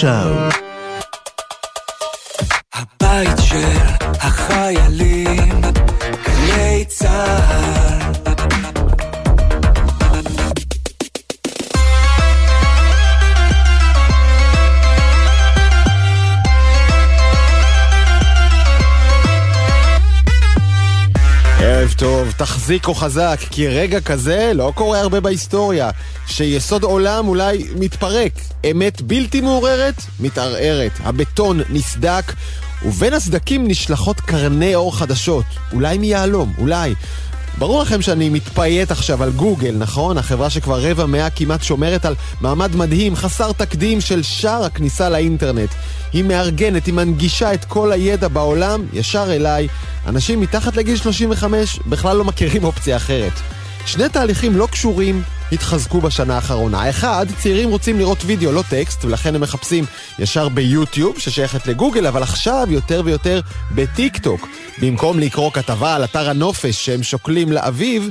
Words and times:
שואו. 0.00 0.34
הבית 2.74 3.38
של 3.38 3.78
החיילים, 4.20 5.05
תחזיקו 22.46 22.94
חזק, 22.94 23.38
כי 23.50 23.68
רגע 23.68 24.00
כזה 24.00 24.52
לא 24.54 24.72
קורה 24.74 25.00
הרבה 25.00 25.20
בהיסטוריה. 25.20 25.90
שיסוד 26.26 26.82
עולם 26.82 27.28
אולי 27.28 27.64
מתפרק, 27.78 28.32
אמת 28.70 29.02
בלתי 29.02 29.40
מעוררת, 29.40 29.94
מתערערת. 30.20 30.92
הבטון 31.04 31.60
נסדק, 31.70 32.32
ובין 32.84 33.14
הסדקים 33.14 33.68
נשלחות 33.68 34.20
קרני 34.20 34.74
אור 34.74 34.96
חדשות. 34.96 35.44
אולי 35.72 35.98
מיהלום, 35.98 36.52
אולי. 36.58 36.94
ברור 37.58 37.82
לכם 37.82 38.02
שאני 38.02 38.28
מתפייט 38.28 38.90
עכשיו 38.90 39.22
על 39.22 39.30
גוגל, 39.30 39.74
נכון? 39.78 40.18
החברה 40.18 40.50
שכבר 40.50 40.80
רבע 40.80 41.06
מאה 41.06 41.30
כמעט 41.30 41.62
שומרת 41.62 42.04
על 42.04 42.14
מעמד 42.40 42.76
מדהים, 42.76 43.16
חסר 43.16 43.52
תקדים 43.52 44.00
של 44.00 44.22
שער 44.22 44.64
הכניסה 44.64 45.08
לאינטרנט. 45.08 45.70
היא 46.12 46.24
מארגנת, 46.24 46.86
היא 46.86 46.94
מנגישה 46.94 47.54
את 47.54 47.64
כל 47.64 47.92
הידע 47.92 48.28
בעולם 48.28 48.82
ישר 48.92 49.34
אליי. 49.34 49.68
אנשים 50.06 50.40
מתחת 50.40 50.76
לגיל 50.76 50.96
35 50.96 51.78
בכלל 51.86 52.16
לא 52.16 52.24
מכירים 52.24 52.64
אופציה 52.64 52.96
אחרת. 52.96 53.32
שני 53.86 54.08
תהליכים 54.08 54.56
לא 54.56 54.68
קשורים 54.70 55.22
התחזקו 55.52 56.00
בשנה 56.00 56.34
האחרונה. 56.34 56.82
האחד, 56.82 57.26
צעירים 57.38 57.68
רוצים 57.68 57.98
לראות 57.98 58.18
וידאו, 58.26 58.52
לא 58.52 58.62
טקסט, 58.70 59.04
ולכן 59.04 59.34
הם 59.34 59.40
מחפשים 59.40 59.84
ישר 60.18 60.48
ביוטיוב, 60.48 61.18
ששייכת 61.18 61.66
לגוגל, 61.66 62.06
אבל 62.06 62.22
עכשיו 62.22 62.66
יותר 62.70 63.02
ויותר 63.04 63.40
בטיק 63.74 64.18
טוק. 64.18 64.48
במקום 64.78 65.18
לקרוא 65.18 65.52
כתבה 65.52 65.94
על 65.94 66.04
אתר 66.04 66.30
הנופש 66.30 66.86
שהם 66.86 67.02
שוקלים 67.02 67.52
לאביב, 67.52 68.10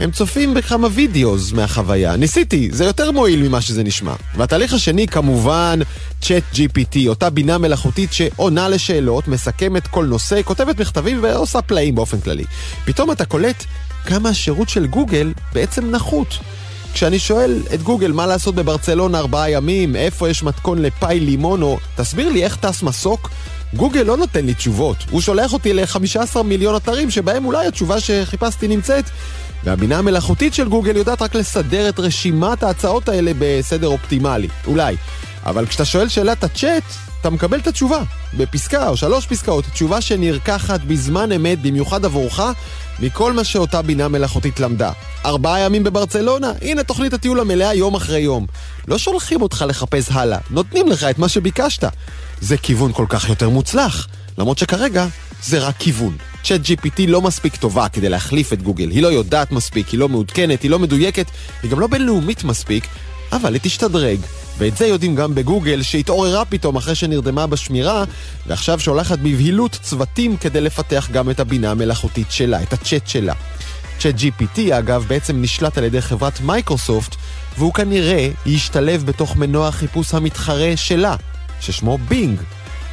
הם 0.00 0.10
צופים 0.10 0.54
בכמה 0.54 0.88
וידאוז 0.90 1.52
מהחוויה. 1.52 2.16
ניסיתי, 2.16 2.68
זה 2.72 2.84
יותר 2.84 3.10
מועיל 3.10 3.48
ממה 3.48 3.60
שזה 3.60 3.82
נשמע. 3.82 4.14
והתהליך 4.36 4.72
השני, 4.72 5.08
כמובן, 5.08 5.78
צ'אט 6.20 6.42
GPT, 6.54 6.98
אותה 7.08 7.30
בינה 7.30 7.58
מלאכותית 7.58 8.12
שעונה 8.12 8.68
לשאלות, 8.68 9.28
מסכמת 9.28 9.86
כל 9.86 10.04
נושא, 10.04 10.40
כותבת 10.44 10.80
מכתבים 10.80 11.18
ועושה 11.22 11.62
פלאים 11.62 11.94
באופן 11.94 12.20
כללי. 12.20 12.44
פתאום 12.84 13.12
אתה 13.12 13.24
קולט 13.24 13.64
כמה 14.06 14.28
השירות 14.28 14.68
של 14.68 14.86
גוגל 14.86 15.32
בעצם 15.52 15.90
נחות. 15.90 16.38
כשאני 16.94 17.18
שואל 17.18 17.62
את 17.74 17.82
גוגל 17.82 18.12
מה 18.12 18.26
לעשות 18.26 18.54
בברצלונה 18.54 19.18
ארבעה 19.18 19.50
ימים, 19.50 19.96
איפה 19.96 20.28
יש 20.28 20.42
מתכון 20.42 20.82
לפאי 20.82 21.20
לימון, 21.20 21.62
או 21.62 21.78
תסביר 21.96 22.28
לי 22.28 22.44
איך 22.44 22.56
טס 22.56 22.82
מסוק, 22.82 23.30
גוגל 23.76 24.02
לא 24.02 24.16
נותן 24.16 24.46
לי 24.46 24.54
תשובות. 24.54 24.96
הוא 25.10 25.20
שולח 25.20 25.52
אותי 25.52 25.72
ל-15 25.72 26.42
מיליון 26.42 26.76
אתרים 26.76 27.10
שבהם 27.10 27.44
אולי 27.44 27.66
התשובה 27.66 28.00
שחיפשתי 28.00 28.68
נמצאת. 28.68 29.04
והבינה 29.64 29.98
המלאכותית 29.98 30.54
של 30.54 30.68
גוגל 30.68 30.96
יודעת 30.96 31.22
רק 31.22 31.34
לסדר 31.34 31.88
את 31.88 31.98
רשימת 31.98 32.62
ההצעות 32.62 33.08
האלה 33.08 33.32
בסדר 33.38 33.86
אופטימלי. 33.88 34.48
אולי. 34.66 34.96
אבל 35.46 35.66
כשאתה 35.66 35.84
שואל 35.84 36.08
שאלת 36.08 36.44
הצ'אט, 36.44 36.82
אתה 37.20 37.30
מקבל 37.30 37.58
את 37.58 37.66
התשובה. 37.66 38.02
בפסקה 38.36 38.88
או 38.88 38.96
שלוש 38.96 39.26
פסקאות, 39.26 39.64
תשובה 39.72 40.00
שנרקחת 40.00 40.80
בזמן 40.80 41.32
אמת, 41.32 41.62
במיוחד 41.62 42.04
עבורך, 42.04 42.40
מכל 43.00 43.32
מה 43.32 43.44
שאותה 43.44 43.82
בינה 43.82 44.08
מלאכותית 44.08 44.60
למדה. 44.60 44.92
ארבעה 45.24 45.60
ימים 45.60 45.84
בברצלונה, 45.84 46.52
הנה 46.62 46.82
תוכנית 46.82 47.12
הטיול 47.12 47.40
המלאה 47.40 47.74
יום 47.74 47.94
אחרי 47.94 48.20
יום. 48.20 48.46
לא 48.88 48.98
שולחים 48.98 49.42
אותך 49.42 49.64
לחפש 49.68 50.08
הלאה, 50.10 50.38
נותנים 50.50 50.88
לך 50.88 51.04
את 51.04 51.18
מה 51.18 51.28
שביקשת. 51.28 51.84
זה 52.40 52.56
כיוון 52.56 52.92
כל 52.92 53.06
כך 53.08 53.28
יותר 53.28 53.48
מוצלח, 53.48 54.08
למרות 54.38 54.58
שכרגע 54.58 55.06
זה 55.42 55.58
רק 55.58 55.74
כיוון. 55.78 56.16
צ'אט 56.44 56.60
GPT 56.60 57.00
לא 57.08 57.22
מספיק 57.22 57.56
טובה 57.56 57.88
כדי 57.88 58.08
להחליף 58.08 58.52
את 58.52 58.62
גוגל, 58.62 58.90
היא 58.90 59.02
לא 59.02 59.08
יודעת 59.08 59.52
מספיק, 59.52 59.88
היא 59.88 60.00
לא 60.00 60.08
מעודכנת, 60.08 60.62
היא 60.62 60.70
לא 60.70 60.78
מדויקת, 60.78 61.26
היא 61.62 61.70
גם 61.70 61.80
לא 61.80 61.86
בינלאומית 61.86 62.44
מספיק, 62.44 62.86
אבל 63.34 63.54
היא 63.54 63.60
תשתדרג. 63.62 64.20
ואת 64.58 64.76
זה 64.76 64.86
יודעים 64.86 65.14
גם 65.14 65.34
בגוגל, 65.34 65.82
שהתעוררה 65.82 66.44
פתאום 66.44 66.76
אחרי 66.76 66.94
שנרדמה 66.94 67.46
בשמירה, 67.46 68.04
ועכשיו 68.46 68.80
שולחת 68.80 69.18
בבהילות 69.18 69.78
צוותים 69.82 70.36
כדי 70.36 70.60
לפתח 70.60 71.08
גם 71.12 71.30
את 71.30 71.40
הבינה 71.40 71.70
המלאכותית 71.70 72.30
שלה, 72.30 72.62
את 72.62 72.72
הצ'אט 72.72 73.06
שלה. 73.06 73.34
צ'אט 73.98 74.14
GPT, 74.14 74.58
אגב, 74.78 75.04
בעצם 75.08 75.42
נשלט 75.42 75.78
על 75.78 75.84
ידי 75.84 76.00
חברת 76.00 76.40
מייקרוסופט, 76.40 77.16
והוא 77.58 77.74
כנראה 77.74 78.30
ישתלב 78.46 79.06
בתוך 79.06 79.36
מנוע 79.36 79.68
החיפוש 79.68 80.14
המתחרה 80.14 80.72
שלה, 80.76 81.16
ששמו 81.60 81.98
בינג. 81.98 82.40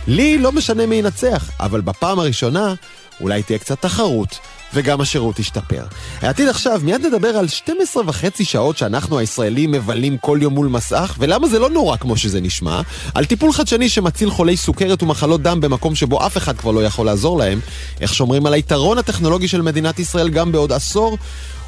לי 0.08 0.38
לא 0.38 0.52
משנה 0.52 0.85
מי 0.85 0.96
ינצח, 0.96 1.52
אבל 1.59 1.81
בפעם 1.81 2.19
הראשונה 2.19 2.73
אולי 3.22 3.44
תהיה 3.44 3.59
קצת 3.59 3.81
תחרות, 3.81 4.40
וגם 4.73 5.01
השירות 5.01 5.39
ישתפר. 5.39 5.83
העתיד 6.21 6.47
עכשיו, 6.47 6.81
מיד 6.83 7.05
נדבר 7.05 7.27
על 7.27 7.47
12 7.47 8.03
וחצי 8.05 8.45
שעות 8.45 8.77
שאנחנו 8.77 9.19
הישראלים 9.19 9.71
מבלים 9.71 10.17
כל 10.17 10.39
יום 10.41 10.53
מול 10.53 10.67
מסך, 10.67 11.15
ולמה 11.19 11.47
זה 11.47 11.59
לא 11.59 11.69
נורא 11.69 11.97
כמו 11.97 12.17
שזה 12.17 12.41
נשמע, 12.41 12.81
על 13.13 13.25
טיפול 13.25 13.53
חדשני 13.53 13.89
שמציל 13.89 14.29
חולי 14.29 14.57
סוכרת 14.57 15.03
ומחלות 15.03 15.41
דם 15.41 15.61
במקום 15.61 15.95
שבו 15.95 16.25
אף 16.25 16.37
אחד 16.37 16.57
כבר 16.57 16.71
לא 16.71 16.85
יכול 16.85 17.05
לעזור 17.05 17.37
להם, 17.37 17.59
איך 18.01 18.13
שומרים 18.13 18.45
על 18.45 18.53
היתרון 18.53 18.97
הטכנולוגי 18.97 19.47
של 19.47 19.61
מדינת 19.61 19.99
ישראל 19.99 20.29
גם 20.29 20.51
בעוד 20.51 20.71
עשור, 20.71 21.17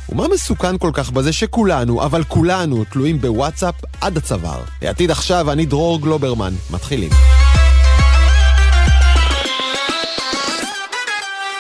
ומה 0.10 0.28
מסוכן 0.34 0.78
כל 0.78 0.92
כך 0.94 1.12
בזה 1.12 1.34
שכולנו, 1.34 2.04
אבל 2.04 2.24
כולנו, 2.24 2.84
תלויים 2.84 3.22
בוואטסאפ 3.22 3.76
עד 4.02 4.18
הצוואר. 4.18 4.62
העתיד 4.82 5.12
עכשיו, 5.12 5.52
אני 5.52 5.66
דרור 5.66 6.02
גלוברמן. 6.02 6.54
מתחילים. 6.70 7.10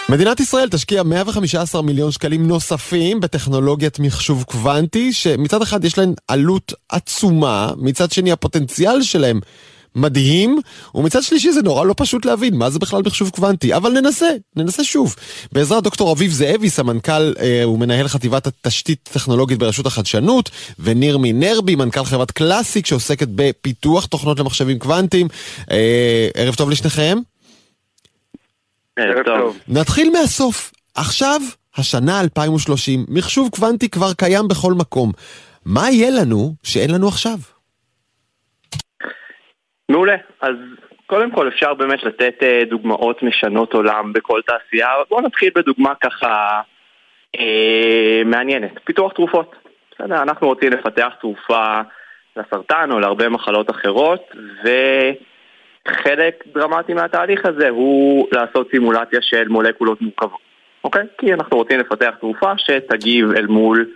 מדינת 0.09 0.39
ישראל 0.39 0.69
תשקיע 0.69 1.03
115 1.03 1.81
מיליון 1.81 2.11
שקלים 2.11 2.47
נוספים 2.47 3.19
בטכנולוגיית 3.19 3.99
מחשוב 3.99 4.43
קוונטי, 4.43 5.13
שמצד 5.13 5.61
אחד 5.61 5.85
יש 5.85 5.97
להן 5.97 6.13
עלות 6.27 6.73
עצומה, 6.89 7.71
מצד 7.77 8.11
שני 8.11 8.31
הפוטנציאל 8.31 9.01
שלהם 9.01 9.39
מדהים, 9.95 10.59
ומצד 10.95 11.23
שלישי 11.23 11.51
זה 11.51 11.61
נורא 11.61 11.85
לא 11.85 11.93
פשוט 11.97 12.25
להבין 12.25 12.55
מה 12.55 12.69
זה 12.69 12.79
בכלל 12.79 13.01
מחשוב 13.05 13.29
קוונטי, 13.29 13.75
אבל 13.75 13.91
ננסה, 13.91 14.29
ננסה 14.55 14.83
שוב. 14.83 15.15
בעזרת 15.51 15.83
דוקטור 15.83 16.11
אביב 16.11 16.31
זאבי, 16.31 16.69
סמנכ"ל 16.69 17.33
אה, 17.39 17.69
ומנהל 17.69 18.07
חטיבת 18.07 18.47
התשתית 18.47 19.09
הטכנולוגית 19.11 19.59
ברשות 19.59 19.85
החדשנות, 19.85 20.49
וניר 20.79 21.17
מינרבי, 21.17 21.75
מנכ"ל 21.75 22.05
חברת 22.05 22.31
קלאסיק 22.31 22.85
שעוסקת 22.85 23.27
בפיתוח 23.35 24.05
תוכנות 24.05 24.39
למחשבים 24.39 24.79
קוונטיים. 24.79 25.27
אה, 25.71 26.27
ערב 26.33 26.55
טוב 26.55 26.69
לשניכם. 26.69 27.17
טוב. 29.25 29.59
נתחיל 29.67 30.09
מהסוף. 30.11 30.71
עכשיו, 30.95 31.39
השנה 31.77 32.21
2030, 32.21 33.05
מחשוב 33.09 33.49
קוונטי 33.49 33.89
כבר 33.89 34.13
קיים 34.17 34.47
בכל 34.47 34.73
מקום. 34.73 35.11
מה 35.65 35.89
יהיה 35.89 36.21
לנו 36.21 36.53
שאין 36.63 36.91
לנו 36.91 37.07
עכשיו? 37.07 37.35
מעולה. 39.89 40.15
אז 40.41 40.55
קודם 41.05 41.31
כל 41.31 41.47
אפשר 41.47 41.73
באמת 41.73 42.03
לתת 42.03 42.43
אה, 42.43 42.61
דוגמאות 42.69 43.23
משנות 43.23 43.73
עולם 43.73 44.13
בכל 44.13 44.41
תעשייה. 44.45 44.87
בואו 45.09 45.21
נתחיל 45.21 45.49
בדוגמה 45.55 45.93
ככה 46.03 46.61
אה, 47.39 48.21
מעניינת. 48.25 48.71
פיתוח 48.83 49.13
תרופות. 49.13 49.55
בסדר, 49.91 50.21
אנחנו 50.21 50.47
רוצים 50.47 50.71
לפתח 50.71 51.09
תרופה 51.21 51.81
לסרטן 52.35 52.91
או 52.91 52.99
להרבה 52.99 53.29
מחלות 53.29 53.69
אחרות, 53.69 54.21
ו... 54.65 54.69
חלק 55.87 56.43
דרמטי 56.53 56.93
מהתהליך 56.93 57.45
הזה 57.45 57.69
הוא 57.69 58.27
לעשות 58.31 58.67
סימולציה 58.71 59.19
של 59.21 59.47
מולקולות 59.47 60.01
מורכבות, 60.01 60.39
אוקיי? 60.83 61.03
כי 61.17 61.33
אנחנו 61.33 61.57
רוצים 61.57 61.79
לפתח 61.79 62.13
תרופה 62.19 62.51
שתגיב 62.57 63.31
אל 63.31 63.45
מול 63.47 63.89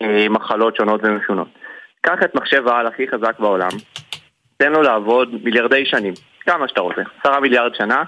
אה, 0.00 0.26
מחלות 0.30 0.76
שונות 0.76 1.00
ומשונות. 1.04 1.48
קח 2.00 2.18
את 2.24 2.34
מחשב 2.34 2.68
העל 2.68 2.86
הכי 2.86 3.08
חזק 3.08 3.38
בעולם, 3.38 3.70
תן 4.56 4.72
לו 4.72 4.82
לעבוד 4.82 5.44
מיליארדי 5.44 5.86
שנים, 5.86 6.14
כמה 6.40 6.68
שאתה 6.68 6.80
רוצה, 6.80 7.02
עשרה 7.20 7.40
מיליארד 7.40 7.74
שנה, 7.74 8.02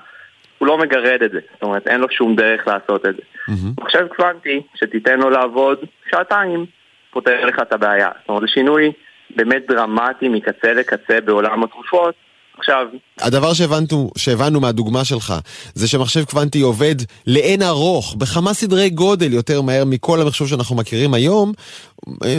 הוא 0.58 0.69
לא 0.69 0.79
מגרד 0.79 1.23
את 1.23 1.31
זה, 1.31 1.40
זאת 1.52 1.62
אומרת 1.62 1.88
אין 1.88 2.00
לו 2.00 2.11
שום 2.11 2.37
דרך 2.37 2.67
לעשות 2.69 3.06
את 3.06 3.14
זה. 3.17 3.23
Mm-hmm. 3.23 3.82
מחשב 3.82 4.06
קוונטי, 4.17 4.62
שתיתן 4.75 5.20
לו 5.20 5.31
לעבוד 5.31 5.79
שעתיים, 6.11 6.67
פותר 7.11 7.44
לך 7.44 7.58
את 7.62 7.73
הבעיה. 7.73 8.08
זאת 8.20 8.29
אומרת, 8.29 8.43
זה 8.43 8.49
שינוי 8.49 8.93
באמת 9.37 9.62
דרמטי 9.69 10.29
מקצה 10.29 10.73
לקצה 10.73 11.20
בעולם 11.20 11.64
התרופות, 11.64 12.14
עכשיו... 12.58 12.87
הדבר 13.20 13.52
שהבנו, 13.52 14.10
שהבנו 14.19 14.60
מהדוגמה 14.60 15.04
שלך, 15.04 15.34
זה 15.75 15.88
שמחשב 15.88 16.25
קוונטי 16.25 16.60
עובד 16.60 16.94
לאין 17.26 17.62
ארוך, 17.62 18.14
בכמה 18.19 18.54
סדרי 18.54 18.90
גודל 18.90 19.32
יותר 19.32 19.62
מהר 19.62 19.84
מכל 19.84 20.20
המחשוב 20.20 20.49
שאנחנו 20.49 20.76
מכירים 20.76 21.14
היום. 21.14 21.52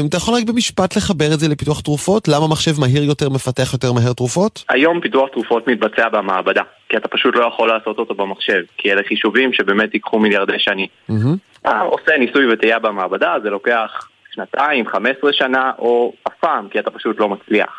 אתה 0.10 0.18
יכול 0.18 0.34
רק 0.34 0.44
במשפט 0.44 0.98
לחבר 0.98 1.34
את 1.34 1.40
זה 1.40 1.48
לפיתוח 1.48 1.82
תרופות? 1.82 2.28
למה 2.28 2.48
מחשב 2.48 2.80
מהיר 2.80 3.04
יותר 3.04 3.30
מפתח 3.30 3.74
יותר 3.74 3.94
מהר 3.94 4.14
תרופות? 4.14 4.64
היום 4.70 5.02
פיתוח 5.02 5.30
תרופות 5.30 5.68
מתבצע 5.68 6.10
במעבדה, 6.10 6.62
כי 6.90 6.98
אתה 6.98 7.08
פשוט 7.08 7.36
לא 7.36 7.46
יכול 7.46 7.68
לעשות 7.68 8.00
אותו 8.00 8.16
במחשב, 8.16 8.62
כי 8.78 8.92
אלה 8.92 9.02
חישובים 9.08 9.54
שבאמת 9.54 9.94
ייקחו 9.94 10.20
מיליארדי 10.20 10.60
שנים. 10.60 10.88
Mm-hmm. 11.10 11.14
אתה 11.62 11.80
עושה 11.80 12.18
ניסוי 12.20 12.54
וטעייה 12.54 12.80
במעבדה, 12.80 13.36
זה 13.44 13.50
לוקח 13.50 14.08
שנתיים, 14.36 14.88
15 14.88 15.34
שנה, 15.34 15.72
או 15.80 16.14
אף 16.28 16.34
פעם, 16.40 16.70
כי 16.70 16.80
אתה 16.80 16.92
פשוט 16.92 17.20
לא 17.20 17.30
מצליח. 17.30 17.70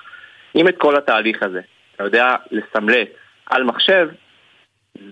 אם 0.56 0.69
את 0.69 0.75
כל 0.78 0.96
התהליך 0.96 1.42
הזה 1.42 1.60
אתה 1.96 2.05
יודע 2.05 2.35
לסמלט 2.50 3.08
על 3.50 3.64
מחשב, 3.64 4.08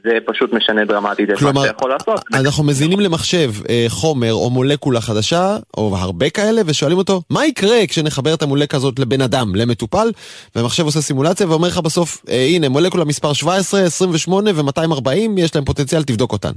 זה 0.05 0.19
פשוט 0.27 0.53
משנה 0.53 0.85
דרמטית 0.85 1.31
את 1.31 1.43
מה 1.43 1.51
שאתה 1.55 1.75
יכול 1.77 1.91
לעשות. 1.91 2.21
אנחנו 2.35 2.65
מזינים 2.65 3.01
למחשב 3.01 3.51
אה, 3.69 3.85
חומר 3.89 4.33
או 4.33 4.51
מולקולה 4.51 5.01
חדשה, 5.01 5.57
או 5.77 5.97
הרבה 5.97 6.31
כאלה, 6.31 6.61
ושואלים 6.67 6.99
אותו, 6.99 7.21
מה 7.31 7.47
יקרה 7.47 7.87
כשנחבר 7.89 8.35
את 8.35 8.43
המולקה 8.43 8.77
הזאת 8.77 8.99
לבן 8.99 9.21
אדם, 9.21 9.55
למטופל, 9.55 10.09
והמחשב 10.57 10.85
עושה 10.85 11.01
סימולציה 11.01 11.49
ואומר 11.49 11.69
לך 11.69 11.79
בסוף, 11.79 12.23
אה, 12.29 12.47
הנה, 12.55 12.69
מולקולה 12.69 13.05
מספר 13.05 13.33
17, 13.33 13.81
28 13.81 14.51
ו-240, 14.55 15.41
יש 15.41 15.55
להם 15.55 15.65
פוטנציאל, 15.65 16.03
תבדוק 16.03 16.33
אותן. 16.33 16.53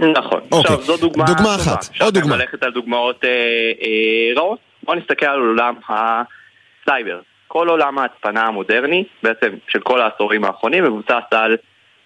נכון. 0.00 0.40
אוקיי. 0.52 0.60
עכשיו, 0.60 0.82
זו 0.82 0.96
דוגמה, 0.96 1.24
דוגמה 1.26 1.54
אחת, 1.54 1.88
עוד 2.00 2.14
דוגמה. 2.14 2.34
עכשיו 2.34 2.46
ללכת 2.46 2.62
על 2.62 2.72
דוגמאות 2.72 3.24
אה, 3.24 3.30
אה, 3.30 4.40
רעות. 4.40 4.58
בואו 4.82 4.98
נסתכל 4.98 5.26
על 5.26 5.40
עולם 5.40 5.74
הסייבר. 5.88 7.20
כל 7.56 7.68
עולם 7.68 7.98
ההצפנה 7.98 8.46
המודרני, 8.46 9.04
בעצם 9.22 9.48
של 9.68 9.80
כל 9.80 10.00
העשורים 10.00 10.44
האחרונים, 10.44 10.84
מבוסס 10.84 11.24
על 11.30 11.56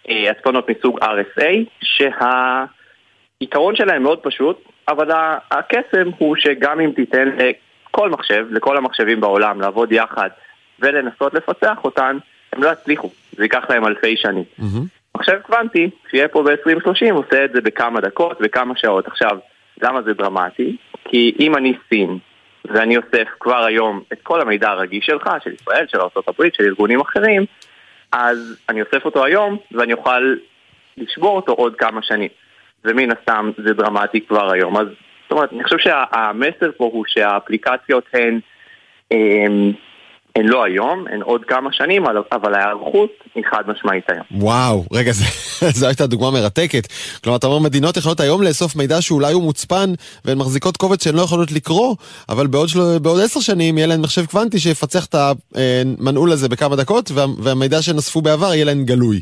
אה, 0.08 0.30
הצפנות 0.30 0.70
מסוג 0.70 0.98
RSA, 1.00 1.52
שהעיקרון 1.82 3.76
שלהם 3.76 4.02
מאוד 4.02 4.18
פשוט, 4.18 4.64
אבל 4.88 5.10
הקסם 5.50 6.10
הוא 6.18 6.36
שגם 6.36 6.80
אם 6.80 6.90
תיתן 6.96 7.28
לכל 7.28 8.10
מחשב, 8.10 8.46
לכל 8.50 8.76
המחשבים 8.76 9.20
בעולם, 9.20 9.60
לעבוד 9.60 9.92
יחד 9.92 10.28
ולנסות 10.80 11.34
לפצח 11.34 11.84
אותן, 11.84 12.18
הם 12.52 12.62
לא 12.62 12.68
יצליחו, 12.72 13.10
זה 13.32 13.42
ייקח 13.42 13.70
להם 13.70 13.86
אלפי 13.86 14.16
שנים. 14.16 14.44
Mm-hmm. 14.60 15.14
מחשב 15.16 15.38
קוונטי, 15.42 15.90
שיהיה 16.10 16.28
פה 16.28 16.42
ב-2030, 16.42 17.12
עושה 17.12 17.44
את 17.44 17.52
זה 17.52 17.60
בכמה 17.60 18.00
דקות, 18.00 18.40
בכמה 18.40 18.74
שעות. 18.76 19.06
עכשיו, 19.06 19.38
למה 19.82 20.02
זה 20.02 20.14
דרמטי? 20.14 20.76
כי 21.04 21.34
אם 21.40 21.56
אני 21.56 21.74
סין, 21.88 22.18
ואני 22.64 22.96
אוסף 22.96 23.28
כבר 23.40 23.64
היום 23.64 24.02
את 24.12 24.18
כל 24.22 24.40
המידע 24.40 24.70
הרגיש 24.70 25.06
שלך, 25.06 25.30
של 25.44 25.52
ישראל, 25.52 25.86
של 25.88 26.00
ארה"ב, 26.00 26.44
של 26.52 26.64
ארגונים 26.64 27.00
אחרים, 27.00 27.44
אז 28.12 28.56
אני 28.68 28.82
אוסף 28.82 29.04
אותו 29.04 29.24
היום, 29.24 29.56
ואני 29.72 29.92
אוכל 29.92 30.34
לשבור 30.96 31.36
אותו 31.36 31.52
עוד 31.52 31.76
כמה 31.76 32.02
שנים. 32.02 32.28
ומן 32.84 33.10
הסתם 33.10 33.50
זה 33.64 33.74
דרמטי 33.74 34.20
כבר 34.20 34.50
היום. 34.52 34.76
אז 34.76 34.86
זאת 35.22 35.32
אומרת, 35.32 35.52
אני 35.52 35.64
חושב 35.64 35.78
שהמסר 35.78 36.70
פה 36.76 36.84
הוא 36.84 37.04
שהאפליקציות 37.08 38.04
הן... 38.14 38.40
הן 40.36 40.46
לא 40.46 40.64
היום, 40.64 41.04
הן 41.12 41.22
עוד 41.22 41.40
כמה 41.44 41.72
שנים, 41.72 42.04
אבל 42.32 42.54
ההיערכות 42.54 43.10
היא 43.34 43.44
חד 43.50 43.62
משמעית 43.66 44.04
היום. 44.08 44.24
וואו, 44.30 44.84
רגע, 44.92 45.12
זו 45.78 45.86
הייתה 45.86 46.06
דוגמה 46.06 46.30
מרתקת. 46.30 46.88
כלומר, 47.24 47.36
אתה 47.38 47.46
אומר, 47.46 47.58
מדינות 47.58 47.96
יכולות 47.96 48.20
היום 48.20 48.42
לאסוף 48.42 48.76
מידע 48.76 49.00
שאולי 49.00 49.32
הוא 49.32 49.42
מוצפן, 49.42 49.92
והן 50.24 50.38
מחזיקות 50.38 50.76
קובץ 50.76 51.04
שהן 51.04 51.14
לא 51.14 51.22
יכולות 51.22 51.52
לקרוא, 51.52 51.96
אבל 52.28 52.46
בעוד, 52.46 52.68
של... 52.68 52.98
בעוד 53.02 53.20
עשר 53.20 53.40
שנים 53.40 53.78
יהיה 53.78 53.86
להן 53.86 54.00
מחשב 54.00 54.26
קוונטי 54.26 54.58
שיפצח 54.58 55.06
את 55.06 55.14
המנעול 55.14 56.32
הזה 56.32 56.48
בכמה 56.48 56.76
דקות, 56.76 57.10
וה... 57.14 57.24
והמידע 57.38 57.82
שנאספו 57.82 58.22
בעבר 58.22 58.54
יהיה 58.54 58.64
להן 58.64 58.84
גלוי. 58.84 59.20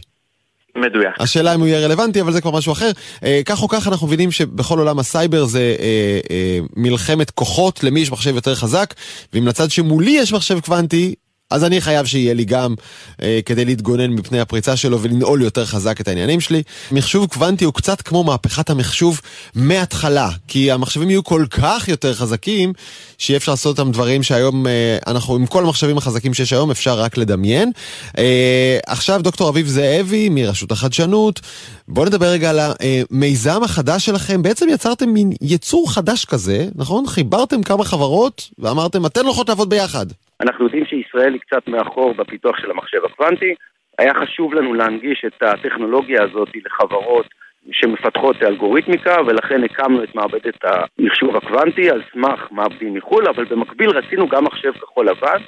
מדויק. 0.76 1.20
השאלה 1.20 1.54
אם 1.54 1.60
הוא 1.60 1.68
יהיה 1.68 1.86
רלוונטי, 1.86 2.20
אבל 2.20 2.32
זה 2.32 2.40
כבר 2.40 2.50
משהו 2.50 2.72
אחר. 2.72 2.90
אה, 3.24 3.40
כך 3.44 3.62
או 3.62 3.68
כך 3.68 3.88
אנחנו 3.88 4.06
מבינים 4.06 4.30
שבכל 4.30 4.78
עולם 4.78 4.98
הסייבר 4.98 5.44
זה 5.44 5.76
אה, 5.80 6.20
אה, 6.30 6.58
מלחמת 6.76 7.30
כוחות, 7.30 7.84
למי 7.84 8.00
יש 8.00 8.12
מחשב 8.12 8.34
יותר 8.34 8.54
חזק, 8.54 8.94
ואם 9.32 9.46
לצד 9.46 9.70
שמולי 9.70 10.10
יש 10.10 10.32
מחשב 10.32 10.60
קוונטי, 10.60 11.14
אז 11.50 11.64
אני 11.64 11.80
חייב 11.80 12.06
שיהיה 12.06 12.34
לי 12.34 12.44
גם 12.44 12.74
אה, 13.22 13.40
כדי 13.46 13.64
להתגונן 13.64 14.10
מפני 14.10 14.40
הפריצה 14.40 14.76
שלו 14.76 15.00
ולנעול 15.00 15.42
יותר 15.42 15.66
חזק 15.66 16.00
את 16.00 16.08
העניינים 16.08 16.40
שלי. 16.40 16.62
מחשוב 16.92 17.26
קוונטי 17.26 17.64
הוא 17.64 17.74
קצת 17.74 18.02
כמו 18.02 18.24
מהפכת 18.24 18.70
המחשוב 18.70 19.20
מההתחלה, 19.54 20.30
כי 20.48 20.70
המחשבים 20.70 21.10
יהיו 21.10 21.24
כל 21.24 21.46
כך 21.50 21.88
יותר 21.88 22.14
חזקים, 22.14 22.72
שיהיה 23.18 23.36
אפשר 23.36 23.52
לעשות 23.52 23.78
אותם 23.78 23.92
דברים 23.92 24.22
שהיום 24.22 24.66
אה, 24.66 24.98
אנחנו, 25.06 25.36
עם 25.36 25.46
כל 25.46 25.64
המחשבים 25.64 25.98
החזקים 25.98 26.34
שיש 26.34 26.52
היום, 26.52 26.70
אפשר 26.70 26.98
רק 27.00 27.16
לדמיין. 27.16 27.72
אה, 28.18 28.78
עכשיו 28.86 29.20
דוקטור 29.22 29.48
אביב 29.48 29.66
זאבי 29.66 30.28
מרשות 30.28 30.72
החדשנות, 30.72 31.40
בואו 31.88 32.06
נדבר 32.06 32.26
רגע 32.26 32.50
על 32.50 32.60
המיזם 32.60 33.62
החדש 33.62 34.06
שלכם. 34.06 34.42
בעצם 34.42 34.66
יצרתם 34.68 35.08
מין 35.08 35.32
יצור 35.40 35.92
חדש 35.92 36.24
כזה, 36.24 36.68
נכון? 36.74 37.06
חיברתם 37.06 37.62
כמה 37.62 37.84
חברות 37.84 38.48
ואמרתם, 38.58 39.06
אתן 39.06 39.24
הולכות 39.24 39.48
לעבוד 39.48 39.70
ביחד. 39.70 40.06
אנחנו 40.40 40.64
יודעים 40.64 40.84
שישראל 40.84 41.32
היא 41.32 41.40
קצת 41.40 41.68
מאחור 41.68 42.14
בפיתוח 42.14 42.58
של 42.58 42.70
המחשב 42.70 43.04
הקוונטי. 43.04 43.54
היה 43.98 44.14
חשוב 44.14 44.54
לנו 44.54 44.74
להנגיש 44.74 45.24
את 45.26 45.42
הטכנולוגיה 45.42 46.22
הזאת 46.22 46.48
לחברות 46.66 47.26
שמפתחות 47.72 48.42
אלגוריתמיקה, 48.42 49.16
ולכן 49.26 49.64
הקמנו 49.64 50.04
את 50.04 50.14
מעבדת 50.14 50.64
המחשוב 50.64 51.36
הקוונטי 51.36 51.90
על 51.90 52.02
סמך 52.12 52.48
מעבדים 52.50 52.94
מחו"ל, 52.94 53.28
אבל 53.28 53.44
במקביל 53.44 53.90
רצינו 53.90 54.28
גם 54.28 54.44
מחשב 54.44 54.72
כחול 54.72 55.08
לבן, 55.08 55.42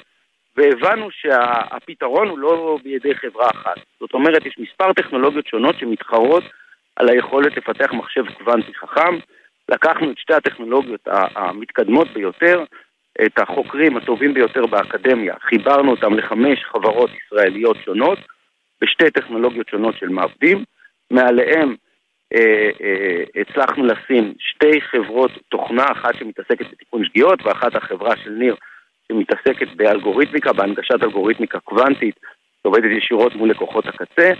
והבנו 0.57 1.07
שהפתרון 1.11 2.29
הוא 2.29 2.39
לא 2.39 2.77
בידי 2.83 3.15
חברה 3.15 3.47
אחת. 3.49 3.77
זאת 3.99 4.13
אומרת, 4.13 4.45
יש 4.45 4.55
מספר 4.59 4.93
טכנולוגיות 4.93 5.47
שונות 5.47 5.75
שמתחרות 5.79 6.43
על 6.95 7.09
היכולת 7.09 7.57
לפתח 7.57 7.93
מחשב 7.93 8.23
קוונטי 8.37 8.73
חכם. 8.73 9.17
לקחנו 9.69 10.11
את 10.11 10.17
שתי 10.17 10.33
הטכנולוגיות 10.33 11.07
המתקדמות 11.35 12.07
ביותר, 12.13 12.63
את 13.25 13.39
החוקרים 13.39 13.97
הטובים 13.97 14.33
ביותר 14.33 14.65
באקדמיה, 14.65 15.35
חיברנו 15.41 15.91
אותם 15.91 16.13
לחמש 16.13 16.59
חברות 16.63 17.09
ישראליות 17.25 17.77
שונות, 17.85 18.19
בשתי 18.81 19.11
טכנולוגיות 19.11 19.69
שונות 19.69 19.97
של 19.97 20.09
מעבדים, 20.09 20.63
מעליהם 21.11 21.75
אה, 22.33 22.69
אה, 22.81 23.41
הצלחנו 23.41 23.85
לשים 23.85 24.33
שתי 24.39 24.81
חברות 24.81 25.31
תוכנה, 25.49 25.85
אחת 25.91 26.15
שמתעסקת 26.19 26.71
בתיקון 26.71 27.05
שגיאות 27.05 27.39
ואחת 27.45 27.75
החברה 27.75 28.17
של 28.23 28.29
ניר 28.29 28.55
שמתעסקת 29.07 29.67
באלגוריתמיקה, 29.75 30.53
בהנגשת 30.53 31.03
אלגוריתמיקה 31.03 31.59
קוונטית, 31.59 32.15
שעובדת 32.63 32.91
ישירות 32.97 33.35
מול 33.35 33.49
לקוחות 33.49 33.85
הקצה, 33.87 34.31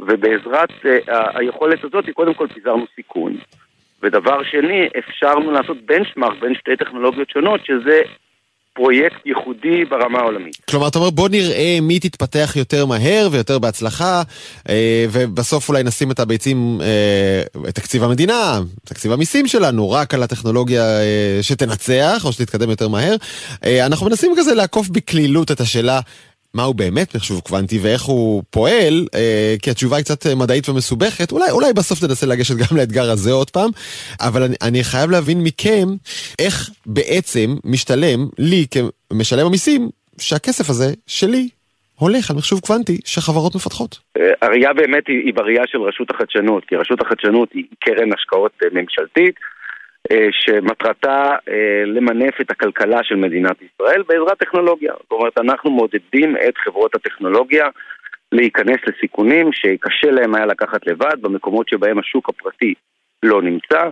ובעזרת 0.00 0.70
אה, 0.86 1.38
היכולת 1.38 1.84
הזאת 1.84 2.04
קודם 2.14 2.34
כל 2.34 2.46
פיזרנו 2.54 2.86
סיכון. 2.94 3.36
ודבר 4.02 4.42
שני, 4.50 4.88
אפשרנו 4.98 5.50
לעשות 5.50 5.76
בנצ'מארק 5.86 6.40
בין 6.40 6.54
שתי 6.54 6.76
טכנולוגיות 6.76 7.30
שונות, 7.30 7.60
שזה 7.66 8.02
פרויקט 8.78 9.26
ייחודי 9.26 9.84
ברמה 9.84 10.18
העולמית. 10.18 10.56
כלומר, 10.70 10.88
אתה 10.88 10.98
אומר, 10.98 11.10
בוא 11.10 11.28
נראה 11.28 11.78
מי 11.82 11.98
תתפתח 12.00 12.52
יותר 12.56 12.86
מהר 12.86 13.28
ויותר 13.32 13.58
בהצלחה, 13.58 14.22
אה, 14.68 15.06
ובסוף 15.12 15.68
אולי 15.68 15.82
נשים 15.82 16.10
את 16.10 16.20
הביצים, 16.20 16.80
אה, 16.80 17.68
את 17.68 17.74
תקציב 17.74 18.04
המדינה, 18.04 18.60
תקציב 18.84 19.12
המיסים 19.12 19.46
שלנו, 19.46 19.90
רק 19.90 20.14
על 20.14 20.22
הטכנולוגיה 20.22 20.82
אה, 20.82 21.38
שתנצח 21.42 22.22
או 22.24 22.32
שתתקדם 22.32 22.70
יותר 22.70 22.88
מהר. 22.88 23.16
אנחנו 23.86 24.06
מנסים 24.06 24.32
כזה 24.36 24.54
לעקוף 24.54 24.88
בקלילות 24.88 25.50
את 25.50 25.60
השאלה 25.60 26.00
מהו 26.54 26.74
באמת 26.74 27.14
מחשוב 27.16 27.40
קוונטי 27.40 27.78
ואיך 27.82 28.02
הוא 28.02 28.42
פועל, 28.50 29.06
אה, 29.14 29.54
כי 29.62 29.70
התשובה 29.70 29.96
היא 29.96 30.04
קצת 30.04 30.26
מדעית 30.36 30.68
ומסובכת, 30.68 31.32
אולי, 31.32 31.50
אולי 31.50 31.72
בסוף 31.72 32.00
תנסה 32.00 32.26
לגשת 32.26 32.54
גם 32.54 32.76
לאתגר 32.76 33.10
הזה 33.10 33.32
עוד 33.32 33.50
פעם, 33.50 33.70
אבל 34.20 34.42
אני, 34.42 34.54
אני 34.62 34.84
חייב 34.84 35.10
להבין 35.10 35.38
מכם 35.42 35.86
איך 36.38 36.70
בעצם 36.86 37.54
משתלם 37.64 38.18
לי 38.38 38.66
כמשלם 39.10 39.46
המיסים 39.46 39.88
שהכסף 40.20 40.70
הזה 40.70 40.92
שלי 41.06 41.48
הולך 41.98 42.30
על 42.30 42.36
מחשוב 42.36 42.60
קוונטי 42.60 42.98
שחברות 43.04 43.54
מפתחות. 43.54 43.98
אה, 44.16 44.22
הראייה 44.42 44.72
באמת 44.72 45.04
היא, 45.08 45.16
היא 45.24 45.34
בראייה 45.34 45.62
של 45.66 45.78
רשות 45.78 46.10
החדשנות, 46.10 46.64
כי 46.64 46.76
רשות 46.76 47.00
החדשנות 47.00 47.48
היא 47.52 47.64
קרן 47.80 48.12
השקעות 48.12 48.52
אה, 48.64 48.68
ממשלתית. 48.72 49.34
אה, 50.12 50.28
שמטרתה 50.30 51.34
אה, 51.48 51.82
למנף 51.86 52.40
את 52.40 52.50
הכלכלה 52.50 53.04
של 53.04 53.16
מדינת 53.16 53.56
ישראל 53.62 54.02
בעזרת 54.08 54.38
טכנולוגיה. 54.38 54.92
זאת 55.02 55.12
אומרת, 55.12 55.38
אנחנו 55.38 55.70
מעודדים 55.70 56.36
את 56.48 56.58
חברות 56.58 56.94
הטכנולוגיה 56.94 57.68
להיכנס 58.32 58.76
לסיכונים 58.86 59.52
שקשה 59.52 60.10
להם 60.10 60.34
היה 60.34 60.46
לקחת 60.46 60.86
לבד 60.86 61.22
במקומות 61.22 61.68
שבהם 61.68 61.98
השוק 61.98 62.28
הפרטי 62.28 62.74
לא 63.22 63.42
נמצא, 63.42 63.88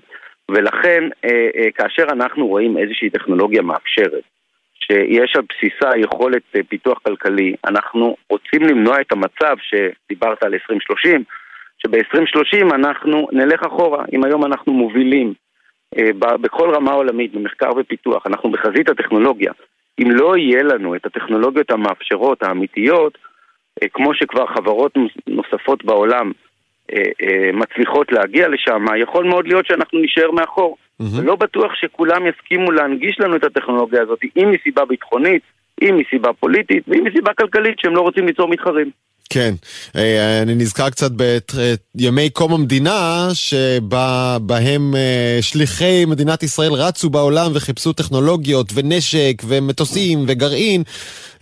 ולכן 0.50 1.04
אה, 1.24 1.70
כאשר 1.74 2.04
אנחנו 2.10 2.46
רואים 2.46 2.78
איזושהי 2.78 3.10
טכנולוגיה 3.10 3.62
מאפשרת, 3.62 4.22
שיש 4.74 5.36
על 5.36 5.42
בסיסה 5.48 5.98
יכולת 5.98 6.42
פיתוח 6.68 6.98
כלכלי, 6.98 7.54
אנחנו 7.66 8.16
רוצים 8.30 8.62
למנוע 8.62 9.00
את 9.00 9.12
המצב 9.12 9.56
שדיברת 9.60 10.42
על 10.42 10.52
2030, 10.54 11.24
שב-2030 11.78 12.74
אנחנו 12.74 13.28
נלך 13.32 13.62
אחורה. 13.62 14.04
אם 14.12 14.24
היום 14.24 14.44
אנחנו 14.44 14.72
מובילים 14.72 15.34
בכל 16.40 16.74
רמה 16.74 16.92
עולמית, 16.92 17.32
במחקר 17.32 17.70
ופיתוח, 17.76 18.26
אנחנו 18.26 18.50
בחזית 18.50 18.88
הטכנולוגיה. 18.88 19.52
אם 20.00 20.10
לא 20.10 20.36
יהיה 20.36 20.62
לנו 20.62 20.94
את 20.94 21.06
הטכנולוגיות 21.06 21.70
המאפשרות, 21.70 22.42
האמיתיות, 22.42 23.18
אה, 23.82 23.88
כמו 23.88 24.14
שכבר 24.14 24.46
חברות 24.46 24.92
נוספות 25.26 25.84
בעולם 25.84 26.32
אה, 26.92 27.52
מצליחות 27.52 28.12
להגיע 28.12 28.48
לשם, 28.48 28.84
יכול 29.02 29.24
מאוד 29.24 29.48
להיות 29.48 29.66
שאנחנו 29.66 29.98
נישאר 29.98 30.30
מאחור. 30.30 30.76
Mm-hmm. 31.02 31.20
ולא 31.20 31.36
בטוח 31.36 31.74
שכולם 31.74 32.26
יסכימו 32.26 32.72
להנגיש 32.72 33.20
לנו 33.20 33.36
את 33.36 33.44
הטכנולוגיה 33.44 34.02
הזאת, 34.02 34.18
אם 34.36 34.50
מסיבה 34.50 34.84
ביטחונית, 34.84 35.42
אם 35.82 35.96
מסיבה 35.96 36.32
פוליטית, 36.32 36.84
ואם 36.88 37.04
מסיבה 37.04 37.34
כלכלית, 37.34 37.78
שהם 37.78 37.94
לא 37.94 38.00
רוצים 38.00 38.26
ליצור 38.26 38.48
מתחרים. 38.48 38.90
כן, 39.30 39.54
אה, 39.96 40.42
אני 40.42 40.54
נזכר 40.54 40.90
קצת 40.90 41.10
בימי 41.94 42.30
קום 42.30 42.52
המדינה, 42.52 43.28
שבהם 43.34 44.96
אה, 44.96 45.38
שליחי 45.42 46.04
מדינת 46.04 46.42
ישראל 46.42 46.72
רצו 46.72 47.10
בעולם 47.10 47.50
וחיפשו 47.54 47.92
טכנולוגיות 47.92 48.72
ונשק 48.74 49.42
ומטוסים 49.46 50.24
וגרעין. 50.28 50.82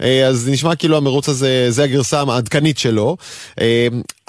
אה, 0.03 0.27
אז 0.27 0.49
נשמע 0.49 0.75
כאילו 0.75 0.97
המרוץ 0.97 1.29
הזה, 1.29 1.67
זה 1.71 1.85
הגרסה 1.85 2.23
העדכנית 2.29 2.79
שלו. 2.79 3.17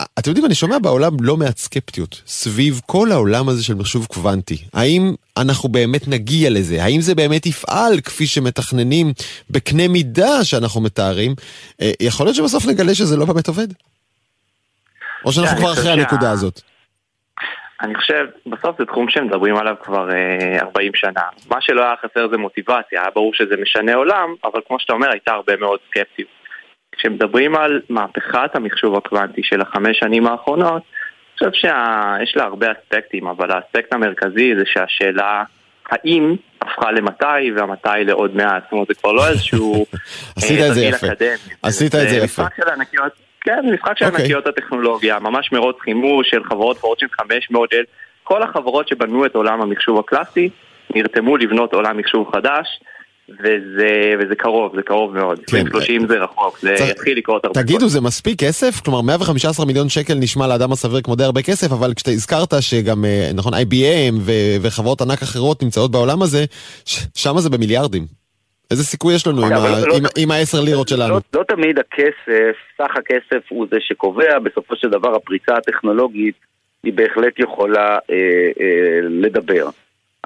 אתם 0.02 0.30
יודעים, 0.30 0.46
אני 0.46 0.56
שומע 0.56 0.80
בעולם 0.80 1.12
לא 1.22 1.38
מעט 1.38 1.58
סקפטיות 1.58 2.22
סביב 2.26 2.82
כל 2.86 3.12
העולם 3.12 3.50
הזה 3.50 3.64
של 3.64 3.74
מחשוב 3.74 4.06
קוונטי. 4.06 4.58
האם 4.74 5.14
אנחנו 5.38 5.70
באמת 5.70 6.08
נגיע 6.08 6.50
לזה? 6.50 6.84
האם 6.84 7.02
זה 7.02 7.16
באמת 7.16 7.46
יפעל 7.46 8.02
כפי 8.06 8.28
שמתכננים 8.28 9.08
בקנה 9.50 9.88
מידה 9.88 10.44
שאנחנו 10.44 10.82
מתארים? 10.82 11.32
אה, 11.82 11.92
יכול 12.00 12.26
להיות 12.26 12.36
שבסוף 12.36 12.66
נגלה 12.66 12.96
שזה 12.96 13.18
לא 13.18 13.26
באמת 13.26 13.48
עובד? 13.48 13.68
או 15.26 15.32
שאנחנו 15.32 15.58
כבר 15.58 15.74
אחרי 15.74 15.92
הנקודה 15.92 16.32
הזאת? 16.32 16.62
אני 17.82 17.96
חושב, 17.96 18.26
בסוף 18.46 18.76
זה 18.80 18.86
תחום 18.86 19.10
שמדברים 19.10 19.56
עליו 19.56 19.76
כבר 19.84 20.10
אה, 20.12 20.60
40 20.62 20.92
שנה. 20.96 21.22
מה 21.50 21.58
שלא 21.62 21.82
היה 21.82 21.94
חסר 22.02 22.28
זה 22.32 22.38
מוטיבציה, 22.38 23.02
היה 23.02 23.10
ברור 23.16 23.34
שזה 23.34 23.56
משנה 23.62 23.94
עולם, 23.94 24.36
אבל 24.44 24.60
כמו 24.68 24.80
שאתה 24.80 24.94
אומר, 24.94 25.10
הייתה 25.12 25.32
הרבה 25.32 25.58
מאוד 25.58 25.80
סקפטיות. 25.90 26.45
כשמדברים 26.98 27.56
על 27.56 27.82
מהפכת 27.90 28.50
המחשוב 28.54 28.96
הקוונטי 28.96 29.42
של 29.44 29.62
החמש 29.62 30.00
שנים 30.00 30.28
האחרונות, 30.28 30.82
אני 31.42 31.50
חושב 31.50 31.52
שיש 31.54 32.38
לה 32.38 32.44
הרבה 32.44 32.68
אספקטים, 32.72 33.28
אבל 33.28 33.52
האספקט 33.52 33.94
המרכזי 33.94 34.56
זה 34.56 34.64
שהשאלה 34.66 35.44
האם 35.90 36.36
הפכה 36.62 36.92
למתי 36.92 37.52
והמתי 37.56 38.04
לעוד 38.06 38.36
מעט. 38.36 38.64
זאת 38.64 38.72
אומרת, 38.72 38.88
זה 38.88 38.94
כבר 38.94 39.12
לא 39.12 39.28
איזשהו... 39.28 39.86
עשית 40.38 40.60
את 40.70 40.74
זה 40.74 40.82
יפה. 40.82 41.08
עשית 41.64 41.96
את 41.96 42.10
זה 42.10 42.16
יפה. 42.16 42.44
כן, 43.42 43.66
משחק 43.74 43.98
של 43.98 44.06
okay. 44.06 44.08
אוקיי. 44.08 44.22
ענקיות 44.22 44.48
הטכנולוגיה, 44.48 45.20
ממש 45.20 45.52
מרוץ 45.52 45.78
חימוש 45.80 46.30
של 46.30 46.44
חברות 46.44 46.78
פורצ'ין 46.78 47.08
500, 47.12 47.72
של 47.72 47.84
כל 48.24 48.44
החברות 48.44 48.88
שבנו 48.88 49.26
את 49.26 49.36
עולם 49.36 49.62
המחשוב 49.62 50.00
הקלאסי 50.00 50.50
נרתמו 50.96 51.38
לבנות 51.38 51.74
עולם 51.74 51.98
מחשוב 51.98 52.32
חדש. 52.36 52.80
וזה, 53.30 54.14
וזה 54.20 54.36
קרוב, 54.36 54.76
זה 54.76 54.82
קרוב 54.82 55.14
מאוד. 55.14 55.40
כן. 55.48 55.64
30 55.70 56.08
זה 56.08 56.18
רחוק, 56.18 56.60
זה 56.60 56.74
צריך... 56.78 56.90
יתחיל 56.90 57.18
לקרות 57.18 57.46
הרבה. 57.46 57.64
תגידו, 57.64 57.88
זה 57.90 58.02
מספיק 58.02 58.40
כסף? 58.40 58.82
כלומר, 58.82 59.02
115 59.02 59.66
מיליון 59.66 59.90
שקל 59.90 60.14
נשמע 60.14 60.48
לאדם 60.48 60.72
הסביר 60.72 61.02
כמו 61.02 61.16
די 61.16 61.24
הרבה 61.24 61.42
כסף, 61.42 61.72
אבל 61.72 61.94
כשאתה 61.94 62.12
הזכרת 62.12 62.54
שגם, 62.62 63.06
אה, 63.06 63.32
נכון, 63.34 63.54
IBM 63.54 64.16
ו- 64.22 64.56
וחברות 64.62 65.02
ענק 65.02 65.22
אחרות 65.22 65.64
נמצאות 65.64 65.92
בעולם 65.92 66.22
הזה, 66.22 66.46
ש- 66.86 67.06
שם 67.16 67.38
זה 67.38 67.50
במיליארדים. 67.50 68.06
איזה 68.72 68.84
סיכוי 68.84 69.16
יש 69.16 69.28
לנו 69.28 69.46
עם, 69.46 69.54
ה... 69.54 69.56
לא, 69.60 69.96
עם, 69.96 70.04
לא, 70.04 70.10
עם 70.18 70.32
העשר 70.32 70.62
לירות 70.62 70.88
שלנו? 70.88 71.14
לא, 71.14 71.20
לא 71.34 71.44
תמיד 71.44 71.80
הכסף, 71.80 72.56
סך 72.78 72.92
הכסף 72.98 73.46
הוא 73.50 73.68
זה 73.72 73.78
שקובע, 73.80 74.40
בסופו 74.40 74.76
של 74.76 74.90
דבר 74.90 75.16
הפריצה 75.16 75.54
הטכנולוגית 75.58 76.36
היא 76.84 76.94
בהחלט 76.94 77.40
יכולה 77.40 77.98
אה, 78.10 78.16
אה, 78.60 79.00
לדבר. 79.02 79.70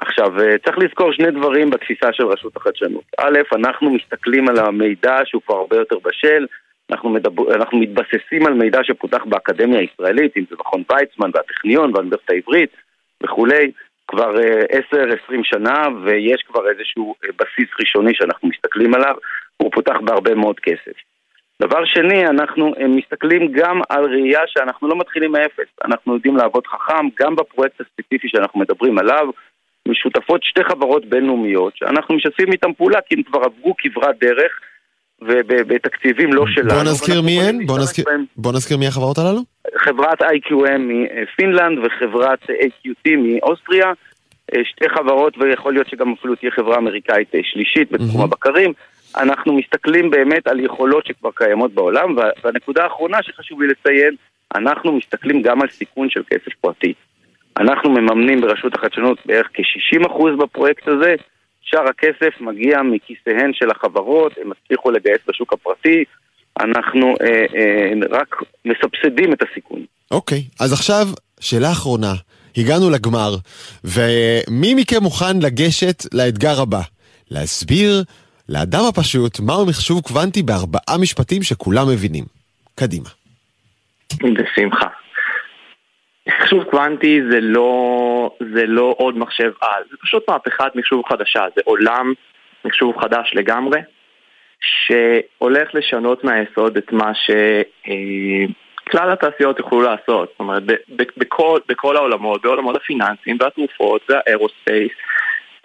עכשיו, 0.00 0.40
אה, 0.40 0.58
צריך 0.58 0.78
לזכור 0.78 1.12
שני 1.12 1.30
דברים 1.30 1.70
בתפיסה 1.70 2.12
של 2.12 2.26
רשות 2.26 2.56
החדשנות. 2.56 3.04
א', 3.18 3.38
אנחנו 3.52 3.90
מסתכלים 3.90 4.48
על 4.48 4.58
המידע 4.58 5.16
שהוא 5.24 5.42
כבר 5.46 5.56
הרבה 5.56 5.76
יותר 5.76 5.96
בשל, 6.04 6.46
אנחנו, 6.90 7.10
מדבר, 7.10 7.54
אנחנו 7.54 7.78
מתבססים 7.78 8.46
על 8.46 8.52
מידע 8.52 8.78
שפותח 8.82 9.24
באקדמיה 9.24 9.80
הישראלית, 9.80 10.36
אם 10.36 10.44
זה 10.50 10.56
מכון 10.60 10.82
ויצמן 10.90 11.30
והטכניון 11.34 11.90
והאוניברסיטה 11.94 12.32
העברית 12.32 12.70
וכולי, 13.22 13.70
כבר 14.08 14.34
10-20 14.36 14.36
אה, 14.92 15.38
שנה 15.42 15.82
ויש 16.04 16.42
כבר 16.42 16.68
איזשהו 16.70 17.14
אה, 17.24 17.28
בסיס 17.38 17.68
ראשוני 17.80 18.14
שאנחנו 18.14 18.48
מסתכלים 18.48 18.94
עליו, 18.94 19.14
הוא 19.56 19.70
פותח 19.72 19.96
בהרבה 20.04 20.34
מאוד 20.34 20.60
כסף. 20.60 20.92
דבר 21.62 21.84
שני, 21.84 22.26
אנחנו 22.26 22.74
מסתכלים 22.88 23.52
גם 23.52 23.80
על 23.88 24.04
ראייה 24.04 24.40
שאנחנו 24.46 24.88
לא 24.88 24.96
מתחילים 24.98 25.32
מאפס, 25.32 25.70
אנחנו 25.84 26.14
יודעים 26.14 26.36
לעבוד 26.36 26.66
חכם, 26.66 27.08
גם 27.20 27.36
בפרויקט 27.36 27.80
הספציפי 27.80 28.28
שאנחנו 28.28 28.60
מדברים 28.60 28.98
עליו, 28.98 29.28
משותפות 29.88 30.42
שתי 30.42 30.64
חברות 30.64 31.06
בינלאומיות 31.06 31.76
שאנחנו 31.76 32.14
משתפים 32.14 32.52
איתם 32.52 32.72
פעולה 32.72 32.98
כי 33.06 33.14
הם 33.14 33.22
כבר 33.22 33.40
עברו 33.44 33.74
כברת 33.78 34.16
דרך 34.20 34.52
ובתקציבים 35.22 36.32
לא 36.32 36.44
שלנו. 36.46 36.70
בוא 36.70 36.82
נזכיר 36.82 37.22
מי 37.22 37.40
הן? 37.40 37.66
בוא, 37.66 37.78
נזכיר, 37.78 38.04
בוא 38.36 38.52
נזכיר 38.52 38.76
מי 38.76 38.86
החברות 38.86 39.18
הללו? 39.18 39.40
חברת 39.76 40.22
IQM 40.22 40.78
מפינלנד 40.78 41.78
וחברת 41.78 42.42
AQT 42.42 43.10
מאוסטריה. 43.16 43.92
אה, 44.54 44.64
שתי 44.64 44.88
חברות 44.88 45.38
ויכול 45.38 45.72
להיות 45.72 45.88
שגם 45.88 46.12
אפילו 46.12 46.34
תהיה 46.34 46.50
חברה 46.50 46.76
אמריקאית 46.76 47.34
אה, 47.34 47.40
שלישית 47.42 47.92
בתחום 47.92 48.22
הבקרים. 48.22 48.72
אנחנו 49.16 49.52
מסתכלים 49.52 50.10
באמת 50.10 50.46
על 50.46 50.60
יכולות 50.60 51.06
שכבר 51.06 51.30
קיימות 51.34 51.72
בעולם, 51.72 52.16
והנקודה 52.42 52.84
האחרונה 52.84 53.22
שחשוב 53.22 53.62
לי 53.62 53.68
לציין, 53.68 54.14
אנחנו 54.54 54.92
מסתכלים 54.92 55.42
גם 55.42 55.62
על 55.62 55.68
סיכון 55.68 56.10
של 56.10 56.22
כסף 56.30 56.54
פרטי. 56.60 56.94
אנחנו 57.58 57.90
מממנים 57.90 58.40
ברשות 58.40 58.74
החדשנות 58.74 59.18
בערך 59.26 59.48
כ-60% 59.54 60.42
בפרויקט 60.42 60.88
הזה, 60.88 61.14
שאר 61.62 61.88
הכסף 61.88 62.40
מגיע 62.40 62.82
מכיסיהן 62.82 63.50
של 63.54 63.70
החברות, 63.70 64.32
הם 64.42 64.52
הצליחו 64.52 64.90
לגייס 64.90 65.20
בשוק 65.28 65.52
הפרטי, 65.52 66.04
אנחנו 66.60 67.14
אה, 67.20 67.44
אה, 67.56 67.92
רק 68.10 68.36
מסבסדים 68.64 69.32
את 69.32 69.42
הסיכון. 69.42 69.84
אוקיי, 70.10 70.38
okay, 70.38 70.64
אז 70.64 70.72
עכשיו, 70.72 71.06
שאלה 71.40 71.72
אחרונה. 71.72 72.12
הגענו 72.56 72.90
לגמר, 72.90 73.36
ומי 73.84 74.74
מכם 74.74 75.02
מוכן 75.02 75.38
לגשת 75.42 76.02
לאתגר 76.14 76.60
הבא? 76.62 76.80
להסביר 77.30 78.02
לאדם 78.48 78.84
הפשוט 78.88 79.40
מהו 79.40 79.66
מחשוב 79.66 80.00
קוונטי 80.00 80.42
בארבעה 80.42 80.98
משפטים 81.00 81.42
שכולם 81.42 81.88
מבינים. 81.88 82.24
קדימה. 82.74 83.08
בשמחה. 84.12 84.99
מחשוב 86.38 86.64
קוונטי 86.64 87.20
זה 87.30 87.40
לא, 87.40 88.30
זה 88.54 88.66
לא 88.66 88.94
עוד 88.98 89.18
מחשב 89.18 89.52
על, 89.60 89.82
זה 89.90 89.96
פשוט 90.02 90.30
מהפכת 90.30 90.74
מחשוב 90.74 91.04
חדשה, 91.08 91.44
זה 91.56 91.62
עולם 91.64 92.12
מחשוב 92.64 92.98
חדש 93.00 93.32
לגמרי, 93.34 93.80
שהולך 94.60 95.74
לשנות 95.74 96.24
מהיסוד 96.24 96.76
את 96.76 96.92
מה 96.92 97.12
שכלל 97.14 99.10
התעשיות 99.10 99.58
יוכלו 99.58 99.82
לעשות. 99.82 100.28
זאת 100.30 100.40
אומרת, 100.40 100.62
בכל, 101.16 101.58
בכל 101.68 101.96
העולמות, 101.96 102.42
בעולמות 102.42 102.76
הפיננסים 102.76 103.36
והתרופות 103.40 104.02
והאירוספייס 104.08 104.92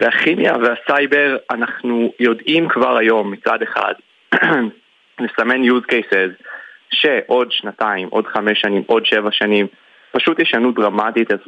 והכימיה 0.00 0.52
והסייבר, 0.62 1.36
אנחנו 1.50 2.12
יודעים 2.20 2.68
כבר 2.68 2.96
היום 2.96 3.30
מצד 3.30 3.62
אחד 3.62 3.94
לסמן 5.20 5.62
use 5.62 5.84
cases 5.90 6.44
שעוד 6.90 7.52
שנתיים, 7.52 8.08
עוד 8.10 8.26
חמש 8.26 8.60
שנים, 8.60 8.82
עוד 8.86 9.06
שבע 9.06 9.28
שנים 9.32 9.66
פשוט 10.16 10.38
ישנו 10.38 10.72
דרמטית 10.72 11.32
את 11.32 11.40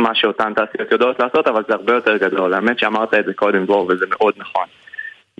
מה 0.00 0.14
שאותן 0.14 0.54
תעשיות 0.54 0.92
יודעות 0.92 1.20
לעשות, 1.20 1.48
אבל 1.48 1.62
זה 1.68 1.74
הרבה 1.74 1.94
יותר 1.94 2.16
גדול. 2.16 2.54
האמת 2.54 2.78
שאמרת 2.78 3.14
את 3.14 3.24
זה 3.24 3.34
קודם, 3.34 3.66
דרור, 3.66 3.86
וזה 3.86 4.06
מאוד 4.10 4.34
נכון. 4.36 4.64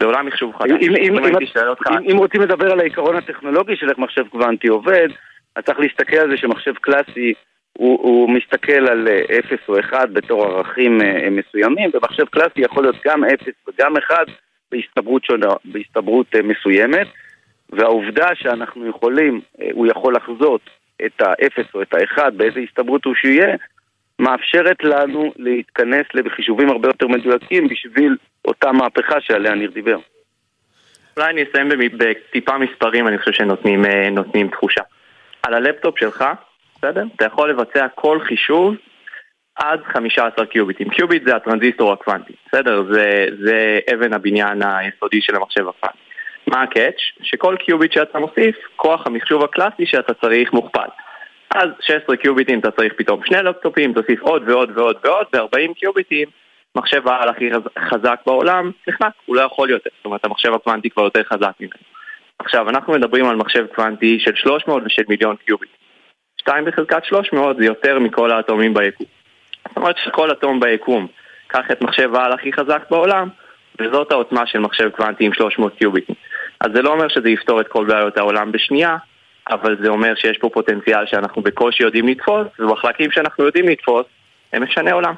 בעולם 0.00 0.26
מחשוב 0.26 0.54
חדש. 0.56 0.70
אם, 0.70 0.94
אם, 0.96 1.18
אם, 1.18 1.26
אם, 1.26 2.10
אם 2.10 2.16
רוצים 2.16 2.40
לדבר 2.40 2.72
על 2.72 2.80
העיקרון 2.80 3.16
הטכנולוגי 3.16 3.76
של 3.76 3.88
איך 3.88 3.98
מחשב 3.98 4.28
קוונטי 4.28 4.68
עובד, 4.68 5.08
אז 5.56 5.64
צריך 5.64 5.78
להסתכל 5.78 6.16
על 6.16 6.30
זה 6.30 6.36
שמחשב 6.36 6.74
קלאסי 6.74 7.32
הוא, 7.72 7.98
הוא 8.02 8.30
מסתכל 8.30 8.88
על 8.88 9.08
0 9.38 9.52
אה, 9.52 9.56
או 9.68 9.80
1 9.80 10.10
בתור 10.10 10.44
ערכים 10.44 11.02
אה, 11.02 11.28
מסוימים, 11.30 11.90
ומחשב 11.94 12.24
קלאסי 12.24 12.60
יכול 12.60 12.82
להיות 12.82 12.96
גם 13.06 13.24
0 13.24 13.34
וגם 13.68 13.96
1 13.96 14.16
בהסתברות, 14.72 15.24
שונה, 15.24 15.48
בהסתברות 15.64 16.26
אה, 16.34 16.42
מסוימת, 16.42 17.06
והעובדה 17.70 18.28
שאנחנו 18.34 18.86
יכולים, 18.86 19.40
הוא 19.72 19.86
יכול 19.86 20.14
לחזות 20.14 20.60
את 21.06 21.20
האפס 21.20 21.74
או 21.74 21.82
את 21.82 21.94
האחד, 21.94 22.36
באיזה 22.36 22.60
הסתברות 22.60 23.04
הוא 23.04 23.14
שיהיה, 23.14 23.56
מאפשרת 24.18 24.84
לנו 24.84 25.32
להתכנס 25.36 26.06
לחישובים 26.14 26.68
הרבה 26.68 26.88
יותר 26.88 27.06
מדויקים 27.06 27.68
בשביל 27.68 28.16
אותה 28.44 28.72
מהפכה 28.72 29.20
שעליה 29.20 29.54
ניר 29.54 29.70
דיבר. 29.70 29.98
אולי 31.16 31.30
אני 31.30 31.42
אסיים 31.42 31.68
בטיפה 31.98 32.58
מספרים, 32.58 33.08
אני 33.08 33.18
חושב 33.18 33.32
שנותנים 33.32 33.84
אה, 33.84 34.48
תחושה. 34.52 34.80
על 35.42 35.54
הלפטופ 35.54 35.98
שלך, 35.98 36.24
בסדר? 36.76 37.04
אתה 37.16 37.24
יכול 37.24 37.50
לבצע 37.50 37.86
כל 37.94 38.20
חישוב 38.20 38.74
עד 39.56 39.80
15 39.84 40.46
קיוביטים. 40.46 40.88
קיוביט 40.88 41.22
זה 41.26 41.36
הטרנזיסטור 41.36 41.92
הקוונטי, 41.92 42.32
בסדר? 42.48 42.84
זה, 42.92 43.26
זה 43.44 43.78
אבן 43.94 44.12
הבניין 44.12 44.62
היסודי 44.62 45.22
של 45.22 45.36
המחשב 45.36 45.68
הקוונטי. 45.68 46.05
מה 46.46 46.62
ה 46.62 46.68
catch? 46.68 47.00
שכל 47.22 47.56
קיוביט 47.56 47.92
שאתה 47.92 48.18
מוסיף, 48.18 48.56
כוח 48.76 49.06
המחשוב 49.06 49.44
הקלאסי 49.44 49.86
שאתה 49.86 50.14
צריך 50.14 50.52
מוכפל. 50.52 50.88
אז 51.54 51.68
16 51.80 52.16
קיוביטים 52.16 52.58
אתה 52.58 52.70
צריך 52.70 52.92
פתאום 52.96 53.20
שני 53.24 53.42
לפטופים, 53.42 53.92
תוסיף 53.92 54.22
עוד 54.22 54.48
ועוד 54.48 54.70
ועוד 54.74 54.96
ועוד, 55.04 55.26
ו-40 55.34 55.74
קיוביטים, 55.74 56.28
מחשב 56.74 57.08
העל 57.08 57.28
הכי 57.28 57.50
חזק 57.78 58.20
בעולם, 58.26 58.70
נחנק, 58.88 59.12
הוא 59.26 59.36
לא 59.36 59.42
יכול 59.42 59.70
יותר. 59.70 59.90
זאת 59.96 60.04
אומרת, 60.04 60.24
המחשב 60.24 60.54
הקוונטי 60.54 60.90
כבר 60.90 61.04
יותר 61.04 61.22
חזק 61.22 61.52
ממנו. 61.60 61.82
עכשיו, 62.38 62.68
אנחנו 62.68 62.92
מדברים 62.92 63.26
על 63.26 63.36
מחשב 63.36 63.66
קוונטי 63.74 64.20
של 64.20 64.34
300 64.34 64.82
ושל 64.86 65.02
מיליון 65.08 65.36
קיוביט. 65.36 65.70
2 66.40 66.64
בחזקת 66.64 67.04
300 67.04 67.56
זה 67.56 67.64
יותר 67.64 67.98
מכל 67.98 68.30
האטומים 68.30 68.74
ביקום. 68.74 69.06
זאת 69.68 69.76
אומרת 69.76 69.96
שכל 69.98 70.32
אטום 70.32 70.60
ביקום, 70.60 71.06
קח 71.46 71.70
את 71.70 71.82
מחשב 71.82 72.14
העל 72.14 72.32
הכי 72.32 72.52
חזק 72.52 72.82
בעולם, 72.90 73.28
וזאת 73.80 74.12
העוצמה 74.12 74.46
של 74.46 74.58
מחשב 74.58 74.90
קוונטי 74.90 75.24
עם 75.24 75.32
300 75.32 75.78
קיוביטים. 75.78 76.14
אז 76.60 76.70
זה 76.74 76.82
לא 76.82 76.92
אומר 76.92 77.08
שזה 77.08 77.28
יפתור 77.28 77.60
את 77.60 77.68
כל 77.68 77.86
בעיות 77.86 78.16
העולם 78.16 78.52
בשנייה, 78.52 78.96
אבל 79.50 79.76
זה 79.82 79.88
אומר 79.88 80.14
שיש 80.16 80.38
פה 80.40 80.48
פוטנציאל 80.54 81.06
שאנחנו 81.06 81.42
בקושי 81.42 81.82
יודעים 81.82 82.08
לתפוס, 82.08 82.46
ובחלקים 82.58 83.10
שאנחנו 83.10 83.44
יודעים 83.44 83.68
לתפוס, 83.68 84.04
הם 84.52 84.62
משנה 84.62 84.92
עולם. 84.92 85.14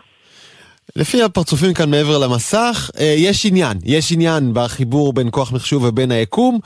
לפי 0.97 1.23
הפרצופים 1.23 1.75
כאן 1.75 1.91
מעבר 1.91 2.19
למסך, 2.19 2.91
אה, 3.01 3.15
יש 3.17 3.47
עניין, 3.47 3.79
יש 3.85 4.13
עניין 4.13 4.51
בחיבור 4.55 5.13
בין 5.13 5.29
כוח 5.31 5.53
מחשוב 5.53 5.85
ובין 5.85 6.11
היקום. 6.11 6.59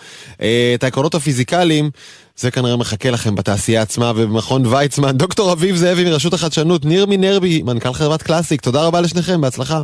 אה, 0.43 0.73
את 0.75 0.85
העקרונות 0.85 1.15
הפיזיקליים, 1.15 1.91
זה 2.37 2.51
כנראה 2.51 2.77
מחכה 2.77 3.11
לכם 3.11 3.35
בתעשייה 3.35 3.83
עצמה 3.83 4.13
ובמכון 4.17 4.67
ויצמן. 4.67 5.13
דוקטור 5.13 5.53
אביב 5.53 5.75
זאבי 5.77 6.05
מרשות 6.05 6.33
החדשנות, 6.33 6.85
ניר 6.85 7.07
מינרבי, 7.07 7.63
מנכ"ל 7.63 7.93
חברת 7.93 8.23
קלאסיק, 8.23 8.61
תודה 8.61 8.87
רבה 8.87 9.01
לשניכם, 9.01 9.41
בהצלחה. 9.41 9.79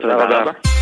תודה 0.00 0.14
רבה. 0.14 0.77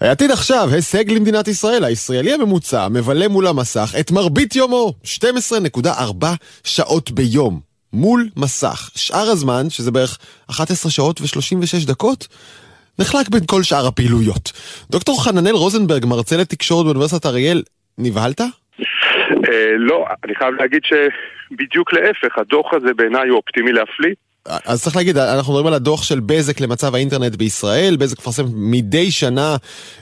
העתיד 0.00 0.30
עכשיו, 0.30 0.68
הישג 0.72 1.10
למדינת 1.10 1.48
ישראל. 1.48 1.84
הישראלי 1.84 2.32
הממוצע 2.32 2.88
מבלה 2.88 3.28
מול 3.28 3.46
המסך 3.46 3.94
את 4.00 4.10
מרבית 4.10 4.56
יומו, 4.56 4.92
12.4 5.04 6.26
שעות 6.64 7.10
ביום. 7.10 7.60
מול 7.92 8.28
מסך. 8.36 8.90
שאר 8.94 9.30
הזמן, 9.32 9.70
שזה 9.70 9.90
בערך 9.90 10.18
11 10.50 10.90
שעות 10.92 11.20
ו-36 11.20 11.86
דקות, 11.86 12.28
נחלק 12.98 13.28
בין 13.28 13.40
כל 13.46 13.62
שאר 13.62 13.86
הפעילויות. 13.86 14.52
דוקטור 14.90 15.24
חננאל 15.24 15.54
רוזנברג, 15.54 16.06
מרצה 16.06 16.36
לתקשורת 16.36 16.84
באוניברסיטת 16.84 17.26
אריאל, 17.26 17.62
נבהלת? 17.98 18.40
אה, 18.40 18.46
לא, 19.78 20.04
אני 20.24 20.34
חייב 20.34 20.54
להגיד 20.54 20.80
שבדיוק 20.84 21.92
להפך, 21.92 22.38
הדוח 22.38 22.74
הזה 22.74 22.94
בעיניי 22.94 23.28
הוא 23.28 23.36
אופטימי 23.36 23.72
להפליא. 23.72 24.14
אז 24.64 24.82
צריך 24.82 24.96
להגיד, 24.96 25.16
אנחנו 25.16 25.52
מדברים 25.52 25.66
על 25.66 25.74
הדוח 25.74 26.02
של 26.02 26.20
בזק 26.20 26.60
למצב 26.60 26.94
האינטרנט 26.94 27.36
בישראל. 27.36 27.96
בזק 27.96 28.18
מפרסם 28.18 28.44
מדי 28.54 29.10
שנה 29.10 29.56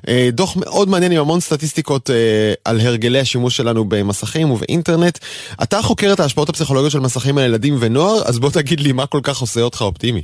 אה, 0.09 0.29
דוח 0.33 0.57
מאוד 0.57 0.89
מעניין 0.89 1.13
עם 1.13 1.21
המון 1.21 1.41
סטטיסטיקות 1.41 2.11
אה, 2.11 2.53
על 2.65 2.81
הרגלי 2.81 3.19
השימוש 3.19 3.57
שלנו 3.57 3.85
במסכים 3.85 4.51
ובאינטרנט. 4.51 5.19
אתה 5.63 5.83
חוקר 5.83 6.13
את 6.13 6.21
ההשפעות 6.21 6.49
הפסיכולוגיות 6.49 6.93
של 6.93 7.01
מסכים 7.01 7.39
על 7.39 7.45
ילדים 7.45 7.75
ונוער, 7.81 8.23
אז 8.29 8.39
בוא 8.39 8.51
תגיד 8.51 8.81
לי 8.81 8.93
מה 8.93 9.07
כל 9.07 9.21
כך 9.23 9.41
עושה 9.41 9.61
אותך 9.61 9.81
אופטימי. 9.81 10.23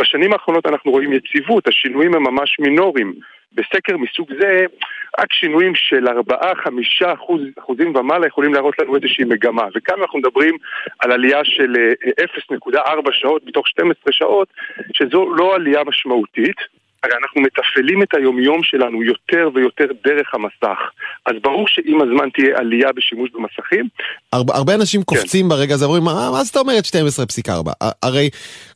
בשנים 0.00 0.32
האחרונות 0.32 0.66
אנחנו 0.66 0.90
רואים 0.90 1.10
יציבות, 1.12 1.68
השינויים 1.68 2.14
הם 2.14 2.22
ממש 2.22 2.56
מינוריים. 2.60 3.14
בסקר 3.54 3.96
מסוג 3.96 4.28
זה, 4.40 4.64
רק 5.18 5.32
שינויים 5.32 5.74
של 5.74 6.08
4-5 6.08 7.12
אחוז, 7.14 7.40
אחוזים 7.58 7.96
ומעלה 7.96 8.26
יכולים 8.26 8.54
להראות 8.54 8.74
לנו 8.78 8.96
איזושהי 8.96 9.24
מגמה. 9.24 9.66
וכאן 9.74 9.94
אנחנו 10.00 10.18
מדברים 10.18 10.56
על 10.98 11.12
עלייה 11.12 11.44
של 11.44 11.74
0.4 12.70 12.76
אה, 12.76 13.12
שעות 13.12 13.42
מתוך 13.46 13.68
12 13.68 14.12
שעות, 14.12 14.48
שזו 14.92 15.34
לא 15.36 15.54
עלייה 15.54 15.84
משמעותית. 15.84 16.56
הרי 17.02 17.12
אנחנו 17.22 17.40
מתפעלים 17.40 18.02
את 18.02 18.14
היומיום 18.14 18.62
שלנו 18.62 19.02
יותר 19.02 19.48
ויותר 19.54 19.84
דרך 20.04 20.34
המסך. 20.34 20.78
אז 21.26 21.34
ברור 21.42 21.68
שעם 21.68 22.02
הזמן 22.02 22.30
תהיה 22.30 22.58
עלייה 22.58 22.92
בשימוש 22.96 23.30
במסכים. 23.34 23.88
הרבה, 24.32 24.54
הרבה 24.54 24.74
אנשים 24.74 25.00
כן. 25.00 25.04
קופצים 25.04 25.44
כן. 25.44 25.48
ברגע 25.48 25.74
הזה, 25.74 25.84
אומרים, 25.84 26.04
מה, 26.04 26.30
מה 26.32 26.44
זאת 26.44 26.56
אומרת 26.56 26.84
12.4? 26.84 27.52
הרי 28.02 28.30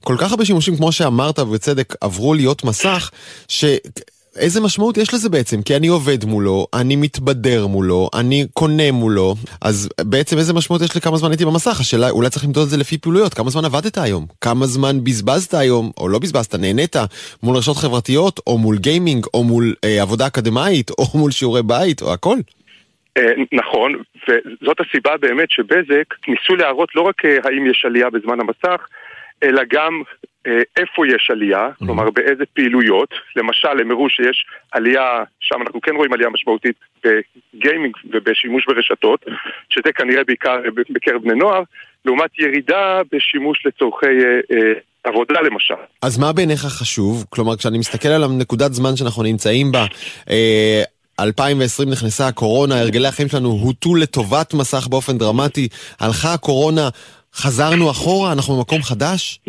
כל 0.05 0.15
כך 0.21 0.31
הרבה 0.31 0.45
שימושים, 0.45 0.77
כמו 0.77 0.93
שאמרת, 0.93 1.39
ובצדק, 1.39 1.95
עברו 2.01 2.35
להיות 2.35 2.65
מסך, 2.65 3.11
ש... 3.49 3.65
איזה 4.39 4.61
משמעות 4.61 4.97
יש 4.97 5.15
לזה 5.15 5.29
בעצם? 5.29 5.63
כי 5.63 5.77
אני 5.77 5.87
עובד 5.87 6.25
מולו, 6.25 6.67
אני 6.75 6.97
מתבדר 6.97 7.67
מולו, 7.67 8.11
אני 8.21 8.47
קונה 8.53 8.93
מולו, 8.93 9.35
אז 9.63 9.89
בעצם 10.01 10.39
איזה 10.39 10.55
משמעות 10.55 10.83
יש 10.83 10.97
לכמה 10.97 11.17
זמן 11.17 11.31
הייתי 11.31 11.45
במסך? 11.45 11.81
השאלה, 11.81 12.11
אולי 12.11 12.31
צריך 12.31 12.45
למדוד 12.45 12.63
את 12.63 12.69
זה 12.69 12.77
לפי 12.77 12.99
פעילויות, 12.99 13.35
כמה 13.35 13.51
זמן 13.51 13.65
עבדת 13.65 13.99
היום? 13.99 14.27
כמה 14.41 14.67
זמן 14.67 15.05
בזבזת 15.05 15.55
היום, 15.55 15.91
או 16.01 16.09
לא 16.09 16.19
בזבזת, 16.19 16.55
נהנית, 16.55 16.97
מול 17.43 17.57
רשתות 17.57 17.77
חברתיות, 17.77 18.41
או 18.47 18.59
מול 18.59 18.79
גיימינג, 18.79 19.27
או 19.35 19.45
מול 19.45 19.75
אה, 19.85 20.03
עבודה 20.03 20.27
אקדמאית, 20.27 20.91
או 20.91 21.05
מול 21.19 21.31
שיעורי 21.31 21.63
בית, 21.63 22.03
או 22.03 22.13
הכל? 22.13 22.37
אה, 23.19 23.33
נכון, 23.53 23.93
וזאת 24.29 24.77
הסיבה 24.81 25.17
באמת 25.17 25.51
שבזק 25.51 26.15
ניסו 26.29 26.57
להראות 26.57 26.89
לא 26.95 27.03
רק 27.03 27.25
אה, 27.25 27.37
האם 27.45 27.67
יש 27.71 27.85
עלייה 27.87 28.11
בזמן 28.11 28.41
המסך, 28.41 28.87
אלא 29.43 29.63
גם 29.71 30.03
איפה 30.77 31.07
יש 31.07 31.31
עלייה, 31.31 31.69
mm-hmm. 31.69 31.79
כלומר 31.79 32.11
באיזה 32.11 32.45
פעילויות, 32.55 33.15
למשל 33.37 33.81
הם 33.81 33.91
הראו 33.91 34.11
שיש 34.11 34.47
עלייה, 34.73 35.25
שם 35.41 35.63
אנחנו 35.63 35.81
כן 35.81 35.97
רואים 35.97 36.13
עלייה 36.13 36.31
משמעותית 36.31 36.77
בגיימינג 37.05 37.97
ובשימוש 38.13 38.67
ברשתות, 38.67 39.25
שזה 39.71 39.93
כנראה 39.95 40.25
בעיקר 40.25 40.57
בקרב 40.91 41.23
בני 41.23 41.35
נוער, 41.35 41.63
לעומת 42.05 42.31
ירידה 42.39 43.01
בשימוש 43.13 43.67
לצורכי 43.67 44.07
אה, 44.07 44.57
אה, 44.57 44.73
עבודה 45.05 45.41
למשל. 45.41 45.75
אז 46.03 46.19
מה 46.19 46.33
בעיניך 46.33 46.61
חשוב? 46.61 47.25
כלומר, 47.29 47.57
כשאני 47.57 47.79
מסתכל 47.79 48.09
על 48.09 48.25
הנקודת 48.25 48.73
זמן 48.73 48.97
שאנחנו 48.97 49.23
נמצאים 49.23 49.73
בה, 49.73 49.87
אה, 50.31 50.83
2020 51.21 51.91
נכנסה 51.91 52.29
הקורונה, 52.29 52.81
הרגלי 52.81 53.09
החיים 53.09 53.29
שלנו 53.29 53.49
הוטו 53.49 53.95
לטובת 53.95 54.55
מסך 54.55 54.87
באופן 54.87 55.19
דרמטי, 55.19 55.69
הלכה 56.01 56.35
הקורונה, 56.35 56.89
חזרנו 57.35 57.91
אחורה, 57.91 58.33
אנחנו 58.33 58.57
במקום 58.57 58.83
חדש? 58.83 59.41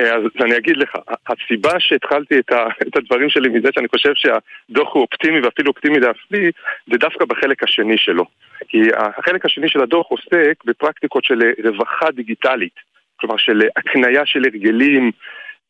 אה, 0.00 0.16
אז 0.16 0.22
אני 0.40 0.56
אגיד 0.56 0.76
לך, 0.76 0.90
הסיבה 1.28 1.80
שהתחלתי 1.80 2.38
את, 2.38 2.52
ה, 2.52 2.66
את 2.88 2.96
הדברים 2.96 3.30
שלי 3.30 3.48
מזה 3.48 3.68
שאני 3.74 3.88
חושב 3.88 4.12
שהדוח 4.14 4.94
הוא 4.94 5.02
אופטימי 5.02 5.40
ואפילו 5.40 5.70
אופטימי 5.70 5.98
להפליא, 6.00 6.50
זה 6.90 6.98
דווקא 6.98 7.24
בחלק 7.24 7.62
השני 7.62 7.98
שלו. 7.98 8.24
כי 8.68 8.82
החלק 8.96 9.44
השני 9.44 9.68
של 9.68 9.80
הדוח 9.80 10.06
עוסק 10.06 10.64
בפרקטיקות 10.64 11.24
של 11.24 11.40
רווחה 11.64 12.10
דיגיטלית, 12.10 12.74
כלומר 13.16 13.36
של 13.36 13.62
הקנייה 13.76 14.26
של 14.26 14.42
הרגלים 14.44 15.10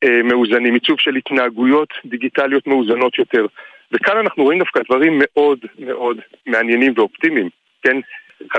אה, 0.05 0.23
מאוזנים, 0.25 0.75
עיצוב 0.75 1.01
של 1.01 1.17
התנהגויות 1.17 1.89
דיגיטליות 2.05 2.67
מאוזנות 2.67 3.19
יותר. 3.19 3.47
וכאן 3.93 4.17
אנחנו 4.17 4.45
רואים 4.45 4.59
דווקא 4.59 4.81
דברים 4.83 5.23
מאוד 5.23 5.59
מאוד 5.79 6.21
מעניינים 6.47 6.93
ואופטימיים, 6.97 7.49
כן? 7.83 7.97
55% 8.43 8.51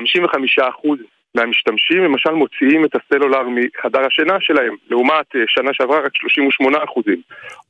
מהמשתמשים 1.36 2.04
למשל 2.04 2.30
מוציאים 2.30 2.86
את 2.86 2.96
הסלולר 2.96 3.44
מחדר 3.50 4.06
השינה 4.06 4.38
שלהם, 4.40 4.76
לעומת 4.90 5.36
אה, 5.36 5.42
שנה 5.48 5.74
שעברה 5.74 6.00
רק 6.00 6.16
38 6.16 6.84
אחוזים. 6.84 7.22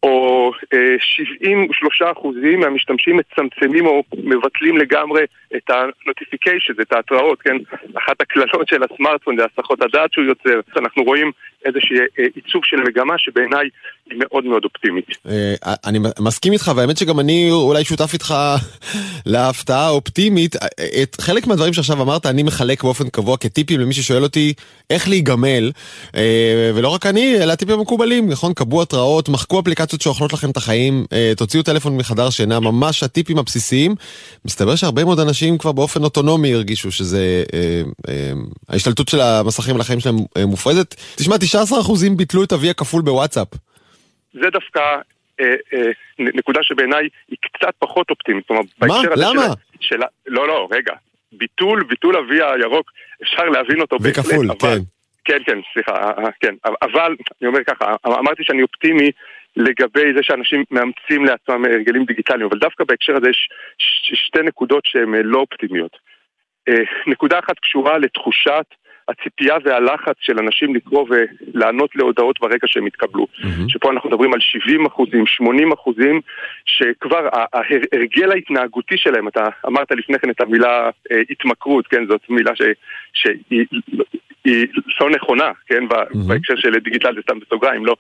או 0.04 0.52
73 1.00 2.02
אה, 2.02 2.12
אחוזים 2.12 2.60
מהמשתמשים 2.60 3.18
מצמצמים 3.18 3.86
או 3.86 4.04
מבטלים 4.24 4.78
לגמרי 4.78 5.24
את 5.56 5.70
ה-notification, 5.70 6.82
את 6.82 6.94
ההתראות, 6.94 7.42
כן? 7.42 7.56
אחת 7.98 8.22
הקללות 8.22 8.68
של 8.68 8.84
הסמארטפון 8.84 9.38
זה 9.38 9.46
הסחות 9.46 9.82
הדעת 9.82 10.14
שהוא 10.14 10.26
יוצר. 10.26 10.60
אנחנו 10.78 11.04
רואים 11.04 11.32
איזשהו 11.66 11.96
אה, 12.20 12.26
עיצוב 12.36 12.66
של 12.66 12.78
מגמה 12.78 13.18
שבעיניי 13.18 13.70
מאוד 14.18 14.46
מאוד 14.46 14.64
אופטימית. 14.64 15.06
אני 15.86 16.00
מסכים 16.20 16.54
איתך, 16.54 16.72
והאמת 16.76 16.98
שגם 16.98 17.20
אני 17.20 17.52
אולי 17.52 17.84
שותף 17.84 18.14
איתך 18.14 18.36
להפתעה 19.26 19.86
האופטימית. 19.86 20.56
את 21.04 21.22
חלק 21.22 21.48
מהדברים 21.48 21.74
שעכשיו 21.74 22.02
אמרת 22.02 22.26
אני 22.26 22.44
מחלק 22.44 22.84
באופן 22.84 23.10
קבוע 23.10 23.38
טיפים 23.38 23.80
למי 23.80 23.94
ששואל 23.94 24.24
אותי 24.24 24.54
איך 24.90 25.08
להיגמל, 25.08 25.72
אה, 26.16 26.72
ולא 26.76 26.90
רק 26.90 27.06
אני, 27.06 27.44
אלא 27.44 27.54
הטיפים 27.54 27.80
המקובלים, 27.80 28.30
נכון? 28.30 28.54
קבעו 28.54 28.82
התראות, 28.82 29.30
מחקו 29.30 29.60
אפליקציות 29.60 30.02
שאוכלות 30.02 30.34
לכם 30.34 30.50
את 30.50 30.58
החיים, 30.58 31.06
אה, 31.14 31.34
תוציאו 31.38 31.64
טלפון 31.64 31.98
מחדר 31.98 32.30
שינה, 32.30 32.60
ממש 32.60 33.04
הטיפים 33.04 33.38
הבסיסיים. 33.38 33.96
מסתבר 34.46 34.76
שהרבה 34.76 35.04
מאוד 35.04 35.20
אנשים 35.20 35.58
כבר 35.58 35.72
באופן 35.72 36.04
אוטונומי 36.04 36.54
הרגישו 36.54 36.92
שזה, 36.92 37.44
אה, 37.54 37.82
אה, 38.10 38.32
ההשתלטות 38.70 39.10
של 39.10 39.22
המסכים 39.22 39.76
על 39.76 39.82
החיים 39.82 40.00
שלהם 40.00 40.18
אה, 40.38 40.46
מופרזת. 40.46 40.96
תשמע, 41.16 41.36
19% 41.36 42.16
ביטלו 42.18 42.44
את 42.44 42.54
אבי 42.54 42.70
הכפול 42.70 43.02
בוואטסאפ. 43.02 43.48
זה 44.34 44.50
דווקא 44.50 44.80
אה, 45.40 45.56
אה, 45.74 45.92
נקודה 46.20 46.64
שבעיניי 46.64 47.10
היא 47.28 47.38
קצת 47.42 47.74
פחות 47.80 48.10
אופטימית. 48.10 48.52
מה? 48.52 48.60
למה? 49.16 49.42
של, 49.80 49.80
של, 49.80 50.00
לא, 50.28 50.48
לא, 50.48 50.68
רגע. 50.72 50.94
ביטול, 51.32 51.84
ביטול 51.84 52.18
אבי 52.18 52.42
הירוק, 52.42 52.92
אפשר 53.24 53.44
להבין 53.44 53.82
אותו 53.82 53.98
בהחלט. 54.00 54.26
וכפול, 54.26 54.48
כן. 54.60 54.78
כן, 55.26 55.38
כן, 55.46 55.60
סליחה, 55.74 55.92
אה, 55.92 56.26
אה, 56.26 56.32
כן. 56.40 56.56
אבל, 56.82 57.16
אני 57.42 57.48
אומר 57.48 57.64
ככה, 57.64 57.96
אמרתי 58.06 58.44
שאני 58.44 58.62
אופטימי 58.62 59.12
לגבי 59.56 60.14
זה 60.16 60.24
שאנשים 60.24 60.64
מאמצים 60.72 61.26
לעצמם 61.26 61.66
הרגלים 61.66 62.06
דיגיטליים, 62.06 62.48
אבל 62.50 62.60
דווקא 62.60 62.84
בהקשר 62.84 63.16
הזה 63.16 63.30
יש 63.30 63.50
שתי 64.28 64.42
נקודות 64.44 64.86
שהן 64.86 65.16
אה, 65.16 65.22
לא 65.24 65.40
אופטימיות. 65.40 66.12
נקודה 67.08 67.40
אחת 67.40 67.60
קשורה 67.60 67.98
לתחושת 67.98 68.66
הציפייה 69.12 69.56
והלחץ 69.64 70.16
של 70.20 70.40
אנשים 70.40 70.76
לקרוא 70.76 71.06
ולענות 71.10 71.96
להודעות 71.96 72.40
ברגע 72.40 72.68
שהם 72.68 72.88
יתקבלו. 72.88 73.28
Mm-hmm. 73.34 73.48
שפה 73.68 73.92
אנחנו 73.92 74.10
מדברים 74.10 74.34
על 74.34 74.40
70 74.40 74.86
אחוזים, 74.86 75.26
80 75.26 75.72
אחוזים, 75.72 76.22
שכבר 76.66 77.30
ההרגל 77.34 78.32
ההתנהגותי 78.32 78.98
שלהם, 78.98 79.28
אתה 79.28 79.48
אמרת 79.68 79.92
לפני 79.92 80.20
כן 80.20 80.30
את 80.30 80.42
המילה 80.42 80.90
אה, 81.12 81.22
התמכרות, 81.30 81.88
כן, 81.88 82.08
זאת 82.08 82.22
מילה 82.30 82.52
ש, 82.56 82.62
שהיא 83.14 83.66
היא 84.46 84.68
לא 85.02 85.10
נכונה, 85.10 85.52
כן, 85.68 85.84
mm-hmm. 85.84 86.28
בהקשר 86.28 86.56
של 86.56 86.80
דיגיטל 86.80 87.16
זה 87.16 87.22
סתם 87.22 87.40
בסוגריים, 87.40 87.86
לא, 87.86 87.96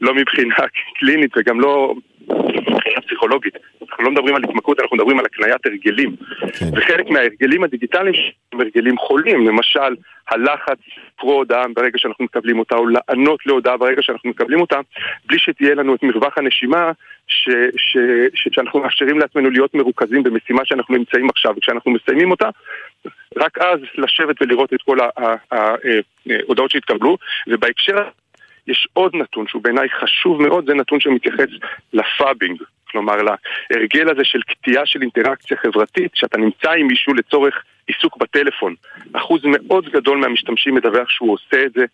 לא 0.00 0.14
מבחינה 0.14 0.54
קלינית 0.98 1.30
וגם 1.36 1.60
לא 1.60 1.94
מבחינה 2.28 3.00
פסיכולוגית. 3.06 3.54
אנחנו 3.82 4.04
לא 4.04 4.10
מדברים 4.10 4.34
על 4.34 4.44
התמכרות, 4.44 4.80
אנחנו 4.80 4.96
מדברים 4.96 5.18
על 5.18 5.24
הקניית 5.24 5.66
הרגלים. 5.66 6.16
כן. 6.58 6.66
וחלק 6.76 7.10
מההרגלים 7.10 7.64
הדיגיטליים 7.64 8.14
הם 8.52 8.60
הרגלים 8.60 8.98
חולים, 8.98 9.46
למשל 9.48 9.94
הלחץ 10.28 10.78
לקרוא 11.14 11.34
הודעה 11.34 11.64
ברגע 11.74 11.98
שאנחנו 11.98 12.24
מקבלים 12.24 12.58
אותה, 12.58 12.76
או 12.76 12.86
לענות 12.86 13.46
להודעה 13.46 13.76
ברגע 13.76 14.02
שאנחנו 14.02 14.30
מקבלים 14.30 14.60
אותה, 14.60 14.80
בלי 15.26 15.38
שתהיה 15.38 15.74
לנו 15.74 15.94
את 15.94 16.02
מרווח 16.02 16.38
הנשימה, 16.38 16.92
ש, 17.28 17.48
ש, 17.76 17.96
ש, 18.34 18.48
שאנחנו 18.52 18.80
מאפשרים 18.80 19.18
לעצמנו 19.18 19.50
להיות 19.50 19.74
מרוכזים 19.74 20.22
במשימה 20.22 20.62
שאנחנו 20.64 20.96
נמצאים 20.96 21.30
עכשיו, 21.30 21.54
וכשאנחנו 21.56 21.90
מסיימים 21.90 22.30
אותה, 22.30 22.48
רק 23.36 23.58
אז 23.58 23.80
לשבת 23.94 24.42
ולראות 24.42 24.74
את 24.74 24.82
כל 24.82 24.98
ההודעות 25.50 26.70
שהתקבלו, 26.70 27.16
ובהקשר 27.46 28.08
יש 28.66 28.88
עוד 28.92 29.16
נתון 29.16 29.46
שהוא 29.48 29.62
בעיניי 29.62 29.88
חשוב 29.88 30.42
מאוד, 30.42 30.66
זה 30.66 30.74
נתון 30.74 31.00
שמתייחס 31.00 31.48
ל 31.92 31.99
phubbing. 31.99 32.62
כלומר, 32.90 33.16
להרגל 33.70 34.10
הזה 34.10 34.24
של 34.24 34.40
קטיעה 34.42 34.86
של 34.86 35.02
אינטראקציה 35.02 35.56
חברתית, 35.56 36.10
שאתה 36.14 36.38
נמצא 36.38 36.70
עם 36.70 36.86
מישהו 36.86 37.14
לצורך 37.14 37.62
עיסוק 37.86 38.16
בטלפון. 38.16 38.74
אחוז 39.12 39.40
מאוד 39.44 39.88
גדול 39.88 40.18
מהמשתמשים 40.18 40.74
מדווח 40.74 41.10
שהוא 41.10 41.32
עושה 41.32 41.62
את 41.66 41.72
זה, 41.72 41.84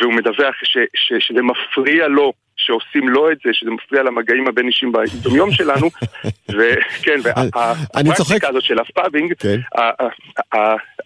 והוא 0.00 0.12
מדווח 0.12 0.54
ש, 0.64 0.78
ש, 0.94 1.12
שזה 1.18 1.42
מפריע 1.42 2.08
לו 2.08 2.32
שעושים 2.58 3.08
לו 3.08 3.32
את 3.32 3.38
זה, 3.44 3.50
שזה 3.52 3.70
מפריע 3.70 4.02
למגעים 4.02 4.48
הבין 4.48 4.66
אישיים 4.66 4.92
ביום 5.32 5.50
שלנו, 5.52 5.88
וכן, 6.56 7.20
והפרקטיקה 7.22 8.48
הזאת 8.48 8.62
של 8.62 8.78
ה 8.78 8.84
phubbing, 8.84 9.34
כן. 9.38 9.60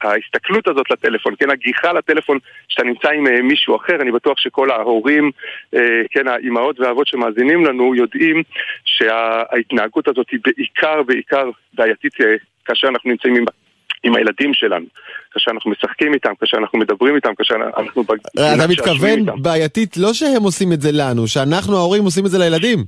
ההסתכלות 0.02 0.68
הזאת 0.68 0.90
לטלפון, 0.90 1.34
כן, 1.38 1.50
הגיחה 1.50 1.92
לטלפון 1.92 2.38
שאתה 2.68 2.84
נמצא 2.84 3.08
עם 3.08 3.26
אה, 3.26 3.42
מישהו 3.42 3.76
אחר, 3.76 3.96
אני 4.00 4.12
בטוח 4.12 4.38
שכל 4.38 4.70
ההורים, 4.70 5.30
אה, 5.74 6.02
כן, 6.10 6.28
האימהות 6.28 6.80
והאבות 6.80 7.06
שמאזינים 7.06 7.64
לנו 7.64 7.94
יודעים 7.94 8.42
שההתנהגות 8.84 10.08
הזאת 10.08 10.26
היא 10.30 10.40
בעיקר, 10.44 11.02
בעיקר 11.02 11.50
בעייתית 11.74 12.20
אה, 12.20 12.34
כאשר 12.64 12.88
אנחנו 12.88 13.10
נמצאים 13.10 13.36
עם 13.36 13.44
עם 14.02 14.16
הילדים 14.16 14.54
שלנו, 14.54 14.86
כאשר 15.34 15.50
אנחנו 15.50 15.70
משחקים 15.70 16.14
איתם, 16.14 16.32
כאשר 16.40 16.56
אנחנו 16.58 16.78
מדברים 16.78 17.14
איתם, 17.16 17.34
כאשר 17.34 17.54
אנחנו... 17.54 18.02
אתה 18.36 18.68
מתכוון 18.68 19.42
בעייתית 19.42 19.96
לא 19.96 20.12
שהם 20.14 20.42
עושים 20.42 20.72
את 20.72 20.80
זה 20.80 20.90
לנו, 20.92 21.26
שאנחנו 21.26 21.76
ההורים 21.76 22.04
עושים 22.04 22.26
את 22.26 22.30
זה 22.30 22.38
לילדים. 22.38 22.78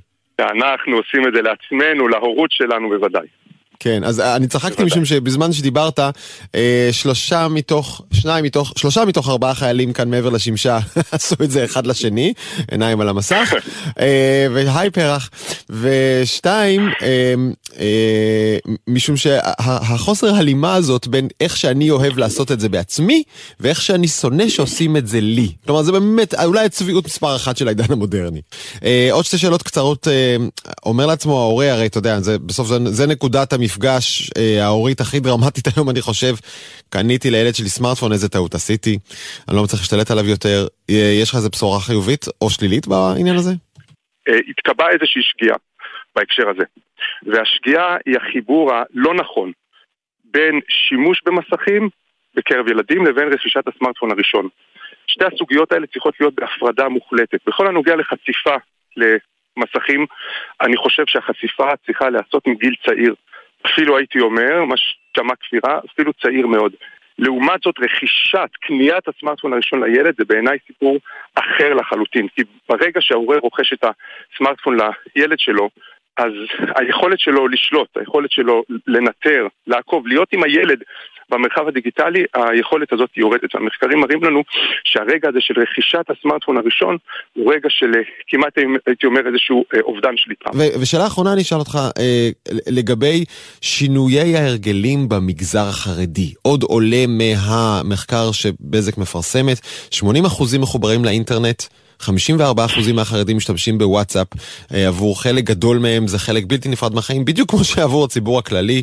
שאנחנו 0.41 0.97
עושים 0.97 1.29
את 1.29 1.35
זה 1.35 1.43
לעצמנו, 1.43 2.09
להורות 2.09 2.53
שלנו 2.53 2.89
בוודאי. 2.89 3.27
כן, 3.85 4.05
אז 4.05 4.21
אני 4.21 4.47
צחקתי 4.47 4.85
משום 4.85 5.05
שבזמן 5.05 5.53
שדיברת, 5.53 6.01
אה, 6.55 6.89
שלושה 6.93 7.49
מתוך, 7.49 8.03
שניים 8.13 8.45
מתוך, 8.45 8.73
שלושה 8.77 9.05
מתוך 9.05 9.29
ארבעה 9.29 9.55
חיילים 9.55 9.93
כאן 9.93 10.11
מעבר 10.11 10.29
לשמשה 10.29 10.79
עשו 11.13 11.35
את 11.45 11.51
זה 11.51 11.65
אחד 11.65 11.87
לשני, 11.87 12.33
עיניים 12.71 13.01
על 13.01 13.09
המסך, 13.09 13.55
אה, 14.01 14.47
והי 14.55 14.91
פרח, 14.91 15.31
ושתיים, 15.71 16.89
אה, 17.03 17.85
משום 18.89 19.17
שהחוסר 19.17 20.35
הלימה 20.35 20.75
הזאת 20.75 21.07
בין 21.07 21.29
איך 21.41 21.57
שאני 21.57 21.91
אוהב 21.91 22.19
לעשות 22.19 22.53
את 22.53 22.61
זה 22.61 22.69
בעצמי, 22.69 23.23
ואיך 23.61 23.83
שאני 23.83 24.09
שונא 24.09 24.49
שעושים 24.49 24.97
את 24.97 25.07
זה 25.07 25.21
לי. 25.21 25.53
כלומר, 25.67 25.83
זה 25.83 25.93
באמת 25.93 26.35
אולי 26.45 26.65
הצביעות 26.65 27.05
מספר 27.05 27.37
אחת 27.37 27.57
של 27.57 27.69
העידן 27.69 27.93
המודרני. 27.93 28.41
עוד 29.11 29.25
שתי 29.25 29.39
שאלות 29.39 29.63
קצרות, 29.63 30.09
אומר 30.87 31.07
לעצמו 31.07 31.41
ההורה, 31.41 31.73
הרי 31.73 31.87
אתה 31.87 31.99
יודע, 31.99 32.21
זה, 32.21 32.39
בסוף 32.39 32.69
זה, 32.69 32.79
זה 32.85 33.07
נקודת 33.07 33.53
המפ... 33.53 33.74
המפגש 33.75 34.31
אה, 34.39 34.65
ההורית 34.65 35.01
הכי 35.01 35.21
דרמטית 35.21 35.65
היום, 35.77 35.91
אני 35.91 36.01
חושב. 36.01 36.35
קניתי 36.91 37.31
לילד 37.31 37.55
שלי 37.55 37.69
סמארטפון, 37.69 38.13
איזה 38.13 38.29
טעות 38.29 38.55
עשיתי. 38.55 38.99
אני 39.49 39.57
לא 39.57 39.63
מצליח 39.63 39.81
להשתלט 39.81 40.11
עליו 40.11 40.27
יותר. 40.35 40.67
אה, 40.91 41.13
יש 41.23 41.31
לך 41.31 41.37
איזה 41.37 41.49
בשורה 41.49 41.81
חיובית 41.81 42.25
או 42.41 42.51
שלילית 42.51 42.87
בעניין 42.87 43.37
הזה? 43.37 43.51
אה, 44.29 44.39
התקבעה 44.49 44.91
איזושהי 44.91 45.23
שגיאה 45.23 45.57
בהקשר 46.17 46.49
הזה. 46.49 46.65
והשגיאה 47.23 47.97
היא 48.07 48.17
החיבור 48.17 48.73
הלא 48.75 49.15
נכון 49.15 49.53
בין 50.25 50.61
שימוש 50.69 51.23
במסכים 51.27 51.89
בקרב 52.35 52.69
ילדים 52.69 53.07
לבין 53.07 53.29
רכישת 53.33 53.65
הסמארטפון 53.69 54.11
הראשון. 54.11 54.49
שתי 55.07 55.25
הסוגיות 55.25 55.73
האלה 55.73 55.87
צריכות 55.87 56.15
להיות 56.21 56.35
בהפרדה 56.35 56.89
מוחלטת. 56.89 57.41
בכל 57.47 57.67
הנוגע 57.67 57.97
לחשיפה 57.97 58.57
למסכים, 58.97 60.07
אני 60.61 60.77
חושב 60.77 61.05
שהחשיפה 61.07 61.69
צריכה 61.87 62.11
להיעשות 62.11 62.47
מגיל 62.47 62.75
צעיר. 62.87 63.15
אפילו 63.67 63.97
הייתי 63.97 64.21
אומר, 64.21 64.65
מה 64.65 64.75
ששמע 64.77 65.35
כפירה, 65.41 65.79
אפילו 65.93 66.13
צעיר 66.13 66.47
מאוד. 66.47 66.73
לעומת 67.19 67.61
זאת, 67.65 67.75
רכישת, 67.81 68.51
קניית 68.61 69.09
הסמארטפון 69.09 69.53
הראשון 69.53 69.85
לילד 69.85 70.15
זה 70.19 70.25
בעיניי 70.25 70.59
סיפור 70.67 70.99
אחר 71.35 71.75
לחלוטין. 71.75 72.29
כי 72.29 72.43
ברגע 72.69 73.01
שההורה 73.01 73.39
רוכש 73.39 73.73
את 73.73 73.85
הסמארטפון 73.85 74.77
לילד 75.17 75.39
שלו, 75.39 75.71
אז 76.17 76.33
היכולת 76.77 77.21
שלו 77.21 77.49
לשלוט, 77.49 77.97
היכולת 77.97 78.31
שלו 78.31 78.63
לנטר, 78.87 79.47
לעקוב, 79.67 80.07
להיות 80.07 80.33
עם 80.33 80.43
הילד 80.43 80.83
במרחב 81.35 81.69
הדיגיטלי, 81.69 82.25
היכולת 82.35 82.93
הזאת 82.93 83.11
יורדת. 83.17 83.55
המחקרים 83.55 84.01
מראים 84.01 84.25
לנו 84.25 84.43
שהרגע 84.85 85.29
הזה 85.29 85.39
של 85.41 85.55
רכישת 85.61 86.07
הסמארטפון 86.11 86.57
הראשון 86.57 86.97
הוא 87.33 87.53
רגע 87.53 87.69
של 87.69 87.93
אה, 87.97 88.01
כמעט 88.29 88.59
הייתי 88.87 89.07
אומר 89.07 89.21
איזשהו 89.27 89.65
אה, 89.75 89.81
אובדן 89.81 90.17
שליטה. 90.17 90.51
ושאלה 90.81 91.07
אחרונה 91.07 91.33
אני 91.33 91.43
אשאל 91.43 91.59
אותך 91.59 91.79
אה, 91.99 92.29
לגבי 92.67 93.25
שינויי 93.61 94.37
ההרגלים 94.37 95.09
במגזר 95.09 95.67
החרדי. 95.69 96.33
עוד 96.43 96.63
עולה 96.63 97.05
מהמחקר 97.09 98.33
שבזק 98.33 98.99
מפרסמת, 98.99 99.59
80% 99.95 100.03
מחוברים 100.61 101.05
לאינטרנט. 101.05 101.63
54% 102.09 102.93
מהחרדים 102.95 103.37
משתמשים 103.37 103.79
בוואטסאפ, 103.79 104.27
אה, 104.75 104.87
עבור 104.89 105.23
חלק 105.23 105.45
גדול 105.45 105.79
מהם 105.79 106.07
זה 106.07 106.19
חלק 106.19 106.45
בלתי 106.47 106.69
נפרד 106.69 106.95
מהחיים, 106.95 107.25
בדיוק 107.25 107.51
כמו 107.51 107.65
שעבור 107.65 108.05
הציבור 108.05 108.39
הכללי. 108.39 108.83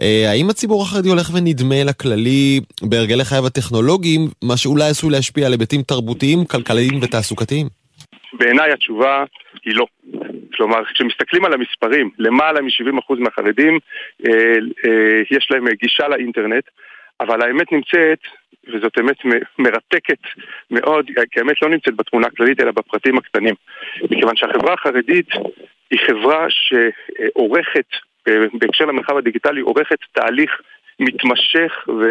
אה, 0.00 0.30
האם 0.30 0.50
הציבור 0.50 0.82
החרדי 0.82 1.08
הולך 1.08 1.30
ונדמה 1.34 1.84
לכללי 1.84 2.60
בהרגלי 2.82 3.24
חייו 3.24 3.46
הטכנולוגיים, 3.46 4.20
מה 4.44 4.56
שאולי 4.56 4.88
עשוי 4.88 5.10
להשפיע 5.10 5.46
על 5.46 5.52
היבטים 5.52 5.82
תרבותיים, 5.82 6.44
כלכליים 6.44 6.98
ותעסוקתיים? 7.02 7.66
בעיניי 8.32 8.72
התשובה 8.72 9.24
היא 9.64 9.74
לא. 9.74 9.86
כלומר, 10.54 10.84
כשמסתכלים 10.94 11.44
על 11.44 11.52
המספרים, 11.52 12.10
למעלה 12.18 12.60
מ-70% 12.60 13.14
מהחרדים 13.18 13.78
אה, 14.26 14.32
אה, 14.84 15.20
יש 15.30 15.48
להם 15.50 15.64
גישה 15.82 16.08
לאינטרנט, 16.08 16.64
אבל 17.20 17.42
האמת 17.42 17.72
נמצאת 17.72 18.18
וזאת 18.68 18.98
אמת 18.98 19.16
מרתקת 19.58 20.18
מאוד, 20.70 21.10
כי 21.30 21.40
האמת 21.40 21.62
לא 21.62 21.68
נמצאת 21.68 21.96
בתמונה 21.96 22.26
הכללית 22.26 22.60
אלא 22.60 22.70
בפרטים 22.70 23.18
הקטנים. 23.18 23.54
מכיוון 24.10 24.36
שהחברה 24.36 24.72
החרדית 24.72 25.28
היא 25.90 26.00
חברה 26.06 26.46
שעורכת, 26.50 27.86
בהקשר 28.52 28.84
למרחב 28.84 29.16
הדיגיטלי, 29.16 29.60
עורכת 29.60 29.98
תהליך 30.12 30.60
מתמשך 31.00 31.88
ו... 31.88 32.10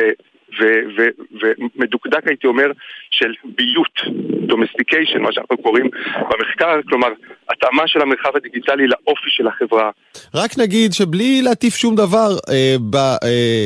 ומדוקדק 1.41 2.27
הייתי 2.27 2.47
אומר 2.47 2.71
של 3.11 3.33
ביות, 3.43 4.19
domestication, 4.47 5.21
מה 5.21 5.29
שאנחנו 5.31 5.57
קוראים 5.57 5.89
במחקר, 6.29 6.81
כלומר 6.89 7.07
התאמה 7.49 7.83
של 7.87 8.01
המרחב 8.01 8.29
הדיגיטלי 8.35 8.87
לאופי 8.87 9.29
של 9.29 9.47
החברה. 9.47 9.89
רק 10.35 10.57
נגיד 10.57 10.93
שבלי 10.93 11.41
להטיף 11.41 11.75
שום 11.75 11.95
דבר 11.95 12.37
אה, 12.49 12.75
ב, 12.89 12.95
אה, 12.95 13.17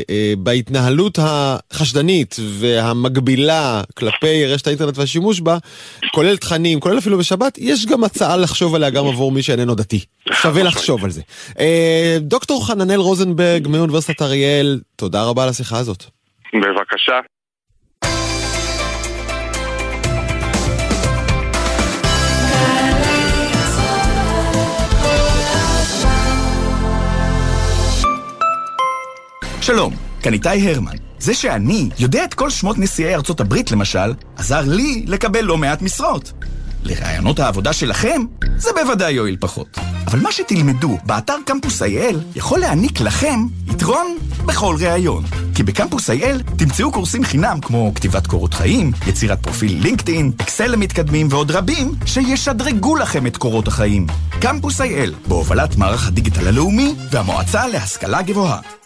אה, 0.09 0.33
בהתנהלות 0.37 1.19
החשדנית 1.21 2.35
והמגבילה 2.59 3.81
כלפי 3.97 4.45
רשת 4.45 4.67
האינטרנט 4.67 4.97
והשימוש 4.97 5.41
בה, 5.41 5.57
כולל 6.13 6.37
תכנים, 6.37 6.79
כולל 6.79 6.97
אפילו 6.97 7.17
בשבת, 7.17 7.57
יש 7.57 7.85
גם 7.85 8.03
הצעה 8.03 8.37
לחשוב 8.37 8.75
עליה 8.75 8.89
גם 8.89 9.05
עבור 9.05 9.31
מי 9.31 9.41
שאיננו 9.41 9.75
דתי. 9.75 9.99
שווה 10.31 10.63
לחשוב 10.63 11.03
על 11.03 11.09
זה. 11.09 11.21
אה, 11.59 12.17
דוקטור 12.21 12.67
חננאל 12.67 12.99
רוזנברג 12.99 13.67
מאוניברסיטת 13.67 14.21
אריאל, 14.21 14.79
תודה 14.95 15.23
רבה 15.23 15.43
על 15.43 15.49
השיחה 15.49 15.77
הזאת. 15.77 16.03
בבקשה. 16.53 17.19
שלום, 29.61 29.93
כאן 30.23 30.33
איתי 30.33 30.49
הרמן. 30.49 30.91
זה 31.19 31.33
שאני 31.33 31.89
יודע 31.99 32.25
את 32.25 32.33
כל 32.33 32.49
שמות 32.49 32.77
נשיאי 32.79 33.15
ארצות 33.15 33.39
הברית, 33.39 33.71
למשל, 33.71 34.13
עזר 34.37 34.61
לי 34.67 35.05
לקבל 35.07 35.41
לא 35.41 35.57
מעט 35.57 35.81
משרות. 35.81 36.33
לרעיונות 36.85 37.39
העבודה 37.39 37.73
שלכם, 37.73 38.21
זה 38.57 38.69
בוודאי 38.75 39.11
יועיל 39.11 39.37
פחות. 39.39 39.79
אבל 40.07 40.19
מה 40.19 40.31
שתלמדו 40.31 40.97
באתר 41.05 41.35
קמפוס 41.45 41.81
אייל 41.81 42.19
יכול 42.35 42.59
להעניק 42.59 43.01
לכם 43.01 43.45
יתרון 43.67 44.17
בכל 44.45 44.75
ראיון. 44.79 45.23
כי 45.55 45.63
בקמפוס 45.63 46.09
אייל 46.09 46.41
תמצאו 46.57 46.91
קורסים 46.91 47.23
חינם 47.23 47.59
כמו 47.61 47.91
כתיבת 47.95 48.27
קורות 48.27 48.53
חיים, 48.53 48.91
יצירת 49.07 49.43
פרופיל 49.43 49.81
לינקדאין, 49.81 50.31
אקסל 50.41 50.67
למתקדמים 50.67 51.27
ועוד 51.29 51.51
רבים 51.51 51.95
שישדרגו 52.05 52.95
לכם 52.95 53.27
את 53.27 53.37
קורות 53.37 53.67
החיים. 53.67 54.07
קמפוס 54.41 54.81
אייל, 54.81 55.13
בהובלת 55.27 55.75
מערך 55.75 56.07
הדיגיטל 56.07 56.47
הלאומי 56.47 56.95
והמועצה 57.11 57.67
להשכלה 57.67 58.21
גבוהה. 58.21 58.82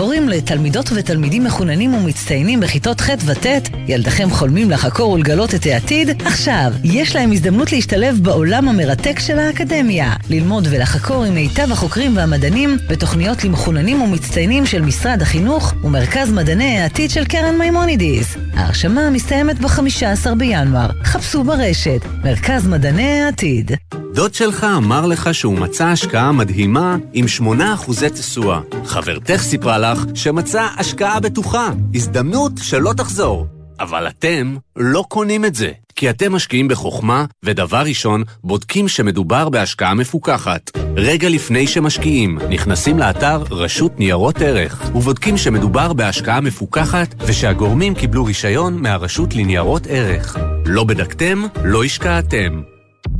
הורים 0.00 0.28
לתלמידות 0.28 0.90
ותלמידים 0.94 1.44
מחוננים 1.44 1.94
ומצטיינים 1.94 2.60
בכיתות 2.60 3.00
ח' 3.00 3.10
וט', 3.26 3.46
ילדיכם 3.88 4.30
חולמים 4.30 4.70
לחקור 4.70 5.12
ולגלות 5.12 5.54
את 5.54 5.66
העתיד? 5.66 6.22
עכשיו, 6.26 6.72
יש 6.84 7.16
להם 7.16 7.32
הזדמנות 7.32 7.72
להשתלב 7.72 8.18
בעולם 8.22 8.68
המרתק 8.68 9.18
של 9.18 9.38
האקדמיה. 9.38 10.12
ללמוד 10.30 10.68
ולחקור 10.70 11.24
עם 11.24 11.34
מיטב 11.34 11.72
החוקרים 11.72 12.16
והמדענים 12.16 12.76
בתוכניות 12.88 13.44
למחוננים 13.44 14.02
ומצטיינים 14.02 14.66
של 14.66 14.82
משרד 14.82 15.22
החינוך 15.22 15.74
ומרכז 15.84 16.32
מדעני 16.32 16.78
העתיד 16.78 17.10
של 17.10 17.24
קרן 17.24 17.58
מימונידיס. 17.58 18.36
ההרשמה 18.54 19.10
מסתיימת 19.10 19.58
ב-15 19.58 20.34
בינואר. 20.34 20.90
חפשו 21.04 21.44
ברשת, 21.44 22.00
מרכז 22.24 22.66
מדעני 22.66 23.20
העתיד. 23.20 23.72
דוד 24.20 24.34
שלך 24.34 24.66
אמר 24.76 25.06
לך 25.06 25.34
שהוא 25.34 25.58
מצא 25.58 25.86
השקעה 25.86 26.32
מדהימה 26.32 26.96
עם 27.12 27.24
8% 27.38 28.08
תשואה. 28.14 28.60
חברתך 28.84 29.36
סיפרה 29.36 29.78
לך 29.78 30.04
שמצא 30.14 30.66
השקעה 30.76 31.20
בטוחה, 31.20 31.68
הזדמנות 31.94 32.52
שלא 32.62 32.92
תחזור. 32.96 33.46
אבל 33.80 34.08
אתם 34.08 34.56
לא 34.76 35.04
קונים 35.08 35.44
את 35.44 35.54
זה, 35.54 35.70
כי 35.96 36.10
אתם 36.10 36.32
משקיעים 36.32 36.68
בחוכמה, 36.68 37.24
ודבר 37.42 37.82
ראשון, 37.82 38.22
בודקים 38.44 38.88
שמדובר 38.88 39.48
בהשקעה 39.48 39.94
מפוקחת. 39.94 40.70
רגע 40.96 41.28
לפני 41.28 41.66
שמשקיעים, 41.66 42.38
נכנסים 42.50 42.98
לאתר 42.98 43.42
רשות 43.50 43.98
ניירות 43.98 44.40
ערך, 44.40 44.90
ובודקים 44.94 45.36
שמדובר 45.36 45.92
בהשקעה 45.92 46.40
מפוקחת, 46.40 47.14
ושהגורמים 47.26 47.94
קיבלו 47.94 48.24
רישיון 48.24 48.82
מהרשות 48.82 49.34
לניירות 49.34 49.86
ערך. 49.86 50.36
לא 50.66 50.84
בדקתם, 50.84 51.42
לא 51.64 51.84
השקעתם. 51.84 52.62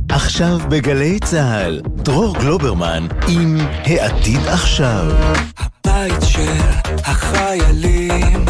עכשיו 0.09 0.57
בגלי 0.69 1.19
צה"ל, 1.19 1.81
דרור 1.95 2.37
גלוברמן 2.37 3.07
עם 3.27 3.57
העתיד 3.59 4.39
עכשיו. 4.47 5.11
הבית 5.57 6.21
של 6.21 6.53
החיילים, 6.97 8.45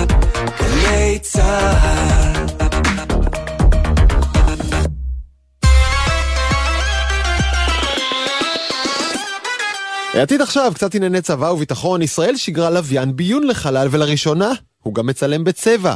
גלי 0.59 1.19
צה"ל. 1.21 2.31
העתיד 10.13 10.41
עכשיו, 10.41 10.71
קצת 10.75 10.95
ענייני 10.95 11.21
צבא 11.21 11.45
וביטחון, 11.45 12.01
ישראל 12.01 12.35
שיגרה 12.37 12.69
לוויין 12.69 13.15
ביון 13.15 13.47
לחלל 13.47 13.87
ולראשונה 13.91 14.51
הוא 14.83 14.95
גם 14.95 15.05
מצלם 15.05 15.43
בצבע. 15.43 15.93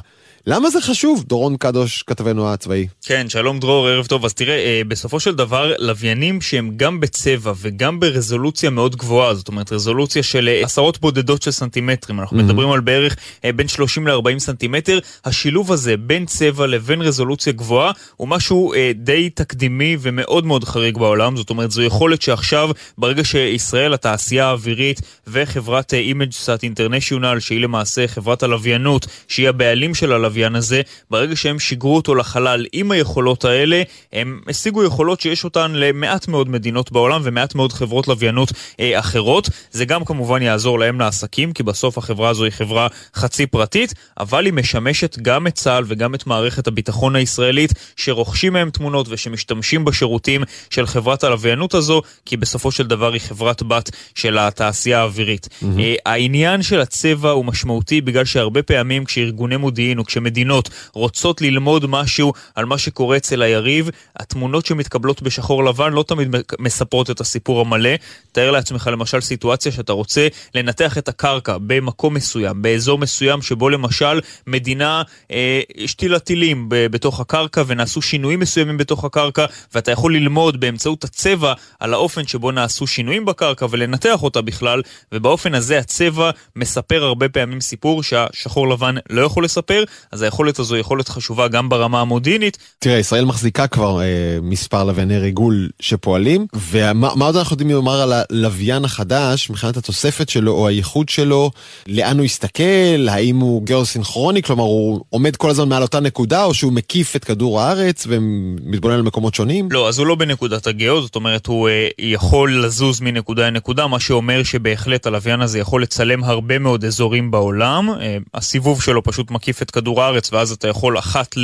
למה 0.47 0.69
זה 0.69 0.81
חשוב? 0.81 1.23
דורון 1.27 1.57
קדוש, 1.57 2.03
כתבנו 2.03 2.53
הצבאי. 2.53 2.87
כן, 3.05 3.29
שלום 3.29 3.59
דרור, 3.59 3.87
ערב 3.87 4.05
טוב. 4.05 4.25
אז 4.25 4.33
תראה, 4.33 4.55
אה, 4.55 4.81
בסופו 4.87 5.19
של 5.19 5.35
דבר, 5.35 5.73
לוויינים 5.79 6.41
שהם 6.41 6.71
גם 6.77 6.99
בצבע 6.99 7.53
וגם 7.57 7.99
ברזולוציה 7.99 8.69
מאוד 8.69 8.95
גבוהה, 8.95 9.35
זאת 9.35 9.47
אומרת, 9.47 9.73
רזולוציה 9.73 10.23
של 10.23 10.47
אה, 10.47 10.63
עשרות 10.63 11.01
בודדות 11.01 11.41
של 11.41 11.51
סנטימטרים, 11.51 12.19
אנחנו 12.19 12.39
mm-hmm. 12.39 12.43
מדברים 12.43 12.71
על 12.71 12.79
בערך 12.79 13.15
אה, 13.45 13.51
בין 13.51 13.67
30 13.67 14.07
ל-40 14.07 14.39
סנטימטר, 14.39 14.99
השילוב 15.25 15.71
הזה 15.71 15.97
בין 15.97 16.25
צבע 16.25 16.67
לבין 16.67 17.01
רזולוציה 17.01 17.53
גבוהה 17.53 17.91
הוא 18.15 18.27
משהו 18.27 18.73
די 18.95 19.29
תקדימי 19.29 19.97
ומאוד 19.99 20.45
מאוד 20.45 20.63
חריג 20.63 20.97
בעולם, 20.97 21.37
זאת 21.37 21.49
אומרת, 21.49 21.71
זו 21.71 21.81
יכולת 21.81 22.21
שעכשיו, 22.21 22.69
ברגע 22.97 23.23
שישראל, 23.23 23.93
התעשייה 23.93 24.47
האווירית 24.47 25.01
וחברת 25.27 25.93
אימג'סאט 25.93 26.63
אינטרנשיונל, 26.63 27.39
שהיא 27.39 27.61
למעשה 27.61 28.07
חברת 28.07 28.43
הלוויינות, 28.43 29.07
שהיא 29.27 29.49
הבעלים 29.49 29.95
של 29.95 30.11
הלוויינות, 30.11 30.34
הלוויין 30.35 30.55
הזה, 30.55 30.81
ברגע 31.11 31.35
שהם 31.35 31.59
שיגרו 31.59 31.95
אותו 31.95 32.15
לחלל 32.15 32.65
עם 32.73 32.91
היכולות 32.91 33.45
האלה, 33.45 33.83
הם 34.13 34.41
השיגו 34.49 34.83
יכולות 34.83 35.21
שיש 35.21 35.43
אותן 35.43 35.71
למעט 35.71 36.27
מאוד 36.27 36.49
מדינות 36.49 36.91
בעולם 36.91 37.21
ומעט 37.23 37.55
מאוד 37.55 37.73
חברות 37.73 38.07
לוויינות 38.07 38.51
אה, 38.79 38.99
אחרות. 38.99 39.49
זה 39.71 39.85
גם 39.85 40.05
כמובן 40.05 40.41
יעזור 40.41 40.79
להם 40.79 40.99
לעסקים, 40.99 41.53
כי 41.53 41.63
בסוף 41.63 41.97
החברה 41.97 42.29
הזו 42.29 42.43
היא 42.43 42.51
חברה 42.51 42.87
חצי 43.15 43.45
פרטית, 43.45 43.93
אבל 44.19 44.45
היא 44.45 44.53
משמשת 44.53 45.17
גם 45.21 45.47
את 45.47 45.53
צה"ל 45.53 45.83
וגם 45.87 46.15
את 46.15 46.27
מערכת 46.27 46.67
הביטחון 46.67 47.15
הישראלית, 47.15 47.71
שרוכשים 47.95 48.53
מהם 48.53 48.69
תמונות 48.69 49.07
ושמשתמשים 49.09 49.85
בשירותים 49.85 50.43
של 50.69 50.85
חברת 50.85 51.23
הלוויינות 51.23 51.73
הזו, 51.73 52.01
כי 52.25 52.37
בסופו 52.37 52.71
של 52.71 52.87
דבר 52.87 53.13
היא 53.13 53.21
חברת 53.21 53.63
בת 53.63 53.91
של 54.15 54.37
התעשייה 54.37 54.99
האווירית. 54.99 55.47
Mm-hmm. 55.47 55.79
אה, 55.79 55.95
העניין 56.05 56.61
של 56.61 56.79
הצבע 56.81 57.29
הוא 57.29 57.45
משמעותי 57.45 58.01
בגלל 58.01 58.25
שהרבה 58.25 58.63
פעמים 58.63 59.05
כשארגוני 59.05 59.57
מודיעין 59.57 59.99
או 59.99 60.05
כש... 60.05 60.17
שמדינות 60.25 60.69
רוצות 60.93 61.41
ללמוד 61.41 61.85
משהו 61.85 62.33
על 62.55 62.65
מה 62.65 62.77
שקורה 62.77 63.17
אצל 63.17 63.41
היריב, 63.41 63.89
התמונות 64.19 64.65
שמתקבלות 64.65 65.21
בשחור 65.21 65.65
לבן 65.65 65.93
לא 65.93 66.03
תמיד 66.07 66.35
מספרות 66.59 67.09
את 67.09 67.19
הסיפור 67.21 67.61
המלא. 67.61 67.89
תאר 68.31 68.51
לעצמך 68.51 68.89
למשל 68.91 69.21
סיטואציה 69.21 69.71
שאתה 69.71 69.93
רוצה 69.93 70.27
לנתח 70.55 70.97
את 70.97 71.09
הקרקע 71.09 71.57
במקום 71.57 72.13
מסוים, 72.13 72.61
באזור 72.61 72.97
מסוים 72.97 73.41
שבו 73.41 73.69
למשל 73.69 74.19
מדינה 74.47 75.03
אה, 75.31 75.61
השתילה 75.83 76.19
טילים 76.19 76.65
בתוך 76.69 77.19
הקרקע 77.19 77.63
ונעשו 77.67 78.01
שינויים 78.01 78.39
מסוימים 78.39 78.77
בתוך 78.77 79.03
הקרקע, 79.03 79.45
ואתה 79.73 79.91
יכול 79.91 80.15
ללמוד 80.15 80.59
באמצעות 80.59 81.03
הצבע 81.03 81.53
על 81.79 81.93
האופן 81.93 82.27
שבו 82.27 82.51
נעשו 82.51 82.87
שינויים 82.87 83.25
בקרקע 83.25 83.65
ולנתח 83.69 84.23
אותה 84.23 84.41
בכלל, 84.41 84.81
ובאופן 85.11 85.53
הזה 85.55 85.79
הצבע 85.79 86.31
מספר 86.55 87.03
הרבה 87.03 87.29
פעמים 87.29 87.61
סיפור 87.61 88.03
שהשחור 88.03 88.69
לבן 88.69 88.95
לא 89.09 89.21
יכול 89.21 89.43
לספר, 89.43 89.83
אז 90.15 90.21
היכולת 90.21 90.59
הזו 90.59 90.75
היא 90.75 90.81
יכולת 90.81 91.09
חשובה 91.09 91.47
גם 91.47 91.69
ברמה 91.69 92.01
המודיעינית. 92.01 92.57
תראה, 92.79 92.97
ישראל 92.97 93.25
מחזיקה 93.25 93.67
כבר 93.67 94.01
אה, 94.01 94.05
מספר 94.41 94.83
לווייני 94.83 95.17
ריגול 95.17 95.69
שפועלים, 95.79 96.47
ומה 96.71 97.25
עוד 97.25 97.35
אנחנו 97.35 97.53
יודעים 97.53 97.69
לומר 97.69 98.01
על 98.01 98.13
הלוויין 98.13 98.85
החדש, 98.85 99.49
מבחינת 99.49 99.77
התוספת 99.77 100.29
שלו 100.29 100.51
או 100.51 100.67
הייחוד 100.67 101.09
שלו, 101.09 101.51
לאן 101.87 102.17
הוא 102.17 102.25
יסתכל, 102.25 103.07
האם 103.09 103.39
הוא 103.39 103.63
גיאוסינכרוני, 103.63 104.41
כלומר 104.41 104.63
הוא 104.63 105.01
עומד 105.09 105.35
כל 105.35 105.49
הזמן 105.49 105.69
מעל 105.69 105.81
אותה 105.81 105.99
נקודה, 105.99 106.43
או 106.43 106.53
שהוא 106.53 106.73
מקיף 106.73 107.15
את 107.15 107.23
כדור 107.23 107.61
הארץ 107.61 108.07
ומתבונן 108.09 108.95
על 108.95 109.01
מקומות 109.01 109.35
שונים? 109.35 109.67
לא, 109.71 109.87
אז 109.87 109.99
הוא 109.99 110.07
לא 110.07 110.15
בנקודת 110.15 110.67
הגיאו, 110.67 111.01
זאת 111.01 111.15
אומרת 111.15 111.47
הוא 111.47 111.69
אה, 111.69 111.87
יכול 111.99 112.65
לזוז 112.65 113.01
מנקודה 113.01 113.47
לנקודה, 113.47 113.87
מה 113.87 113.99
שאומר 113.99 114.43
שבהחלט 114.43 115.05
הלוויין 115.05 115.41
הזה 115.41 115.59
יכול 115.59 115.83
לצלם 115.83 116.23
הרבה 116.23 116.59
מאוד 116.59 116.85
אזורים 116.85 117.31
בעולם, 117.31 117.89
אה, 117.99 118.17
הסיבוב 118.33 118.81
שלו 118.81 119.03
פשוט 119.03 119.31
מקיף 119.31 119.61
את 119.61 119.71
כדור 119.71 119.94
הארץ, 120.03 120.33
ואז 120.33 120.51
אתה 120.51 120.67
יכול 120.67 120.99
אחת 120.99 121.35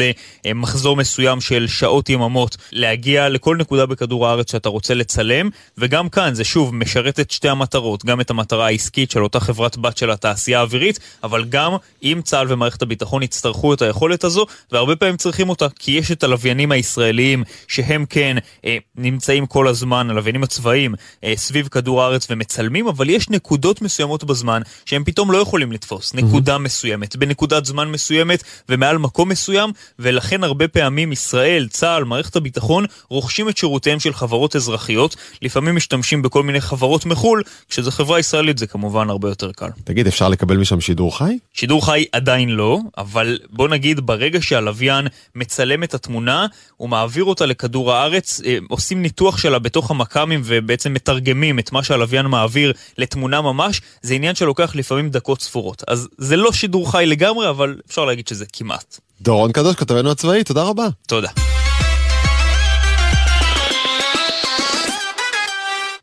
למחזור 0.45 0.95
מסוים 0.95 1.41
של 1.41 1.67
שעות 1.67 2.09
יממות 2.09 2.57
להגיע 2.71 3.29
לכל 3.29 3.57
נקודה 3.57 3.85
בכדור 3.85 4.27
הארץ 4.27 4.51
שאתה 4.51 4.69
רוצה 4.69 4.93
לצלם, 4.93 5.49
וגם 5.77 6.09
כאן 6.09 6.33
זה 6.33 6.43
שוב 6.43 6.75
משרת 6.75 7.19
את 7.19 7.31
שתי 7.31 7.49
המטרות, 7.49 8.05
גם 8.05 8.21
את 8.21 8.29
המטרה 8.29 8.65
העסקית 8.65 9.11
של 9.11 9.23
אותה 9.23 9.39
חברת 9.39 9.77
בת 9.77 9.97
של 9.97 10.11
התעשייה 10.11 10.59
האווירית, 10.59 10.99
אבל 11.23 11.43
גם 11.43 11.71
אם 12.03 12.21
צה"ל 12.23 12.47
ומערכת 12.49 12.81
הביטחון 12.81 13.23
יצטרכו 13.23 13.73
את 13.73 13.81
היכולת 13.81 14.23
הזו, 14.23 14.45
והרבה 14.71 14.95
פעמים 14.95 15.17
צריכים 15.17 15.49
אותה, 15.49 15.67
כי 15.79 15.91
יש 15.91 16.11
את 16.11 16.23
הלוויינים 16.23 16.71
הישראליים 16.71 17.43
שהם 17.67 18.05
כן 18.05 18.37
אה, 18.65 18.77
נמצאים 18.95 19.45
כל 19.45 19.67
הזמן, 19.67 20.09
הלוויינים 20.09 20.43
הצבאיים, 20.43 20.95
אה, 21.23 21.33
סביב 21.35 21.67
כדור 21.67 22.03
הארץ 22.03 22.27
ומצלמים, 22.29 22.87
אבל 22.87 23.09
יש 23.09 23.29
נקודות 23.29 23.81
מסוימות 23.81 24.23
בזמן 24.23 24.61
שהם 24.85 25.03
פתאום 25.03 25.31
לא 25.31 25.37
יכולים 25.37 25.71
לתפוס, 25.71 26.13
נקודה 26.13 26.55
mm-hmm. 26.55 26.59
מסוימת, 26.59 27.15
בנקודת 27.15 27.65
זמן 27.65 27.87
מסוימת, 27.87 28.40
ומעל 28.69 28.97
מקום 28.97 29.29
מסוים, 29.29 29.71
ולכן 29.99 30.43
הרבה 30.43 30.67
פעמים 30.67 31.11
ישראל, 31.11 31.67
צה"ל, 31.69 32.03
מערכת 32.03 32.35
הביטחון, 32.35 32.85
רוכשים 33.09 33.49
את 33.49 33.57
שירותיהם 33.57 33.99
של 33.99 34.13
חברות 34.13 34.55
אזרחיות, 34.55 35.15
לפעמים 35.41 35.75
משתמשים 35.75 36.21
בכל 36.21 36.43
מיני 36.43 36.61
חברות 36.61 37.05
מחו"ל, 37.05 37.43
כשזו 37.69 37.91
חברה 37.91 38.19
ישראלית 38.19 38.57
זה 38.57 38.67
כמובן 38.67 39.09
הרבה 39.09 39.29
יותר 39.29 39.51
קל. 39.51 39.69
תגיד, 39.83 40.07
אפשר 40.07 40.29
לקבל 40.29 40.57
משם 40.57 40.81
שידור 40.81 41.17
חי? 41.17 41.37
שידור 41.53 41.85
חי 41.85 42.05
עדיין 42.11 42.49
לא, 42.49 42.79
אבל 42.97 43.39
בוא 43.49 43.67
נגיד 43.67 43.99
ברגע 43.99 44.41
שהלוויין 44.41 45.07
מצלם 45.35 45.83
את 45.83 45.93
התמונה, 45.93 46.45
הוא 46.77 46.89
מעביר 46.89 47.23
אותה 47.23 47.45
לכדור 47.45 47.93
הארץ, 47.93 48.41
אה, 48.45 48.57
עושים 48.69 49.01
ניתוח 49.01 49.37
שלה 49.37 49.59
בתוך 49.59 49.91
המכ"מים 49.91 50.41
ובעצם 50.43 50.93
מתרגמים 50.93 51.59
את 51.59 51.71
מה 51.71 51.83
שהלוויין 51.83 52.25
מעביר 52.25 52.73
לתמונה 52.97 53.41
ממש, 53.41 53.81
זה 54.01 54.13
עניין 54.13 54.35
שלוקח 54.35 54.75
לפעמים 54.75 55.09
דקות 55.09 55.41
ספורות. 55.41 55.83
אז 55.87 56.07
זה 56.17 56.37
לא 56.37 56.51
שידור 56.51 56.91
חי 56.91 57.05
לגמרי, 57.05 57.49
אבל 57.49 57.75
אפשר 57.89 58.05
להגיד 58.05 58.27
שזה 58.31 58.45
כמעט. 58.53 58.99
דורון 59.21 59.51
קדוש, 59.51 59.75
כתבנו 59.75 60.11
הצבאי, 60.11 60.43
תודה 60.43 60.63
רבה. 60.63 60.87
תודה. 61.07 61.29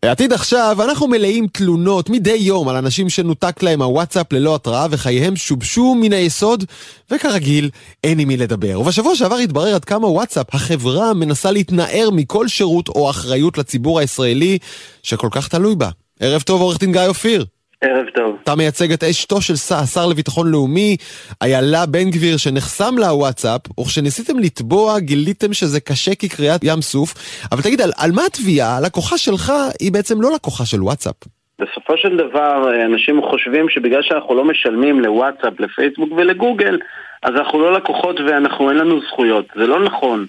עתיד 0.02 0.32
עכשיו, 0.32 0.76
אנחנו 0.84 1.08
מלאים 1.08 1.46
תלונות 1.52 2.10
מדי 2.10 2.36
יום 2.36 2.68
על 2.68 2.76
אנשים 2.76 3.10
שנותק 3.10 3.62
להם 3.62 3.82
הוואטסאפ 3.82 4.32
ללא 4.32 4.54
התראה 4.54 4.86
וחייהם 4.90 5.36
שובשו 5.36 5.94
מן 5.94 6.12
היסוד, 6.12 6.64
וכרגיל, 7.10 7.70
אין 8.04 8.18
עם 8.18 8.28
מי 8.28 8.36
לדבר. 8.36 8.80
ובשבוע 8.80 9.16
שעבר 9.16 9.36
התברר 9.36 9.74
עד 9.74 9.84
כמה 9.84 10.06
וואטסאפ, 10.06 10.54
החברה, 10.54 11.14
מנסה 11.14 11.50
להתנער 11.50 12.08
מכל 12.12 12.48
שירות 12.48 12.88
או 12.88 13.10
אחריות 13.10 13.58
לציבור 13.58 13.98
הישראלי 13.98 14.58
שכל 15.02 15.28
כך 15.30 15.48
תלוי 15.48 15.76
בה. 15.76 15.90
ערב 16.20 16.42
טוב, 16.42 16.60
עורך 16.60 16.78
דין 16.78 16.92
גיא 16.92 17.06
אופיר. 17.06 17.44
ערב 17.80 18.06
טוב. 18.14 18.36
אתה 18.42 18.54
מייצג 18.56 18.92
את 18.92 19.04
אשתו 19.04 19.40
של 19.40 19.54
השר 19.54 20.06
לביטחון 20.06 20.50
לאומי, 20.50 20.96
איילה 21.42 21.86
בן 21.86 22.10
גביר, 22.10 22.36
שנחסם 22.36 22.98
לה 22.98 23.14
וואטסאפ, 23.14 23.60
וכשניסיתם 23.80 24.38
לתבוע 24.38 24.98
גיליתם 24.98 25.52
שזה 25.52 25.80
קשה 25.80 26.14
כקריאת 26.14 26.60
ים 26.64 26.80
סוף. 26.80 27.14
אבל 27.52 27.62
תגיד, 27.62 27.80
על, 27.80 27.90
על 27.98 28.10
מה 28.12 28.22
התביעה? 28.26 28.76
הלקוחה 28.76 29.18
שלך 29.18 29.52
היא 29.80 29.92
בעצם 29.92 30.22
לא 30.22 30.30
לקוחה 30.34 30.64
של 30.66 30.82
וואטסאפ. 30.82 31.14
בסופו 31.60 31.96
של 31.96 32.16
דבר 32.16 32.70
אנשים 32.86 33.22
חושבים 33.30 33.68
שבגלל 33.68 34.02
שאנחנו 34.02 34.34
לא 34.34 34.44
משלמים 34.44 35.00
לוואטסאפ, 35.00 35.60
לפייסבוק 35.60 36.12
ולגוגל, 36.16 36.78
אז 37.22 37.34
אנחנו 37.34 37.60
לא 37.60 37.72
לקוחות 37.72 38.20
ואנחנו 38.20 38.70
אין 38.70 38.78
לנו 38.78 39.00
זכויות. 39.00 39.46
זה 39.54 39.66
לא 39.66 39.84
נכון. 39.84 40.26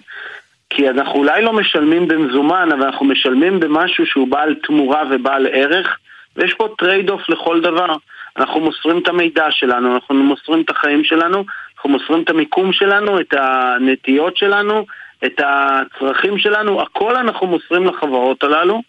כי 0.70 0.90
אנחנו 0.90 1.20
אולי 1.20 1.42
לא 1.42 1.54
משלמים 1.54 2.08
במזומן, 2.08 2.70
אבל 2.72 2.84
אנחנו 2.84 3.06
משלמים 3.06 3.60
במשהו 3.60 4.06
שהוא 4.06 4.28
בעל 4.28 4.56
תמורה 4.64 5.04
ובעל 5.12 5.48
ערך, 5.48 5.98
ויש 6.36 6.54
פה 6.54 6.68
trade-off 6.78 7.30
לכל 7.30 7.62
דבר. 7.62 7.96
אנחנו 8.38 8.60
מוסרים 8.60 8.98
את 8.98 9.08
המידע 9.08 9.48
שלנו, 9.50 9.96
אנחנו 9.96 10.16
מוסרים 10.16 10.62
את 10.62 10.70
החיים 10.70 11.04
שלנו, 11.04 11.44
אנחנו 11.76 11.90
מוסרים 11.90 12.24
את 12.24 12.30
המיקום 12.30 12.74
שלנו, 12.74 13.20
את 13.20 13.34
הנטיות 13.34 14.38
שלנו, 14.38 14.86
את 15.26 15.42
הצרכים 15.46 16.38
שלנו, 16.38 16.82
הכל 16.82 17.16
אנחנו 17.16 17.48
מוסרים 17.48 17.86
לחברות 17.86 18.44
הללו. 18.44 18.82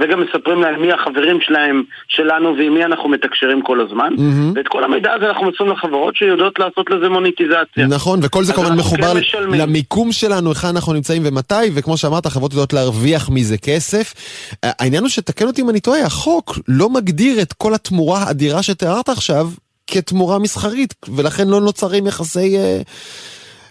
וגם 0.00 0.20
מספרים 0.20 0.62
להם 0.62 0.82
מי 0.82 0.92
החברים 0.92 1.38
שלהם, 1.40 1.82
שלנו 2.08 2.56
ועם 2.58 2.74
מי 2.74 2.84
אנחנו 2.84 3.08
מתקשרים 3.08 3.62
כל 3.62 3.80
הזמן. 3.80 4.14
מהמם. 4.18 4.52
ואת 4.56 4.68
כל 4.68 4.84
המידע 4.84 5.12
הזה 5.12 5.28
אנחנו 5.28 5.44
מוסרים 5.46 5.70
לחברות 5.70 6.16
שיודעות 6.16 6.58
לעשות 6.58 6.90
לזה 6.90 7.08
מוניטיזציה. 7.08 7.86
נכון, 7.86 8.20
וכל 8.22 8.44
זה 8.44 8.52
כמובן 8.52 8.76
מחובר 8.76 9.14
כן. 9.32 9.42
למיקום 9.50 10.12
שלנו, 10.12 10.48
היכן 10.48 10.68
אנחנו 10.68 10.92
נמצאים 10.92 11.22
ומתי, 11.24 11.54
וכמו 11.74 11.96
שאמרת, 11.96 12.26
החברות 12.26 12.52
יודעות 12.52 12.72
להרוויח 12.72 13.30
מזה 13.30 13.58
כסף. 13.58 14.14
העניין 14.62 15.02
הוא 15.02 15.10
שתקן 15.10 15.46
אותי 15.46 15.62
אם 15.62 15.70
אני 15.70 15.80
טועה, 15.80 16.06
החוק 16.06 16.58
לא 16.68 16.90
מגדיר 16.90 17.42
את 17.42 17.52
כל 17.52 17.74
התמורה 17.74 18.18
האדירה 18.22 18.62
שתיארת 18.62 19.08
עכשיו 19.08 19.48
כתמורה 19.86 20.38
מסחרית, 20.38 20.94
ולכן 21.16 21.48
לא 21.48 21.60
נוצרים 21.60 22.06
יחסי 22.06 22.58
אה, 22.58 22.80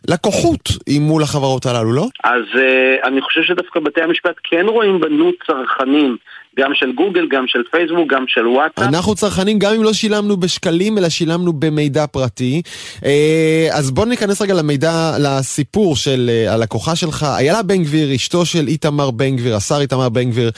לקוחות 0.08 0.70
עם 0.88 1.02
מול 1.02 1.24
החברות 1.24 1.66
הללו, 1.66 1.94
לא? 1.94 2.08
אז 2.24 2.44
uh, 2.54 3.08
אני 3.08 3.22
חושב 3.22 3.42
שדווקא 3.44 3.80
בתי 3.80 4.02
המשפט 4.02 4.36
כן 4.44 4.66
רואים 4.68 5.00
בנו 5.00 5.32
צרכנים, 5.48 6.18
גם 6.60 6.72
של 6.74 6.92
גוגל, 6.92 7.28
גם 7.28 7.48
של 7.48 7.60
פייסבוק, 7.72 8.14
גם 8.14 8.24
של 8.28 8.48
וואטסאפ. 8.48 8.88
אנחנו 8.88 9.16
צרכנים 9.16 9.60
גם 9.60 9.74
אם 9.74 9.84
לא 9.84 9.94
שילמנו 9.94 10.38
בשקלים, 10.38 10.98
אלא 10.98 11.10
שילמנו 11.10 11.54
במידע 11.54 12.08
פרטי. 12.08 12.62
אה, 13.06 13.68
אז 13.72 13.92
בוא 13.92 14.06
ניכנס 14.06 14.42
רגע 14.42 14.54
למידע, 14.54 15.12
לסיפור 15.20 15.96
של 15.96 16.30
אה, 16.30 16.54
הלקוחה 16.54 16.96
שלך. 16.96 17.26
איילה 17.38 17.64
בן 17.64 17.84
גביר, 17.84 18.16
אשתו 18.16 18.46
של 18.46 18.68
איתמר 18.68 19.12
בן 19.12 19.36
גביר, 19.36 19.56
השר 19.56 19.82
איתמר 19.82 20.10
בן 20.10 20.30
גביר, 20.30 20.52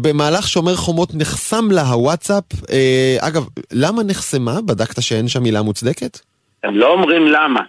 במהלך 0.00 0.48
שומר 0.48 0.74
חומות 0.74 1.08
נחסם 1.14 1.70
לה 1.70 1.82
הוואטסאפ. 1.82 2.44
אגב, 3.20 3.46
למה 3.72 4.02
נחסמה? 4.02 4.60
בדקת 4.66 5.02
שאין 5.02 5.28
שם 5.28 5.42
מילה 5.42 5.62
מוצדקת? 5.62 6.18
הם 6.64 6.76
לא 6.76 6.92
אומרים 6.92 7.26
למה, 7.26 7.60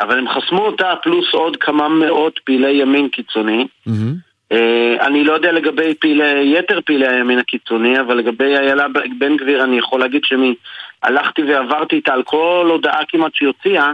אבל 0.00 0.18
הם 0.18 0.28
חסמו 0.28 0.66
אותה 0.66 0.94
פלוס 1.02 1.34
עוד 1.34 1.56
כמה 1.56 1.88
מאות 1.88 2.40
פעילי 2.44 2.72
ימין 2.72 3.08
קיצוני. 3.08 3.66
אה, 4.52 5.06
אני 5.06 5.24
לא 5.24 5.32
יודע 5.32 5.52
לגבי 5.52 5.94
פעילי, 5.94 6.58
יתר 6.58 6.80
פעילי 6.80 7.06
הימין 7.06 7.38
הקיצוני, 7.38 8.00
אבל 8.00 8.16
לגבי 8.16 8.56
איילה 8.56 8.86
בן 9.18 9.36
גביר 9.36 9.64
אני 9.64 9.78
יכול 9.78 10.00
להגיד 10.00 10.24
שאני 10.24 10.54
הלכתי 11.02 11.42
ועברתי 11.42 11.96
איתה 11.96 12.12
על 12.12 12.22
כל 12.22 12.68
הודעה 12.70 13.04
כמעט 13.08 13.34
שהיא 13.34 13.46
הוציאה, 13.46 13.92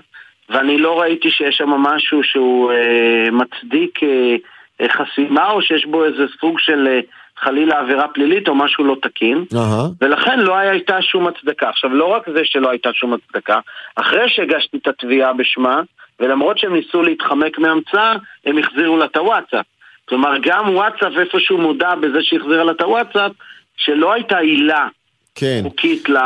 ואני 0.50 0.78
לא 0.78 1.00
ראיתי 1.00 1.30
שיש 1.30 1.56
שם 1.56 1.70
משהו 1.70 2.22
שהוא 2.22 2.72
אה, 2.72 3.30
מצדיק 3.32 4.00
אה, 4.02 4.88
חסימה, 4.88 5.50
או 5.50 5.62
שיש 5.62 5.86
בו 5.86 6.04
איזה 6.04 6.24
סוג 6.40 6.58
של 6.58 6.88
אה, 6.88 7.00
חלילה 7.44 7.78
עבירה 7.80 8.08
פלילית 8.08 8.48
או 8.48 8.54
משהו 8.54 8.84
לא 8.84 8.96
תקין. 9.02 9.44
אהה. 9.56 9.86
ולכן 10.00 10.40
לא 10.40 10.56
הייתה 10.56 11.02
שום 11.02 11.26
הצדקה. 11.26 11.68
עכשיו, 11.68 11.94
לא 11.94 12.04
רק 12.04 12.22
זה 12.34 12.40
שלא 12.44 12.70
הייתה 12.70 12.92
שום 12.92 13.12
הצדקה, 13.12 13.60
אחרי 13.96 14.28
שהגשתי 14.28 14.76
את 14.76 14.86
התביעה 14.86 15.32
בשמה, 15.32 15.80
ולמרות 16.20 16.58
שהם 16.58 16.74
ניסו 16.74 17.02
להתחמק 17.02 17.58
מהמצאה, 17.58 18.16
הם 18.46 18.58
החזירו 18.58 18.96
לה 18.96 19.04
את 19.04 19.16
הוואטסאפ. 19.16 19.66
כלומר, 20.08 20.32
גם 20.42 20.74
וואטסאפ 20.74 21.12
איפשהו 21.18 21.58
מודע 21.58 21.94
בזה 21.94 22.18
שהחזירה 22.22 22.64
לה 22.64 22.72
את 22.72 22.80
הוואטסאפ, 22.80 23.32
שלא 23.76 24.12
הייייתה 24.12 24.38
עילה 24.38 24.88
כן. 25.34 25.60
חוקית 25.62 26.08
ל... 26.08 26.16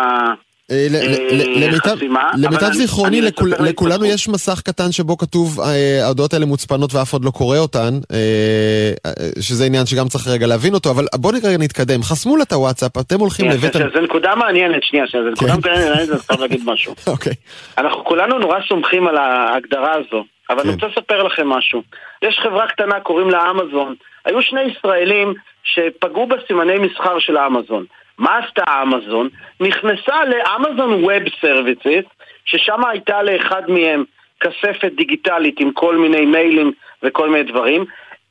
למיטב- 2.39 2.73
זיכרוני, 2.73 3.21
לכולנו. 3.61 4.05
יש 4.05 4.29
מסך 4.29 4.61
קטן 4.61 4.93
שבו 4.93 5.19
כתוב 5.19 5.61
אה, 5.61 6.05
ההודעות 6.05 6.35
האלה 6.35 6.47
מוצפנות 6.47 6.95
ואף 6.95 7.11
אחד 7.11 7.25
לא 7.25 7.31
קורא 7.31 7.59
אותן, 7.59 7.95
אה, 8.13 8.93
אה, 9.07 9.13
שזה 9.41 9.65
עניין 9.65 9.87
שגם 9.87 10.09
צריך 10.09 10.29
רגע 10.29 10.47
להבין 10.47 10.75
אותו, 10.75 10.91
אבל 10.91 11.05
בוא 11.15 11.33
רגע 11.33 11.49
נתקדם. 11.59 12.03
חסמו 12.03 12.37
לה 12.37 12.43
את 12.43 12.53
הוואטסאפ, 12.53 12.99
אתם 12.99 13.21
הולכים 13.21 13.51
לבית... 13.51 13.73
זו 13.73 14.01
נקודה 14.01 14.35
מעניינת, 14.35 14.83
שנייה, 14.83 15.07
שנייה, 15.07 15.25
זו 15.25 15.31
נקודה 15.31 15.53
כן. 15.53 15.71
מעניינת, 15.71 16.11
אני 16.11 16.19
חייב 16.19 16.41
להגיד 16.41 16.61
משהו. 16.65 16.95
אוקיי. 17.13 17.33
אנחנו 17.79 18.05
כולנו 18.05 18.39
נורא 18.39 18.59
סומכים 18.69 19.07
על 19.07 19.17
ההגדרה 19.17 19.93
הזו, 19.93 20.25
אבל 20.51 20.63
כן. 20.63 20.69
אני 20.69 20.75
רוצה 20.75 20.87
לספר 20.87 21.23
לכם 21.23 21.49
משהו. 21.49 21.83
יש 22.23 22.39
חברה 22.43 22.67
קטנה, 22.69 23.01
קוראים 23.01 23.31
לה 23.31 23.51
אמזון. 23.51 23.95
היו 24.25 24.43
שני 24.43 24.61
ישראלים 24.61 25.35
שפגעו 25.65 26.27
בסימני 26.27 26.79
מסחר 26.79 27.19
של 27.19 27.37
האמזון. 27.37 27.85
מה 28.19 28.39
עשתה 28.39 28.83
אמזון? 28.83 29.29
נכנסה 29.61 30.25
לאמזון 30.25 31.05
ווב 31.05 31.23
סרוויסיס, 31.41 32.05
ששם 32.45 32.85
הייתה 32.85 33.23
לאחד 33.23 33.63
מהם 33.69 34.05
כספת 34.41 34.93
דיגיטלית 34.97 35.61
עם 35.61 35.73
כל 35.73 35.97
מיני 35.97 36.27
מיילים 36.27 36.73
וכל 37.03 37.31
מיני 37.31 37.45
דברים. 37.45 37.85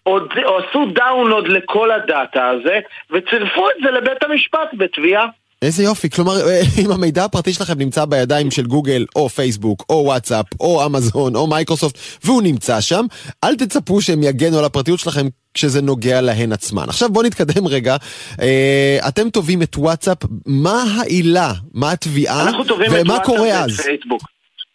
עוד, 0.04 0.34
עשו 0.38 0.86
download 0.86 1.47
לכל 1.48 1.91
הדאטה 1.91 2.50
הזה, 2.50 2.80
וצירפו 3.12 3.69
את 3.69 3.76
זה 3.84 3.91
לבית 3.91 4.24
המשפט 4.24 4.69
בתביעה. 4.74 5.28
איזה 5.65 5.84
יופי, 5.84 6.10
כלומר, 6.10 6.34
אם 6.86 6.91
המידע 6.91 7.23
הפרטי 7.25 7.54
שלכם 7.54 7.73
נמצא 7.78 8.06
בידיים 8.06 8.51
של 8.51 8.65
גוגל, 8.65 9.06
או 9.15 9.30
פייסבוק, 9.30 9.86
או 9.89 10.01
וואטסאפ, 10.06 10.45
או 10.60 10.86
אמזון, 10.86 11.36
או 11.36 11.47
מייקרוסופט, 11.47 11.97
והוא 12.23 12.41
נמצא 12.41 12.82
שם, 12.82 13.06
אל 13.43 13.56
תצפו 13.56 14.01
שהם 14.01 14.23
יגנו 14.23 14.60
על 14.60 14.65
הפרטיות 14.65 14.99
שלכם 14.99 15.25
כשזה 15.54 15.82
נוגע 15.82 16.21
להן 16.21 16.51
עצמן. 16.51 16.84
עכשיו 16.88 17.10
בואו 17.10 17.25
נתקדם 17.25 17.67
רגע. 17.67 17.95
אה, 18.41 18.97
אתם 19.08 19.30
תובעים 19.30 19.62
את 19.62 19.78
וואטסאפ, 19.78 20.17
מה 20.45 20.84
העילה? 20.99 21.51
מה 21.73 21.91
התביעה? 21.91 22.47
אנחנו 22.47 22.63
תובעים 22.63 22.91
את 22.91 23.01
ומה 23.06 23.19
קורה 23.19 23.49
אז? 23.49 23.82
פייסבוק. 23.82 24.21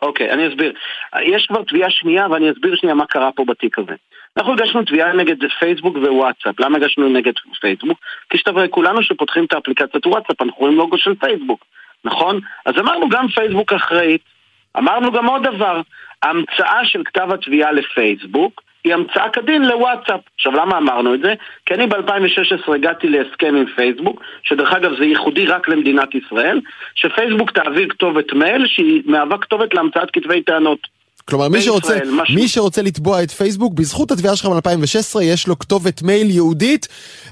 אוקיי, 0.03 0.33
אני 0.33 0.49
אסביר. 0.49 0.73
יש 1.35 1.47
כבר 1.49 1.63
תביעה 1.63 1.91
שנייה 1.91 2.27
ואני 2.31 2.51
אסביר 2.51 2.77
שנייה 2.77 2.95
מה 2.95 3.07
קרה 3.07 3.31
פה 3.37 3.45
בתיק 3.49 3.79
הזה. 3.79 3.95
אנחנו 4.37 4.53
הגשנו 4.53 4.83
תביעה 4.83 5.13
נגד 5.13 5.37
פייסבוק 5.59 5.97
ווואטסאפ. 5.97 6.61
למה 6.61 6.77
הגשנו 6.77 7.09
נגד 7.09 7.33
פייסבוק? 7.61 7.99
כי 8.31 8.39
שתבין, 8.39 8.67
כולנו 8.71 9.03
שפותחים 9.03 9.45
את 9.45 9.53
האפליקציית 9.53 10.07
וואטסאפ, 10.07 10.43
אנחנו 10.43 10.59
רואים 10.59 10.77
לוגו 10.77 10.99
של 10.99 11.15
פייסבוק, 11.15 11.65
נכון? 12.05 12.41
אז 12.67 12.75
אמרנו 12.79 13.09
גם 13.09 13.29
פייסבוק 13.29 13.73
אחראית. 13.73 14.21
אמרנו 14.79 15.13
גם 15.13 15.27
עוד 15.27 15.43
דבר, 15.43 15.81
ההמצאה 16.23 16.85
של 16.85 17.05
כתב 17.05 17.29
התביעה 17.33 17.73
לפייסבוק 17.73 18.63
היא 18.85 18.95
המצאה 18.95 19.31
כדין 19.31 19.65
לוואטסאפ. 19.65 20.21
עכשיו 20.35 20.53
למה 20.53 20.79
אמרנו 20.79 21.15
את 21.15 21.21
זה? 21.21 21.35
כי 21.67 21.75
אני 21.75 21.87
ב-2016 21.87 22.75
הגעתי 22.75 23.09
להסכם 23.09 23.55
עם 23.55 23.67
פייסבוק, 23.77 24.23
שדרך 24.43 24.73
אגב 24.73 24.99
זה 24.99 25.05
ייחודי 25.05 25.47
רק 25.47 25.69
למדינת 25.69 26.15
ישראל, 26.15 26.61
שפייסבוק 26.95 27.51
תעביר 27.51 27.89
כתובת 27.89 28.33
מייל 28.33 28.67
שהיא 28.67 29.03
מהווה 29.05 29.39
כתובת 29.39 29.75
להמצאת 29.75 30.11
כתבי 30.11 30.43
טענות. 30.43 31.00
כלומר, 31.31 31.49
מי 31.49 31.63
שרוצה, 31.63 31.99
משהו- 32.13 32.35
מי 32.35 32.49
שרוצה 32.49 32.83
לתבוע 32.83 33.23
את 33.23 33.31
פייסבוק, 33.31 33.75
בזכות 33.75 34.11
התביעה 34.11 34.37
שלך 34.37 34.47
מ-2016, 34.47 35.23
יש 35.23 35.47
לו 35.49 35.59
כתובת 35.59 36.03
מייל 36.03 36.31
ייעודית, 36.31 36.89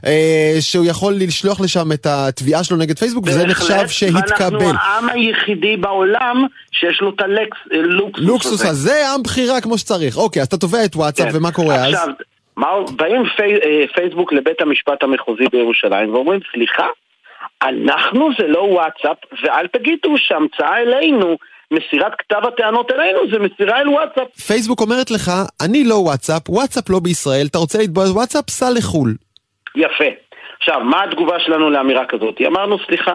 אה, 0.07 0.57
שהוא 0.61 0.85
יכול 0.85 1.15
לשלוח 1.17 1.61
לשם 1.61 1.93
את 1.93 2.07
התביעה 2.07 2.65
שלו 2.65 2.77
נגד 2.77 2.99
פייסבוק, 2.99 3.25
וזה 3.27 3.47
נחשב 3.47 3.89
שהתקבל. 3.89 4.57
ואנחנו 4.57 4.79
העם 4.79 5.09
היחידי 5.09 5.77
בעולם 5.77 6.47
שיש 6.73 7.01
לו 7.01 7.11
את 7.11 7.21
הלוקסוס 7.21 8.25
לוקסוס 8.27 8.65
הזה, 8.65 9.09
עם 9.15 9.23
בחירה 9.23 9.61
כמו 9.61 9.79
שצריך. 9.79 10.17
אוקיי, 10.17 10.43
אז 10.43 10.47
אתה 10.49 10.57
תובע 10.57 10.85
את 10.85 10.97
וואטסאפ, 10.97 11.29
כן. 11.33 11.37
ומה 11.37 11.53
קורה 11.53 11.75
אז? 11.75 11.95
עכשיו, 11.95 12.09
מה, 12.57 12.67
באים 12.97 13.23
פי, 13.37 13.43
אה, 13.43 13.85
פייסבוק 13.95 14.33
לבית 14.33 14.61
המשפט 14.61 15.03
המחוזי 15.03 15.45
בירושלים 15.53 16.15
ואומרים, 16.15 16.41
סליחה, 16.53 16.87
אנחנו 17.63 18.29
זה 18.39 18.47
לא 18.47 18.59
וואטסאפ, 18.59 19.17
ואל 19.43 19.67
תגידו 19.67 20.15
שהמצאה 20.17 20.77
אלינו, 20.83 21.37
מסירת 21.73 22.13
כתב 22.19 22.41
הטענות 22.47 22.91
אלינו, 22.93 23.19
זה 23.33 23.39
מסירה 23.39 23.81
אל 23.81 23.89
וואטסאפ. 23.89 24.29
פייסבוק 24.47 24.81
אומרת 24.81 25.11
לך, 25.11 25.31
אני 25.67 25.85
לא 25.85 25.95
וואטסאפ, 25.95 26.49
וואטסאפ 26.51 26.91
לא 26.91 27.01
בישראל, 27.01 27.47
אתה 27.51 27.59
רוצה 27.59 27.79
לתבוע 27.83 28.05
את 28.05 28.11
וואטסאפ, 28.11 28.51
סע 28.51 28.67
לחו"ל. 28.79 29.15
יפה. 29.77 30.05
עכשיו, 30.59 30.81
מה 30.81 31.03
התגובה 31.05 31.41
שלנו 31.41 31.71
לאמירה 31.71 32.07
כזאת? 32.07 32.41
אמרנו, 32.47 32.77
סליחה, 32.87 33.13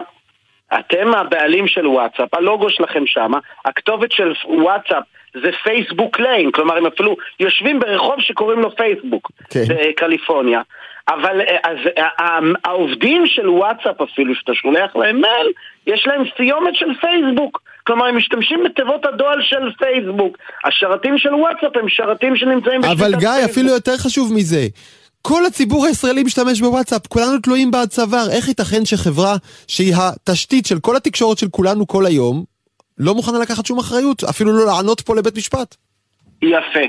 אתם 0.78 1.14
הבעלים 1.14 1.68
של 1.68 1.86
וואטסאפ, 1.86 2.34
הלוגו 2.34 2.70
שלכם 2.70 3.06
שמה, 3.06 3.38
הכתובת 3.64 4.12
של 4.12 4.32
וואטסאפ 4.44 5.02
זה 5.42 5.50
פייסבוק 5.64 6.20
ליין, 6.20 6.50
כלומר 6.52 6.76
הם 6.76 6.86
אפילו 6.86 7.16
יושבים 7.40 7.80
ברחוב 7.80 8.14
שקוראים 8.18 8.60
לו 8.60 8.76
פייסבוק, 8.76 9.30
כן. 9.50 9.60
בקליפורניה. 9.68 10.60
אבל 11.08 11.40
אה, 11.40 11.56
אז 11.64 11.76
אה, 11.98 12.06
ה- 12.24 12.68
העובדים 12.68 13.26
של 13.26 13.48
וואטסאפ 13.48 14.00
אפילו, 14.02 14.34
שאתה 14.34 14.54
שולח 14.54 14.96
להם 14.96 15.20
מייל, 15.20 15.52
יש 15.86 16.06
להם 16.06 16.22
סיומת 16.36 16.74
של 16.74 16.94
פייסבוק. 17.00 17.62
כלומר, 17.86 18.06
הם 18.06 18.16
משתמשים 18.16 18.64
בתיבות 18.64 19.06
הדואל 19.06 19.42
של 19.42 19.72
פייסבוק. 19.78 20.38
השרתים 20.64 21.18
של 21.18 21.34
וואטסאפ 21.34 21.76
הם 21.76 21.88
שרתים 21.88 22.36
שנמצאים 22.36 22.80
בשליטת 22.80 23.00
אבל 23.00 23.10
גיא, 23.10 23.28
פייסבוק. 23.28 23.50
אפילו 23.50 23.68
יותר 23.68 23.96
חשוב 23.96 24.32
מזה. 24.34 24.66
כל 25.22 25.46
הציבור 25.46 25.86
הישראלי 25.86 26.22
משתמש 26.22 26.60
בוואטסאפ, 26.60 27.06
כולנו 27.06 27.38
תלויים 27.38 27.70
בצוואר. 27.70 28.30
איך 28.30 28.48
ייתכן 28.48 28.84
שחברה 28.84 29.34
שהיא 29.68 29.94
התשתית 29.96 30.66
של 30.66 30.78
כל 30.78 30.96
התקשורת 30.96 31.38
של 31.38 31.46
כולנו 31.50 31.86
כל 31.86 32.06
היום, 32.06 32.44
לא 32.98 33.14
מוכנה 33.14 33.38
לקחת 33.38 33.66
שום 33.66 33.78
אחריות, 33.78 34.24
אפילו 34.24 34.52
לא 34.52 34.66
לענות 34.66 35.00
פה 35.00 35.16
לבית 35.16 35.36
משפט? 35.36 35.76
יפה. 36.42 36.86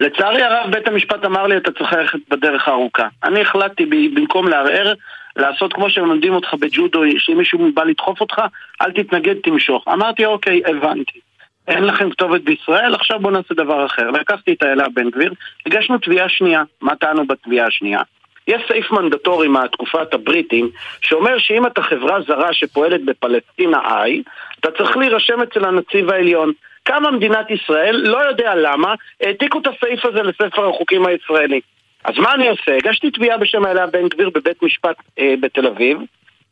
לצערי 0.00 0.42
הרב 0.42 0.70
בית 0.70 0.88
המשפט 0.88 1.24
אמר 1.24 1.46
לי 1.46 1.56
אתה 1.56 1.70
צריך 1.78 1.92
ללכת 1.92 2.18
בדרך 2.30 2.68
הארוכה. 2.68 3.08
אני 3.24 3.40
החלטתי 3.42 3.86
במקום 3.86 4.48
לערער, 4.48 4.94
לעשות 5.36 5.72
כמו 5.72 5.90
שמלמדים 5.90 6.34
אותך 6.34 6.54
בג'ודו, 6.54 7.02
שאם 7.18 7.38
מישהו 7.38 7.72
בא 7.74 7.84
לדחוף 7.84 8.20
אותך, 8.20 8.42
אל 8.82 8.92
תתנגד, 8.92 9.34
תמשוך. 9.42 9.88
אמרתי 9.88 10.24
אוקיי, 10.24 10.62
הבנתי. 10.66 11.20
אין 11.68 11.84
לכם 11.84 12.10
כתובת 12.10 12.40
בישראל, 12.40 12.94
עכשיו 12.94 13.20
בואו 13.20 13.32
נעשה 13.32 13.54
דבר 13.54 13.86
אחר. 13.86 14.10
לקחתי 14.10 14.52
את 14.52 14.62
איילה 14.62 14.88
בן 14.94 15.10
גביר, 15.10 15.32
הגשנו 15.66 15.98
תביעה 15.98 16.28
שנייה. 16.28 16.62
מה 16.80 16.96
טענו 16.96 17.26
בתביעה 17.26 17.66
השנייה? 17.66 18.00
יש 18.48 18.62
סעיף 18.68 18.90
מנדטורי 18.90 19.48
מהתקופת 19.48 20.14
הבריטים 20.14 20.70
שאומר 21.00 21.38
שאם 21.38 21.66
אתה 21.66 21.82
חברה 21.82 22.20
זרה 22.20 22.52
שפועלת 22.52 23.04
בפלסטינה 23.04 23.78
I, 23.78 24.30
אתה 24.60 24.70
צריך 24.70 24.96
להירשם 24.96 25.42
אצל 25.42 25.64
הנציב 25.64 26.10
העליון. 26.10 26.52
קמה 26.82 27.10
מדינת 27.10 27.50
ישראל, 27.50 27.96
לא 27.96 28.18
יודע 28.18 28.54
למה, 28.54 28.94
העתיקו 29.20 29.58
את 29.58 29.66
הסעיף 29.66 30.04
הזה 30.04 30.22
לספר 30.22 30.68
החוקים 30.68 31.06
הישראלי. 31.06 31.60
אז 32.04 32.18
מה 32.18 32.34
אני 32.34 32.48
עושה? 32.48 32.76
הגשתי 32.76 33.10
תביעה 33.10 33.38
בשם 33.38 33.66
איילה 33.66 33.86
בן 33.86 34.08
גביר 34.08 34.30
בבית 34.34 34.62
משפט 34.62 34.96
אה, 35.18 35.34
בתל 35.40 35.66
אביב, 35.66 35.98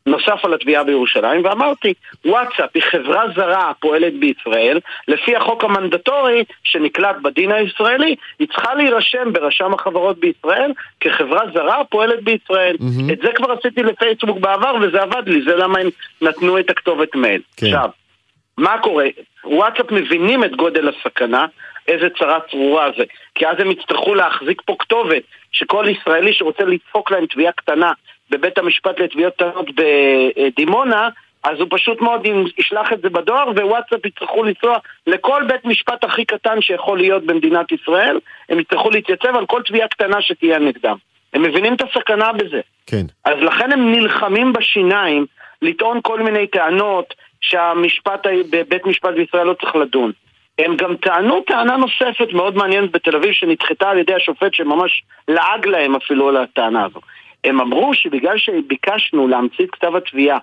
נוסף 0.05 0.45
על 0.45 0.53
התביעה 0.53 0.83
בירושלים, 0.83 1.45
ואמרתי, 1.45 1.93
וואטסאפ 2.25 2.69
היא 2.73 2.83
חברה 2.83 3.23
זרה 3.35 3.69
הפועלת 3.69 4.13
בישראל, 4.19 4.79
לפי 5.07 5.35
החוק 5.35 5.63
המנדטורי 5.63 6.43
שנקלט 6.63 7.15
בדין 7.23 7.51
הישראלי, 7.51 8.15
היא 8.39 8.47
צריכה 8.47 8.73
להירשם 8.73 9.33
ברשם 9.33 9.73
החברות 9.73 10.19
בישראל 10.19 10.71
כחברה 10.99 11.41
זרה 11.53 11.81
הפועלת 11.81 12.23
בישראל. 12.23 12.75
מהמם. 12.79 13.09
את 13.09 13.19
זה 13.21 13.27
כבר 13.35 13.51
עשיתי 13.51 13.83
לפייסבוק 13.83 14.37
בעבר 14.37 14.75
וזה 14.81 15.01
עבד 15.01 15.29
לי, 15.29 15.41
זה 15.41 15.55
למה 15.55 15.79
הם 15.79 15.89
נתנו 16.21 16.59
את 16.59 16.69
הכתובת 16.69 17.15
מייל. 17.15 17.41
כן. 17.57 17.65
עכשיו, 17.65 17.89
מה 18.57 18.77
קורה? 18.81 19.07
וואטסאפ 19.45 19.91
מבינים 19.91 20.43
את 20.43 20.55
גודל 20.55 20.89
הסכנה, 20.89 21.45
איזה 21.87 22.07
צרה 22.19 22.39
צרורה 22.51 22.89
זה. 22.97 23.03
כי 23.35 23.47
אז 23.47 23.55
הם 23.59 23.71
יצטרכו 23.71 24.15
להחזיק 24.15 24.61
פה 24.65 24.75
כתובת, 24.79 25.23
שכל 25.51 25.85
ישראלי 25.89 26.33
שרוצה 26.33 26.63
לדפוק 26.63 27.11
להם 27.11 27.25
תביעה 27.25 27.51
קטנה 27.51 27.91
בבית 28.29 28.57
המשפט 28.57 28.99
לתביעות 28.99 29.33
קטנות 29.33 29.65
בדימונה, 29.75 31.09
אז 31.43 31.59
הוא 31.59 31.67
פשוט 31.71 32.01
מאוד 32.01 32.27
ישלח 32.57 32.93
את 32.93 33.01
זה 33.01 33.09
בדואר, 33.09 33.49
ווואטסאפ 33.49 34.05
יצטרכו 34.05 34.43
לנסוע 34.43 34.77
לכל 35.07 35.43
בית 35.47 35.65
משפט 35.65 36.03
הכי 36.03 36.25
קטן 36.25 36.61
שיכול 36.61 36.97
להיות 36.97 37.25
במדינת 37.25 37.71
ישראל, 37.71 38.19
הם 38.49 38.59
יצטרכו 38.59 38.89
להתייצב 38.89 39.35
על 39.35 39.45
כל 39.45 39.61
תביעה 39.65 39.87
קטנה 39.87 40.21
שתהיה 40.21 40.59
נגדם. 40.59 40.95
הם 41.33 41.41
מבינים 41.41 41.73
את 41.73 41.81
הסכנה 41.81 42.33
בזה. 42.33 42.61
כן. 42.87 43.05
אז 43.25 43.35
לכן 43.41 43.71
הם 43.71 43.91
נלחמים 43.91 44.53
בשיניים 44.53 45.25
לטעון 45.61 45.99
כל 46.03 46.19
מיני 46.19 46.47
טענות 46.47 47.13
שהמשפט 47.41 48.27
בבית 48.49 48.85
משפט 48.85 49.13
בישראל 49.13 49.47
לא 49.47 49.53
צריך 49.53 49.75
לדון. 49.75 50.11
הם 50.59 50.77
גם 50.77 50.95
טענו 50.95 51.41
טענה 51.41 51.77
נוספת 51.77 52.33
מאוד 52.33 52.55
מעניינת 52.55 52.91
בתל 52.91 53.15
אביב 53.15 53.31
שנדחתה 53.31 53.89
על 53.89 53.97
ידי 53.97 54.13
השופט 54.13 54.53
שממש 54.53 55.03
לעג 55.27 55.67
להם 55.67 55.95
אפילו 55.95 56.29
על 56.29 56.37
הטענה 56.37 56.85
הזו. 56.85 56.99
הם 57.43 57.61
אמרו 57.61 57.93
שבגלל 57.93 58.37
שביקשנו 58.37 59.27
להמציא 59.27 59.65
את 59.65 59.71
כתב 59.71 59.95
התביעה 59.95 60.37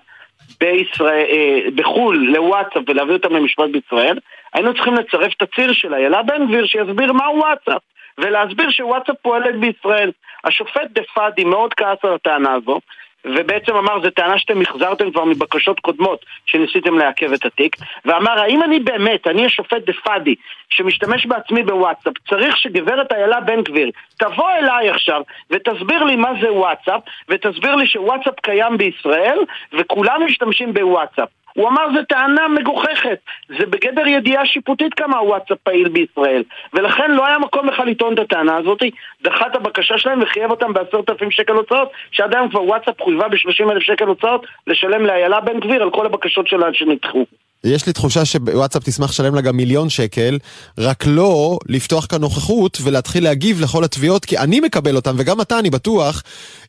בישראל, 0.59 1.25
אה, 1.29 1.59
בחו"ל 1.75 2.17
לוואטסאפ 2.17 2.83
ולהביא 2.87 3.13
אותם 3.13 3.35
למשפט 3.35 3.69
בישראל, 3.71 4.19
היינו 4.53 4.73
צריכים 4.73 4.93
לצרף 4.93 5.33
תצהיר 5.33 5.73
של 5.73 5.93
איילה 5.93 6.23
בן 6.23 6.47
גביר 6.47 6.65
שיסביר 6.65 7.13
מהו 7.13 7.37
וואטסאפ 7.37 7.81
ולהסביר 8.17 8.69
שוואטסאפ 8.69 9.15
פועלת 9.21 9.59
בישראל. 9.59 10.11
השופט 10.43 10.91
דה 10.91 11.01
פאדי 11.13 11.43
מאוד 11.43 11.73
כעס 11.73 11.97
על 12.03 12.13
הטענה 12.13 12.53
הזו 12.53 12.79
ובעצם 13.25 13.75
אמר, 13.75 14.01
זו 14.03 14.09
טענה 14.09 14.39
שאתם 14.39 14.61
החזרתם 14.61 15.11
כבר 15.11 15.25
מבקשות 15.25 15.79
קודמות 15.79 16.25
שניסיתם 16.45 16.97
לעכב 16.97 17.33
את 17.33 17.45
התיק. 17.45 17.75
ואמר, 18.05 18.39
האם 18.39 18.63
אני 18.63 18.79
באמת, 18.79 19.27
אני 19.27 19.45
השופט 19.45 19.85
דה 19.85 19.93
פאדי 20.03 20.35
שמשתמש 20.69 21.25
בעצמי 21.25 21.63
בוואטסאפ 21.63 22.13
צריך 22.29 22.57
שגברת 22.57 23.11
איילה 23.11 23.41
בן 23.41 23.61
גביר 23.61 23.91
תבוא 24.17 24.51
אליי 24.51 24.89
עכשיו 24.89 25.21
ותסביר 25.49 26.03
לי 26.03 26.15
מה 26.15 26.29
זה 26.41 26.53
וואטסאפ 26.53 27.01
ותסביר 27.29 27.75
לי 27.75 27.87
שוואטסאפ 27.87 28.39
קיים 28.41 28.77
בישראל 28.77 29.39
וכולם 29.73 30.21
משתמשים 30.25 30.73
בוואטסאפ 30.73 31.29
הוא 31.53 31.69
אמר 31.69 31.87
זו 31.95 32.03
טענה 32.09 32.47
מגוחכת, 32.47 33.19
זה 33.59 33.65
בגדר 33.65 34.07
ידיעה 34.07 34.45
שיפוטית 34.45 34.93
כמה 34.93 35.17
הוואטסאפ 35.17 35.57
פעיל 35.63 35.89
בישראל. 35.89 36.43
ולכן 36.73 37.11
לא 37.11 37.27
היה 37.27 37.39
מקום 37.39 37.67
לך 37.67 37.79
לטעון 37.79 38.13
את 38.13 38.19
הטענה 38.19 38.57
הזאת, 38.57 38.83
דחה 39.21 39.47
את 39.47 39.55
הבקשה 39.55 39.97
שלהם 39.97 40.21
וחייב 40.21 40.51
אותם 40.51 40.73
בעשרת 40.73 41.09
אלפים 41.09 41.31
שקל 41.31 41.53
הוצאות 41.53 41.91
שעד 42.11 42.35
היום 42.35 42.49
כבר 42.49 42.63
וואטסאפ 42.63 43.01
חויבה 43.01 43.27
בשלושים 43.27 43.71
אלף 43.71 43.83
שקל 43.83 44.05
הוצאות 44.05 44.45
לשלם 44.67 45.05
לאיילה 45.05 45.39
בן 45.39 45.59
גביר 45.59 45.83
על 45.83 45.89
כל 45.89 46.05
הבקשות 46.05 46.47
שלה 46.47 46.73
שנדחו 46.73 47.25
יש 47.63 47.87
לי 47.87 47.93
תחושה 47.93 48.25
שוואטסאפ 48.25 48.83
תשמח 48.83 49.09
לשלם 49.09 49.35
לה 49.35 49.41
גם 49.41 49.57
מיליון 49.57 49.89
שקל, 49.89 50.37
רק 50.79 51.03
לא 51.07 51.57
לפתוח 51.69 52.05
כאן 52.05 52.21
נוכחות 52.21 52.77
ולהתחיל 52.83 53.23
להגיב 53.23 53.61
לכל 53.61 53.83
התביעות, 53.83 54.25
כי 54.25 54.37
אני 54.37 54.59
מקבל 54.59 54.95
אותן, 54.95 55.11
וגם 55.17 55.41
אתה, 55.41 55.59
אני 55.59 55.69
בטוח, 55.69 56.23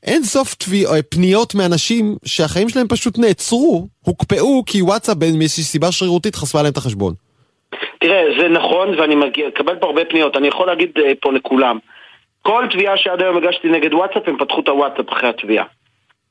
אין 0.07 0.22
סוף 0.22 0.55
תביע, 0.55 0.88
אה, 0.88 1.03
פניות 1.03 1.55
מאנשים 1.55 2.16
שהחיים 2.24 2.68
שלהם 2.68 2.88
פשוט 2.88 3.18
נעצרו, 3.18 3.86
הוקפאו, 4.05 4.62
כי 4.66 4.82
וואטסאפ 4.82 5.16
באיזושהי 5.16 5.62
סיבה 5.62 5.93
שרירותית 5.93 6.34
חשפה 6.34 6.62
להם 6.62 6.72
את 6.72 6.76
החשבון. 6.76 7.14
תראה, 8.01 8.22
זה 8.40 8.49
נכון 8.49 8.88
ואני 8.99 9.14
מקבל 9.14 9.76
פה 9.80 9.86
הרבה 9.86 10.05
פניות, 10.05 10.36
אני 10.36 10.49
יכול 10.49 10.66
להגיד 10.66 10.90
אה, 10.99 11.12
פה 11.20 11.32
לכולם 11.32 11.78
כל 12.43 12.64
תביעה 12.70 12.97
שעד 12.97 13.22
היום 13.22 13.36
הגשתי 13.36 13.68
נגד 13.68 13.95
וואטסאפ, 13.95 14.28
הם 14.28 14.36
פתחו 14.38 14.61
את 14.61 14.68
הוואטסאפ 14.68 15.12
אחרי 15.12 15.28
התביעה. 15.28 15.64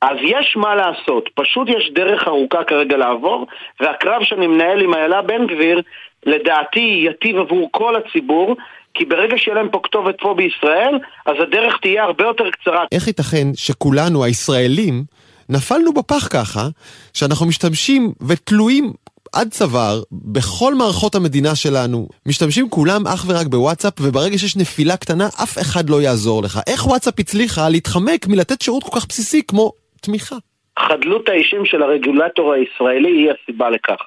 אז 0.02 0.18
יש 0.24 0.56
מה 0.56 0.76
לעשות, 0.76 1.30
פשוט 1.36 1.68
יש 1.70 1.92
דרך 1.96 2.28
ארוכה 2.28 2.64
כרגע 2.64 2.98
לעבור, 2.98 3.48
והקרב 3.80 4.24
שאני 4.24 4.48
מנהל 4.48 4.82
עם 4.82 4.94
איילה 4.94 5.22
בן 5.22 5.48
גביר, 5.48 5.82
לדעתי 6.26 7.06
יטיב 7.10 7.38
עבור 7.38 7.70
כל 7.72 7.96
הציבור, 7.96 8.56
כי 8.94 9.06
ברגע 9.06 9.38
שיהיה 9.38 9.56
להם 9.56 9.70
פה 9.70 9.80
כתובת 9.84 10.16
פה 10.20 10.34
בישראל, 10.34 11.00
אז 11.26 11.36
הדרך 11.40 11.78
תהיה 11.82 12.04
הרבה 12.04 12.24
יותר 12.24 12.44
קצרה. 12.52 12.86
איך 12.92 13.08
ייתכן 13.08 13.48
שכולנו, 13.56 14.24
הישראלים, 14.24 15.04
נפלנו 15.50 15.94
בפח 15.94 16.28
ככה, 16.32 16.68
שאנחנו 17.14 17.46
משתמשים 17.46 18.12
ותלויים 18.28 18.94
עד 19.34 19.50
צוואר 19.50 20.02
בכל 20.12 20.76
מערכות 20.76 21.16
המדינה 21.16 21.56
שלנו, 21.56 22.08
משתמשים 22.26 22.70
כולם 22.70 23.08
אך 23.08 23.26
ורק 23.28 23.48
בוואטסאפ, 23.48 23.94
וברגע 24.02 24.38
שיש 24.38 24.58
נפילה 24.58 24.98
קטנה, 24.98 25.28
אף 25.28 25.58
אחד 25.62 25.90
לא 25.90 26.02
יעזור 26.02 26.44
לך. 26.44 26.60
איך 26.68 26.88
וואטסאפ 26.88 27.20
הצליחה 27.20 27.70
להתחמק 27.70 28.28
מלתת 28.28 28.62
שירות 28.62 28.84
כל 28.84 29.00
כך 29.00 29.08
בסיסי 29.08 29.42
כמו 29.48 29.72
תמיכה? 30.02 30.36
חדלות 30.80 31.30
האישים 31.30 31.66
של 31.66 31.84
הרגולטור 31.84 32.54
הישראלי 32.54 33.12
היא 33.12 33.32
הסיבה 33.32 33.70
לכך. 33.70 34.02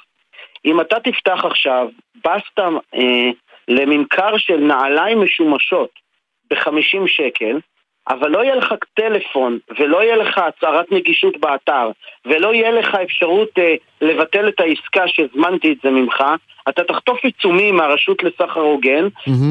אם 0.65 0.81
אתה 0.81 0.97
תפתח 1.01 1.45
עכשיו 1.45 1.89
בסטה 2.17 2.69
אה, 2.95 3.31
לממכר 3.69 4.37
של 4.37 4.57
נעליים 4.57 5.21
משומשות 5.21 5.91
ב-50 6.51 7.07
שקל, 7.07 7.59
אבל 8.09 8.31
לא 8.31 8.45
יהיה 8.45 8.55
לך 8.55 8.75
טלפון, 8.95 9.59
ולא 9.79 10.03
יהיה 10.03 10.17
לך 10.17 10.39
הצהרת 10.39 10.93
נגישות 10.93 11.37
באתר, 11.37 11.91
ולא 12.27 12.55
יהיה 12.55 12.71
לך 12.71 12.95
אפשרות 12.95 13.49
אה, 13.59 13.75
לבטל 14.01 14.49
את 14.49 14.61
העסקה 14.61 15.09
שהזמנתי 15.09 15.73
את 15.73 15.77
זה 15.83 15.91
ממך, 15.91 16.25
אתה 16.69 16.85
תחטוף 16.85 17.25
עיצומים 17.25 17.77
מהרשות 17.77 18.23
לסחר 18.23 18.61
הוגן, 18.61 19.09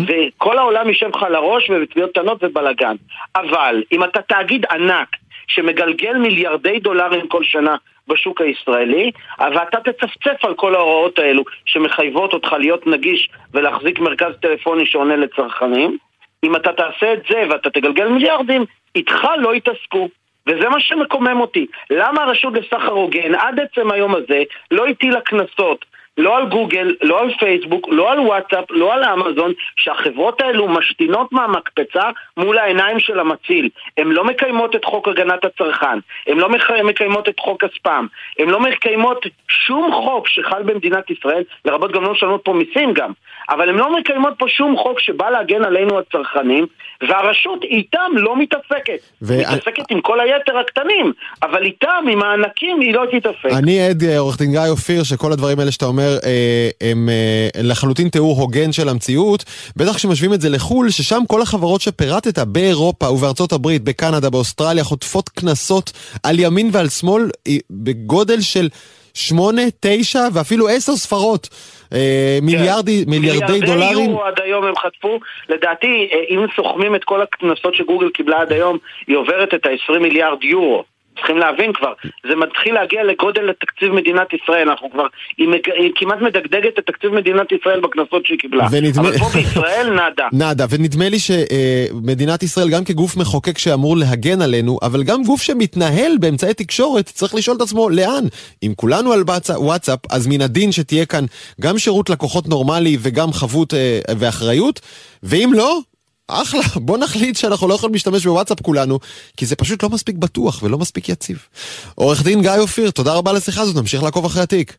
וכל 0.08 0.58
העולם 0.58 0.88
יישב 0.88 1.10
לך 1.16 1.24
על 1.24 1.36
הראש 1.36 1.70
ובתביעות 1.70 2.12
קטנות 2.12 2.44
ובלאגן. 2.44 2.96
אבל 3.36 3.84
אם 3.92 4.04
אתה 4.04 4.22
תאגיד 4.22 4.66
ענק 4.72 5.08
שמגלגל 5.48 6.14
מיליארדי 6.18 6.80
דולרים 6.80 7.28
כל 7.28 7.44
שנה 7.44 7.76
בשוק 8.08 8.42
הישראלי, 8.42 9.12
ואתה 9.40 9.78
תצפצף 9.80 10.46
על 10.46 10.54
כל 10.54 10.76
ההוראות 10.76 11.20
האלו 11.20 11.44
שמחייבות 11.66 12.34
אותך 12.34 12.54
להיות 12.60 12.88
נגיש 12.88 13.30
ולהחזיק 13.54 14.00
מרכז 14.00 14.34
טלפוני 14.42 14.86
שעונה 14.86 15.16
לצרכנים, 15.16 15.98
אם 16.44 16.56
אתה 16.56 16.74
תעשה 16.74 17.14
את 17.14 17.22
זה 17.30 17.44
ואתה 17.50 17.70
תגלגל 17.70 18.08
מיליארדים, 18.08 18.66
איתך 18.96 19.28
לא 19.38 19.56
יתעסקו. 19.56 20.10
וזה 20.48 20.70
מה 20.70 20.80
שמקומם 20.80 21.42
אותי. 21.42 21.66
למה 21.90 22.24
הרשות 22.24 22.54
לסחר 22.54 22.92
הוגן 22.92 23.36
עד 23.36 23.60
עצם 23.60 23.92
היום 23.92 24.16
הזה 24.16 24.44
לא 24.72 24.88
הטילה 24.88 25.22
קנסות 25.22 25.86
לא 26.18 26.38
על 26.38 26.46
גוגל, 26.50 26.96
לא 27.02 27.22
על 27.22 27.34
פייסבוק, 27.40 27.88
לא 27.92 28.12
על 28.12 28.20
וואטסאפ, 28.20 28.66
לא 28.70 28.94
על 28.94 29.04
אמזון, 29.04 29.54
שהחברות 29.76 30.42
האלו 30.42 30.68
משתינות 30.68 31.32
מהמקפצה 31.32 32.04
מול 32.38 32.58
העיניים 32.58 33.00
של 33.00 33.20
המציל. 33.20 33.70
הן 33.98 34.08
לא 34.08 34.24
מקיימות 34.26 34.76
את 34.76 34.86
חוק 34.86 35.08
הגנת 35.08 35.46
הצרכן, 35.46 35.98
הן 36.28 36.38
לא 36.38 36.50
מק- 36.50 36.72
מקיימות 36.84 37.30
את 37.30 37.40
חוק 37.40 37.64
הספאם, 37.64 38.06
הן 38.40 38.50
לא 38.50 38.60
מקיימות 38.60 39.26
שום 39.48 39.92
חוק 39.94 40.28
שחל 40.28 40.64
במדינת 40.64 41.10
ישראל, 41.12 41.44
לרבות 41.66 41.92
גם 41.92 42.04
לא 42.04 42.12
משלמות 42.12 42.42
פה 42.44 42.54
מיסים 42.54 42.94
גם, 42.94 43.12
אבל 43.50 43.70
הן 43.70 43.76
לא 43.76 43.98
מקיימות 44.00 44.34
פה 44.38 44.46
שום 44.48 44.78
חוק 44.78 45.00
שבא 45.00 45.30
להגן 45.30 45.64
עלינו 45.64 46.00
הצרכנים, 46.00 46.66
והרשות 47.08 47.64
איתם 47.64 48.12
לא 48.16 48.38
מתעסקת. 48.38 49.00
ו- 49.22 49.38
מתעסקת 49.40 49.92
עם 49.92 50.02
כל 50.02 50.20
היתר 50.20 50.58
הקטנים, 50.58 51.14
אבל 51.44 51.64
איתם, 51.64 52.06
עם 52.12 52.24
הענקים, 52.24 52.80
היא 52.80 52.94
לא 52.94 53.04
תתעסק. 53.12 53.58
אני 53.64 53.88
עד 53.90 54.04
עורך 54.18 54.38
דין 54.38 54.52
גיא 54.52 54.60
אופיר 54.70 55.04
שכל 55.04 55.32
הדברים 55.32 55.60
האלה 55.60 55.72
שאתה 55.72 55.86
אומר 55.86 56.03
אה, 56.04 56.70
הם 56.82 57.10
אה, 57.10 57.62
לחלוטין 57.64 58.10
תיאור 58.10 58.42
הוגן 58.42 58.72
של 58.72 58.90
המציאות 58.90 59.46
בטח 59.76 59.96
כשמשווים 59.96 60.34
את 60.34 60.42
זה 60.42 60.50
לחו"ל 60.50 60.90
ששם 60.90 61.22
כל 61.28 61.42
החברות 61.42 61.82
שפירטת 61.82 62.40
באירופה 62.40 63.10
ובארצות 63.10 63.52
הברית, 63.52 63.84
בקנדה, 63.84 64.30
באוסטרליה 64.30 64.84
חוטפות 64.84 65.30
קנסות 65.30 65.92
על 66.24 66.40
ימין 66.40 66.70
ועל 66.72 66.90
שמאל 66.90 67.30
אה, 67.48 67.54
בגודל 67.72 68.42
של 68.42 68.70
שמונה, 69.14 69.62
תשע 69.80 70.20
ואפילו 70.34 70.68
עשר 70.68 70.96
ספרות 70.96 71.50
אה, 71.94 72.40
מיליארדי, 72.42 73.06
מיליארדי 73.08 73.60
דולרים. 73.60 74.10
יורו 74.10 74.24
עד 74.24 74.40
היום 74.44 74.66
הם 74.66 74.76
חטפו. 74.76 75.20
לדעתי, 75.50 76.10
אם 76.30 76.46
סוכמים 76.56 76.96
את 76.96 77.04
כל 77.04 77.22
הקנסות 77.22 77.76
שגוגל 77.76 78.10
קיבלה 78.10 78.42
עד 78.42 78.52
היום, 78.52 78.78
היא 79.08 79.18
עוברת 79.18 79.54
את 79.54 79.66
ה-20 79.66 80.00
מיליארד 80.00 80.44
יורו. 80.44 80.84
צריכים 81.16 81.38
להבין 81.38 81.74
כבר, 81.74 81.94
זה 82.30 82.36
מתחיל 82.36 82.74
להגיע 82.74 83.04
לגודל 83.04 83.42
לתקציב 83.42 83.92
מדינת 83.92 84.28
ישראל, 84.34 84.70
אנחנו 84.70 84.92
כבר, 84.92 85.06
היא, 85.38 85.48
מג... 85.48 85.60
היא 85.76 85.92
כמעט 85.96 86.22
מדגדגת 86.22 86.80
את 86.80 86.86
תקציב 86.86 87.12
מדינת 87.12 87.52
ישראל 87.52 87.80
בקנסות 87.80 88.26
שהיא 88.26 88.40
קיבלה. 88.40 88.68
ונדמה- 88.72 89.10
אבל 89.10 89.18
פה 89.18 89.26
בישראל 89.34 89.90
נאדה. 90.00 90.28
נאדה, 90.34 90.66
ונדמה 90.70 91.10
לי 91.10 91.18
שמדינת 91.20 92.44
ישראל 92.44 92.70
גם 92.70 92.84
כגוף 92.84 93.18
מחוקק 93.18 93.58
שאמור 93.58 93.98
להגן 93.98 94.42
עלינו, 94.42 94.80
אבל 94.82 95.04
גם 95.04 95.24
גוף 95.24 95.42
שמתנהל 95.42 96.12
באמצעי 96.20 96.54
תקשורת, 96.54 97.06
צריך 97.06 97.36
לשאול 97.36 97.58
את 97.58 97.62
עצמו 97.62 97.90
לאן. 97.90 98.24
אם 98.64 98.74
כולנו 98.76 99.14
על 99.14 99.24
וואטסאפ, 99.58 100.00
אז 100.12 100.28
מן 100.28 100.42
הדין 100.42 100.72
שתהיה 100.72 101.06
כאן 101.06 101.26
גם 101.62 101.78
שירות 101.78 102.10
לקוחות 102.10 102.48
נורמלי 102.48 102.98
וגם 103.02 103.34
חבות 103.34 103.74
אה, 103.74 104.00
ואחריות, 104.20 104.80
ואם 105.24 105.50
לא... 105.54 105.80
אחלה, 106.28 106.62
בוא 106.76 106.98
נחליט 106.98 107.38
שאנחנו 107.38 107.68
לא 107.68 107.74
יכולים 107.74 107.94
להשתמש 107.94 108.26
בוואטסאפ 108.26 108.62
כולנו, 108.62 109.00
כי 109.38 109.46
זה 109.46 109.56
פשוט 109.56 109.84
לא 109.84 109.90
מספיק 109.90 110.16
בטוח 110.16 110.64
ולא 110.64 110.78
מספיק 110.78 111.10
יציב. 111.10 111.48
עורך 111.96 112.24
דין 112.24 112.42
גיא 112.42 112.52
אופיר, 112.60 112.92
תודה 112.92 113.14
רבה 113.14 113.32
על 113.32 113.38
השיחה 113.38 113.62
הזאת, 113.62 113.76
נמשיך 113.76 114.04
לעקוב 114.04 114.26
אחרי 114.26 114.44
התיק. 114.44 114.78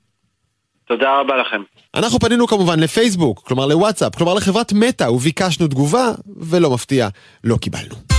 תודה 0.88 1.20
רבה 1.20 1.36
לכם. 1.36 1.62
אנחנו 1.94 2.18
פנינו 2.18 2.46
כמובן 2.46 2.80
לפייסבוק, 2.80 3.42
כלומר 3.46 3.66
לוואטסאפ, 3.66 4.14
כלומר 4.14 4.34
לחברת 4.34 4.72
מטא, 4.72 5.04
וביקשנו 5.04 5.66
תגובה, 5.66 6.12
ולא 6.36 6.70
מפתיע, 6.70 7.08
לא 7.44 7.56
קיבלנו. 7.56 8.13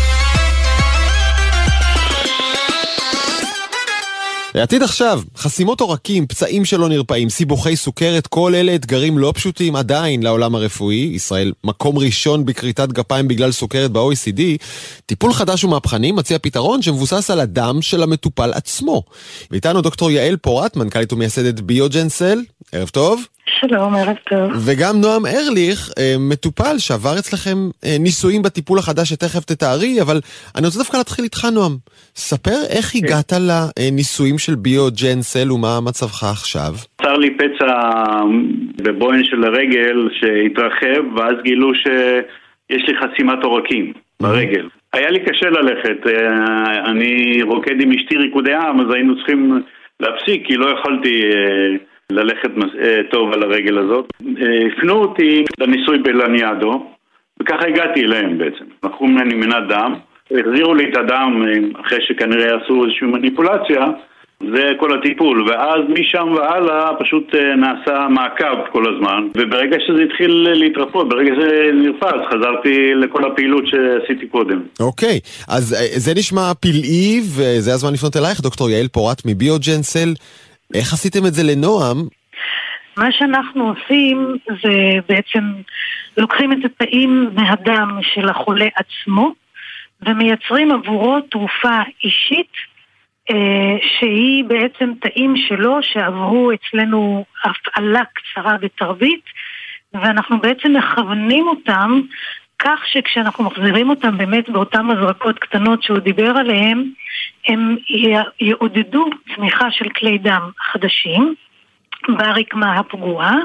עתיד 4.61 4.83
עכשיו, 4.83 5.21
חסימות 5.37 5.81
עורקים, 5.81 6.27
פצעים 6.27 6.65
שלא 6.65 6.89
נרפאים, 6.89 7.29
סיבוכי 7.29 7.75
סוכרת, 7.75 8.27
כל 8.27 8.55
אלה 8.55 8.75
אתגרים 8.75 9.17
לא 9.17 9.31
פשוטים 9.35 9.75
עדיין 9.75 10.23
לעולם 10.23 10.55
הרפואי. 10.55 10.95
ישראל 10.95 11.53
מקום 11.63 11.97
ראשון 11.97 12.45
בכריתת 12.45 12.87
גפיים 12.91 13.27
בגלל 13.27 13.51
סוכרת 13.51 13.91
ב-OECD. 13.91 14.41
טיפול 15.05 15.33
חדש 15.33 15.63
ומהפכני 15.63 16.11
מציע 16.11 16.37
פתרון 16.39 16.81
שמבוסס 16.81 17.29
על 17.29 17.39
הדם 17.39 17.81
של 17.81 18.03
המטופל 18.03 18.53
עצמו. 18.53 19.03
ואיתנו 19.51 19.81
דוקטור 19.81 20.11
יעל 20.11 20.37
פורט, 20.37 20.75
מנכ"לית 20.75 21.13
ומייסדת 21.13 21.59
ביוג'נסל. 21.59 22.39
ערב 22.75 22.89
טוב. 22.89 23.27
שלום, 23.59 23.95
ערב 23.95 24.15
טוב. 24.29 24.51
וגם 24.65 24.95
נועם 25.01 25.25
ארליך, 25.25 25.89
אה, 25.99 26.15
מטופל 26.31 26.77
שעבר 26.77 27.15
אצלכם 27.19 27.57
אה, 27.85 27.95
ניסויים 27.99 28.41
בטיפול 28.41 28.79
החדש 28.79 29.09
שתכף 29.09 29.43
תתארי, 29.45 30.01
אבל 30.01 30.17
אני 30.57 30.65
רוצה 30.65 30.79
דווקא 30.79 30.97
להתחיל 30.97 31.23
איתך, 31.23 31.45
נועם. 31.53 31.71
ספר 32.15 32.59
איך 32.75 32.95
הגעת 32.95 33.33
לניסויים 33.47 34.37
של 34.37 34.55
ביוג'נסל 34.55 35.51
ומה 35.51 35.79
מצבך 35.87 36.23
עכשיו. 36.23 36.71
צר 37.01 37.13
לי 37.13 37.37
פצע 37.37 37.73
בבוהן 38.83 39.23
של 39.23 39.43
הרגל 39.43 39.97
שהתרחב, 40.19 41.03
ואז 41.15 41.35
גילו 41.43 41.71
שיש 41.75 42.83
לי 42.87 42.93
חסימת 43.01 43.43
עורקים 43.43 43.93
ברגל. 44.21 44.67
היה 44.93 45.09
לי 45.09 45.19
קשה 45.19 45.49
ללכת, 45.49 46.07
אה, 46.07 46.85
אני 46.85 47.41
רוקד 47.41 47.81
עם 47.81 47.91
אשתי 47.91 48.17
ריקודי 48.17 48.53
עם, 48.53 48.79
אז 48.79 48.93
היינו 48.93 49.15
צריכים 49.17 49.61
להפסיק, 49.99 50.47
כי 50.47 50.55
לא 50.55 50.67
יכולתי 50.79 51.21
אה, 51.23 51.77
ללכת 52.11 52.49
אה, 52.81 53.01
טוב 53.11 53.33
על 53.33 53.43
הרגל 53.43 53.77
הזאת. 53.77 54.05
אה, 54.41 54.67
הפנו 54.67 54.93
אותי 54.93 55.43
לניסוי 55.59 55.97
בלניאדו, 55.97 56.85
וככה 57.41 57.67
הגעתי 57.67 58.03
אליהם 58.03 58.37
בעצם. 58.37 58.65
לקחו 58.83 59.07
ממני 59.07 59.33
מנת 59.33 59.67
דם, 59.69 59.93
החזירו 60.31 60.73
לי 60.73 60.89
את 60.89 60.97
הדם 60.97 61.41
אה, 61.47 61.81
אחרי 61.81 61.99
שכנראה 62.07 62.57
עשו 62.63 62.85
איזושהי 62.85 63.07
מניפולציה, 63.07 63.85
זה 64.53 64.71
כל 64.79 64.99
הטיפול, 64.99 65.49
ואז 65.49 65.79
משם 65.89 66.27
והלאה 66.35 66.89
פשוט 66.99 67.35
נעשה 67.35 68.07
מעקב 68.09 68.71
כל 68.71 68.83
הזמן, 68.95 69.27
וברגע 69.35 69.77
שזה 69.87 70.03
התחיל 70.03 70.31
להתרפות, 70.31 71.09
ברגע 71.09 71.31
שזה 71.35 71.69
נרפא, 71.73 72.05
אז 72.05 72.21
חזרתי 72.29 72.93
לכל 72.95 73.31
הפעילות 73.31 73.63
שעשיתי 73.67 74.27
קודם. 74.27 74.61
אוקיי, 74.79 75.19
אז 75.47 75.73
אה, 75.73 75.99
זה 75.99 76.11
נשמע 76.17 76.53
פלאי, 76.59 77.21
וזה 77.35 77.73
הזמן 77.73 77.93
לפנות 77.93 78.17
אלייך, 78.17 78.41
דוקטור 78.41 78.69
יעל 78.69 78.87
פורט 78.87 79.21
מביוג'נסל. 79.25 80.09
איך 80.73 80.93
עשיתם 80.93 81.25
את 81.27 81.33
זה 81.33 81.43
לנועם? 81.43 81.97
מה 82.97 83.11
שאנחנו 83.11 83.69
עושים 83.69 84.37
זה 84.47 84.99
בעצם 85.09 85.53
לוקחים 86.17 86.51
את 86.51 86.57
התאים 86.65 87.29
מהדם 87.33 87.99
של 88.01 88.29
החולה 88.29 88.67
עצמו 88.75 89.33
ומייצרים 90.01 90.71
עבורו 90.71 91.21
תרופה 91.21 91.79
אישית 92.03 92.51
אה, 93.31 93.77
שהיא 93.99 94.43
בעצם 94.43 94.93
תאים 95.01 95.35
שלו 95.47 95.77
שעברו 95.81 96.51
אצלנו 96.51 97.25
הפעלה 97.43 98.01
קצרה 98.13 98.57
בתרבית 98.57 99.23
ואנחנו 99.93 100.39
בעצם 100.39 100.73
מכוונים 100.77 101.47
אותם 101.47 102.01
כך 102.59 102.79
שכשאנחנו 102.85 103.43
מחזירים 103.43 103.89
אותם 103.89 104.17
באמת 104.17 104.49
באותן 104.49 104.89
הזרקות 104.89 105.39
קטנות 105.39 105.83
שהוא 105.83 105.99
דיבר 105.99 106.31
עליהן 106.37 106.89
הם 107.47 107.75
יעודדו 108.39 109.05
צמיחה 109.35 109.71
של 109.71 109.89
כלי 109.89 110.17
דם 110.17 110.49
חדשים 110.71 111.35
ברקמה 112.09 112.79
הפגועה 112.79 113.35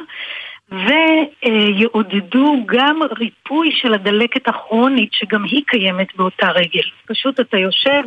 ויעודדו 0.72 2.56
גם 2.66 3.00
ריפוי 3.18 3.70
של 3.72 3.94
הדלקת 3.94 4.48
הכרונית 4.48 5.12
שגם 5.12 5.44
היא 5.44 5.62
קיימת 5.66 6.16
באותה 6.16 6.46
רגל. 6.50 6.82
פשוט 7.06 7.40
אתה 7.40 7.56
יושב 7.58 8.02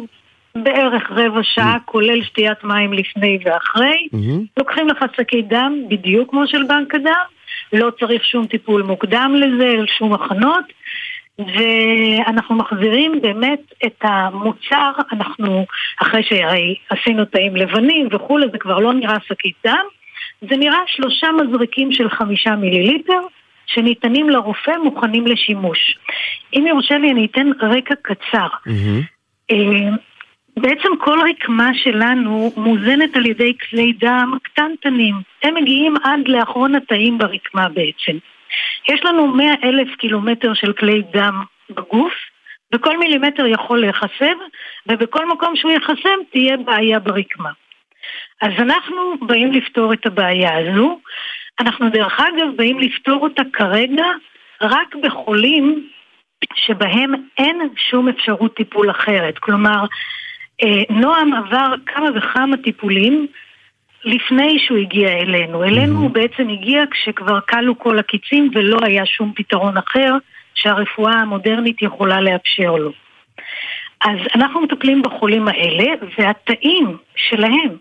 בערך 0.55 1.11
רבע 1.11 1.39
שעה 1.43 1.77
כולל 1.85 2.23
שתיית 2.23 2.63
מים 2.63 2.93
לפני 2.93 3.39
ואחרי, 3.45 4.07
לוקחים 4.57 4.87
לך 4.87 5.05
שקי 5.17 5.41
דם 5.41 5.73
בדיוק 5.89 6.29
כמו 6.29 6.47
של 6.47 6.63
בנק 6.63 6.95
הדם, 6.95 7.25
לא 7.73 7.91
צריך 7.99 8.25
שום 8.25 8.47
טיפול 8.47 8.81
מוקדם 8.81 9.35
לזה, 9.37 9.75
שום 9.97 10.13
הכנות. 10.13 10.65
ואנחנו 11.39 12.55
מחזירים 12.55 13.21
באמת 13.21 13.59
את 13.85 13.97
המוצר, 14.01 14.91
אנחנו, 15.11 15.65
אחרי 16.01 16.23
שהרי 16.23 16.75
עשינו 16.89 17.25
תאים 17.25 17.55
לבנים 17.55 18.07
וכולי, 18.11 18.47
זה 18.51 18.57
כבר 18.57 18.79
לא 18.79 18.93
נראה 18.93 19.17
שקית 19.27 19.55
דם, 19.65 19.85
זה 20.41 20.57
נראה 20.57 20.79
שלושה 20.87 21.27
מזריקים 21.31 21.91
של 21.91 22.09
חמישה 22.09 22.55
מיליליטר, 22.55 23.19
שניתנים 23.65 24.29
לרופא 24.29 24.71
מוכנים 24.83 25.27
לשימוש. 25.27 25.97
אם 26.53 26.65
יורשה 26.67 26.97
לי, 26.97 27.11
אני 27.11 27.25
אתן 27.31 27.47
רקע 27.61 27.95
קצר. 28.01 28.47
אה, 29.51 29.89
בעצם 30.57 30.89
כל 30.99 31.19
רקמה 31.29 31.69
שלנו 31.73 32.51
מוזנת 32.57 33.15
על 33.15 33.25
ידי 33.25 33.53
כלי 33.69 33.93
דם 33.93 34.37
קטנטנים. 34.43 35.15
הם 35.43 35.55
מגיעים 35.55 35.93
עד 36.03 36.27
לאחרון 36.27 36.75
התאים 36.75 37.17
ברקמה 37.17 37.69
בעצם. 37.69 38.17
יש 38.89 39.03
לנו 39.03 39.27
100 39.27 39.53
אלף 39.63 39.95
קילומטר 39.95 40.53
של 40.53 40.73
כלי 40.73 41.01
דם 41.13 41.43
בגוף, 41.69 42.13
וכל 42.73 42.97
מילימטר 42.97 43.45
יכול 43.45 43.81
להיחסם, 43.81 44.37
ובכל 44.87 45.29
מקום 45.29 45.55
שהוא 45.55 45.71
ייחסם 45.71 46.19
תהיה 46.31 46.57
בעיה 46.57 46.99
ברקמה. 46.99 47.49
אז 48.41 48.51
אנחנו 48.59 49.13
באים 49.21 49.51
לפתור 49.51 49.93
את 49.93 50.05
הבעיה 50.05 50.57
הזו. 50.57 50.99
אנחנו 51.59 51.89
דרך 51.89 52.19
אגב 52.19 52.55
באים 52.55 52.79
לפתור 52.79 53.23
אותה 53.23 53.41
כרגע 53.53 54.05
רק 54.61 54.95
בחולים 54.95 55.89
שבהם 56.55 57.13
אין 57.37 57.69
שום 57.89 58.09
אפשרות 58.09 58.55
טיפול 58.55 58.91
אחרת. 58.91 59.37
כלומר, 59.37 59.85
נועם 60.89 61.33
עבר 61.33 61.73
כמה 61.85 62.07
וכמה 62.15 62.57
טיפולים 62.57 63.27
לפני 64.05 64.59
שהוא 64.59 64.77
הגיע 64.77 65.09
אלינו. 65.09 65.63
אלינו 65.63 65.99
הוא 65.99 66.09
בעצם 66.09 66.49
הגיע 66.49 66.83
כשכבר 66.91 67.39
כלו 67.41 67.79
כל 67.79 67.99
הקיצים 67.99 68.51
ולא 68.53 68.77
היה 68.81 69.05
שום 69.05 69.33
פתרון 69.35 69.77
אחר 69.77 70.17
שהרפואה 70.55 71.13
המודרנית 71.13 71.81
יכולה 71.81 72.21
לאפשר 72.21 72.75
לו. 72.75 72.91
אז 74.01 74.17
אנחנו 74.35 74.61
מטפלים 74.61 75.01
בחולים 75.01 75.47
האלה, 75.47 75.93
והתאים 76.17 76.97
שלהם 77.15 77.77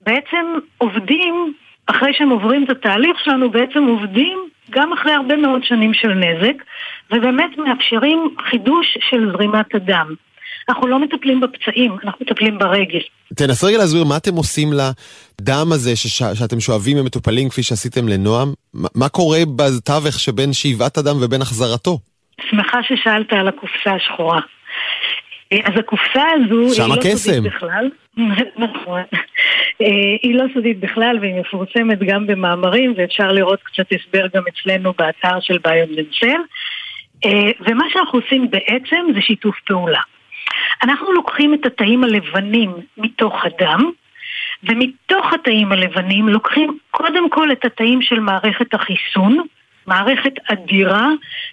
בעצם 0.00 0.46
עובדים, 0.78 1.54
אחרי 1.86 2.14
שהם 2.14 2.30
עוברים 2.30 2.64
את 2.64 2.70
התהליך 2.70 3.20
שלנו, 3.24 3.50
בעצם 3.50 3.84
עובדים 3.84 4.38
גם 4.70 4.92
אחרי 4.92 5.12
הרבה 5.12 5.36
מאוד 5.36 5.64
שנים 5.64 5.94
של 5.94 6.14
נזק, 6.14 6.62
ובאמת 7.10 7.58
מאפשרים 7.58 8.34
חידוש 8.50 8.98
של 9.10 9.32
זרימת 9.32 9.74
הדם. 9.74 10.14
אנחנו 10.68 10.86
לא 10.86 10.98
מטפלים 10.98 11.40
בפצעים, 11.40 11.92
אנחנו 12.04 12.26
מטפלים 12.26 12.58
ברגל. 12.58 13.00
תנסה 13.36 13.66
רגע 13.66 13.78
להסביר 13.78 14.04
מה 14.04 14.16
אתם 14.16 14.34
עושים 14.34 14.68
לדם 14.72 15.66
הזה 15.72 15.96
שש... 15.96 16.22
שאתם 16.34 16.60
שואבים 16.60 16.96
ממטופלים 16.96 17.48
כפי 17.48 17.62
שעשיתם 17.62 18.08
לנועם. 18.08 18.48
מה- 18.74 18.88
מה 18.94 19.08
קורה 19.08 19.38
בתווך 19.56 20.18
שבין 20.20 20.52
שאיבת 20.52 20.98
הדם 20.98 21.16
ובין 21.20 21.42
החזרתו? 21.42 21.98
שמחה 22.50 22.78
ששאלת 22.82 23.32
על 23.32 23.48
הקופסה 23.48 23.92
השחורה. 23.96 24.40
אה, 25.52 25.58
אז 25.64 25.72
הקופסה 25.78 26.22
הזו 26.34 26.82
היא 26.82 26.88
לא 26.88 26.94
הקסם. 26.94 27.16
סודית 27.16 27.42
בכלל. 27.42 27.90
נכון. 28.66 29.02
אה, 29.82 29.86
היא 30.22 30.34
לא 30.34 30.44
סודית 30.54 30.80
בכלל 30.80 31.18
והיא 31.20 31.34
מפורסמת 31.40 31.98
גם 32.06 32.26
במאמרים 32.26 32.94
ואפשר 32.96 33.32
לראות 33.32 33.58
קצת 33.62 33.86
הסבר 33.92 34.26
גם 34.34 34.42
אצלנו 34.48 34.92
באתר 34.98 35.40
של 35.40 35.58
ביומדנצל. 35.64 36.40
ומה 37.66 37.84
שאנחנו 37.92 38.18
עושים 38.18 38.50
בעצם 38.50 39.06
זה 39.14 39.20
שיתוף 39.20 39.56
פעולה. 39.66 40.00
אנחנו 40.82 41.12
לוקחים 41.12 41.54
את 41.54 41.66
התאים 41.66 42.04
הלבנים 42.04 42.72
מתוך 42.98 43.44
הדם 43.44 43.90
ומתוך 44.62 45.32
התאים 45.32 45.72
הלבנים 45.72 46.28
לוקחים 46.28 46.78
קודם 46.90 47.30
כל 47.30 47.52
את 47.52 47.64
התאים 47.64 48.02
של 48.02 48.20
מערכת 48.20 48.74
החיסון, 48.74 49.38
מערכת 49.86 50.32
אדירה 50.46 51.08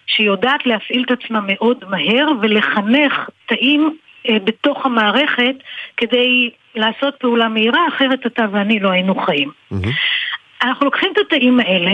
שיודעת 0.08 0.66
להפעיל 0.66 1.04
את 1.04 1.12
עצמה 1.12 1.40
מאוד 1.48 1.78
מהר 1.90 2.28
ולחנך 2.42 3.30
תאים 3.46 3.98
אה, 4.30 4.38
בתוך 4.44 4.86
המערכת 4.86 5.56
כדי 5.98 6.50
לעשות 6.76 7.16
פעולה 7.20 7.48
מהירה, 7.48 7.80
אחרת 7.88 8.26
אתה 8.26 8.46
ואני 8.52 8.80
לא 8.80 8.90
היינו 8.90 9.16
חיים. 9.16 9.52
אנחנו 10.64 10.86
לוקחים 10.86 11.10
את 11.14 11.18
התאים 11.18 11.60
האלה 11.60 11.92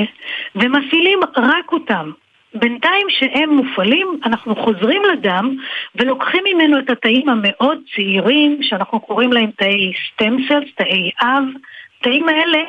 ומפעילים 0.56 1.20
רק 1.38 1.72
אותם. 1.72 2.12
בינתיים 2.54 3.08
שהם 3.10 3.50
מופעלים, 3.50 4.08
אנחנו 4.26 4.56
חוזרים 4.56 5.02
לדם 5.14 5.56
ולוקחים 5.96 6.44
ממנו 6.54 6.80
את 6.80 6.90
התאים 6.90 7.30
המאוד 7.30 7.80
צעירים, 7.96 8.58
שאנחנו 8.62 9.00
קוראים 9.00 9.34
להם 9.34 9.52
תאי 9.58 9.94
סטם 10.14 10.36
סלס, 10.48 10.70
תאי 10.76 11.12
אב. 11.22 11.44
התאים 12.00 12.30
האלה 12.30 12.60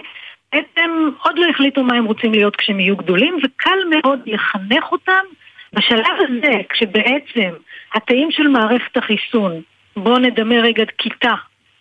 בעצם 0.52 0.90
עוד 1.22 1.38
לא 1.38 1.46
החליטו 1.50 1.84
מה 1.84 1.94
הם 1.94 2.04
רוצים 2.04 2.32
להיות 2.32 2.56
כשהם 2.56 2.80
יהיו 2.80 2.96
גדולים, 2.96 3.38
וקל 3.44 3.78
מאוד 3.90 4.20
לחנך 4.26 4.92
אותם 4.92 5.24
בשלב 5.72 6.16
הזה, 6.18 6.52
כשבעצם 6.68 7.50
התאים 7.94 8.30
של 8.30 8.48
מערכת 8.48 8.96
החיסון, 8.96 9.60
בואו 9.96 10.18
נדמה 10.18 10.54
רגע 10.54 10.84
כיתה, 10.98 11.34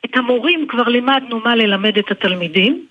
את 0.05 0.17
המורים 0.17 0.67
כבר 0.67 0.83
לימדנו 0.83 1.39
מה 1.39 1.55
ללמד 1.55 1.97
את 1.97 2.11
התלמידים, 2.11 2.85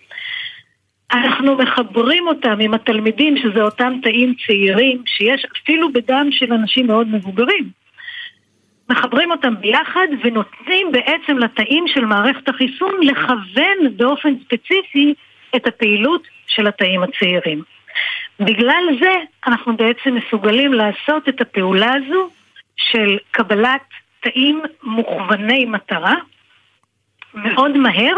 אנחנו 1.12 1.56
מחברים 1.56 2.26
אותם 2.26 2.60
עם 2.60 2.74
התלמידים, 2.74 3.36
שזה 3.36 3.62
אותם 3.62 3.92
תאים 4.02 4.34
צעירים, 4.46 5.02
שיש 5.06 5.46
אפילו 5.62 5.92
בדם 5.92 6.28
של 6.30 6.52
אנשים 6.52 6.86
מאוד 6.86 7.08
מבוגרים. 7.08 7.70
מחברים 8.90 9.30
אותם 9.30 9.54
ביחד 9.60 10.06
ונותנים 10.24 10.92
בעצם 10.92 11.38
לתאים 11.38 11.84
של 11.88 12.04
מערכת 12.04 12.48
החיסון 12.48 12.94
לכוון 13.02 13.96
באופן 13.96 14.34
ספציפי 14.44 15.14
את 15.56 15.66
הפעילות 15.66 16.22
של 16.46 16.66
התאים 16.66 17.02
הצעירים. 17.02 17.62
בגלל 18.40 18.84
זה 19.00 19.12
אנחנו 19.46 19.76
בעצם 19.76 20.14
מסוגלים 20.14 20.72
לעשות 20.72 21.28
את 21.28 21.40
הפעולה 21.40 21.92
הזו 21.94 22.30
של 22.76 23.18
קבלת 23.30 23.82
תאים 24.20 24.62
מוכווני 24.82 25.64
מטרה 25.64 26.14
מאוד 27.34 27.76
מהר 27.76 28.16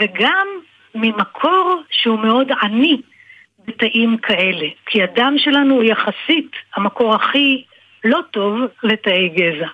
וגם 0.00 0.46
ממקור 0.94 1.82
שהוא 1.90 2.18
מאוד 2.18 2.48
עני 2.62 3.00
בתאים 3.66 4.16
כאלה. 4.22 4.66
כי 4.86 5.02
הדם 5.02 5.34
שלנו 5.38 5.74
הוא 5.74 5.84
יחסית 5.84 6.50
המקור 6.76 7.14
הכי 7.14 7.64
לא 8.04 8.18
טוב 8.30 8.58
לתאי 8.82 9.28
גזע. 9.28 9.68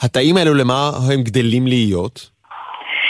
התאים 0.00 0.36
האלו 0.36 0.54
למה 0.54 0.90
הם 1.12 1.22
גדלים 1.22 1.66
להיות? 1.66 2.30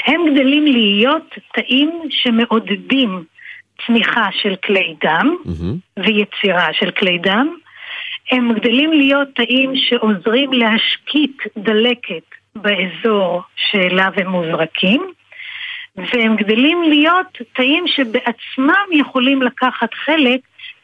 הם 0.07 0.20
גדלים 0.35 0.64
להיות 0.64 1.35
תאים 1.55 1.91
שמעודדים 2.11 3.25
צמיחה 3.87 4.29
של 4.43 4.55
כלי 4.64 4.95
דם 5.05 5.37
mm-hmm. 5.45 6.03
ויצירה 6.05 6.68
של 6.73 6.91
כלי 6.91 7.18
דם. 7.18 7.57
הם 8.31 8.53
גדלים 8.55 8.93
להיות 8.93 9.29
תאים 9.35 9.73
שעוזרים 9.77 10.53
להשקיט 10.53 11.43
דלקת 11.57 12.25
באזור 12.55 13.43
שאליו 13.57 14.12
הם 14.16 14.29
מוזרקים. 14.29 15.12
והם 15.97 16.36
גדלים 16.36 16.82
להיות 16.88 17.38
תאים 17.57 17.84
שבעצמם 17.86 19.01
יכולים 19.01 19.43
לקחת 19.43 19.95
חלק 20.05 20.40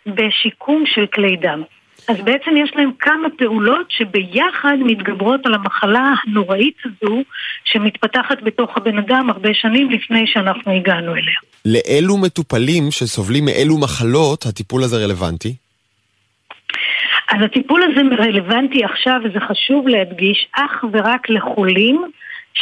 בשיקום 0.06 0.84
של 0.86 1.06
כלי 1.06 1.36
דם. 1.36 1.62
אז 2.08 2.16
בעצם 2.24 2.50
יש 2.56 2.70
להם 2.76 2.90
כמה 2.98 3.28
פעולות 3.38 3.86
שביחד 3.90 4.76
מתגברות 4.80 5.46
על 5.46 5.54
המחלה 5.54 6.14
הנוראית 6.24 6.76
הזו 6.84 7.22
שמתפתחת 7.64 8.42
בתוך 8.42 8.76
הבן 8.76 8.98
אדם 8.98 9.30
הרבה 9.30 9.54
שנים 9.54 9.90
לפני 9.90 10.26
שאנחנו 10.26 10.72
הגענו 10.72 11.14
אליה. 11.14 11.38
לאילו 11.64 12.16
מטופלים 12.16 12.90
שסובלים 12.90 13.44
מאילו 13.44 13.78
מחלות 13.78 14.46
הטיפול 14.46 14.82
הזה 14.82 14.96
רלוונטי? 15.04 15.54
אז 17.28 17.42
הטיפול 17.44 17.82
הזה 17.82 18.00
רלוונטי 18.22 18.84
עכשיו, 18.84 19.20
וזה 19.24 19.40
חשוב 19.40 19.88
להדגיש, 19.88 20.46
אך 20.52 20.84
ורק 20.92 21.30
לחולים 21.30 22.04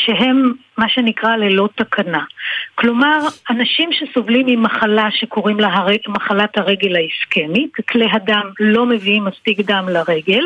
שהם 0.04 0.52
מה 0.78 0.88
שנקרא 0.88 1.36
ללא 1.36 1.68
תקנה. 1.74 2.24
כלומר, 2.74 3.18
אנשים 3.50 3.90
שסובלים 3.92 4.46
ממחלה 4.46 5.08
שקוראים 5.10 5.60
לה 5.60 5.68
הר... 5.68 5.86
מחלת 6.08 6.58
הרגל 6.58 6.96
האיסקמית, 6.96 7.72
כלי 7.90 8.06
הדם 8.12 8.50
לא 8.60 8.86
מביאים 8.86 9.24
מספיק 9.24 9.60
דם 9.60 9.88
לרגל, 9.88 10.44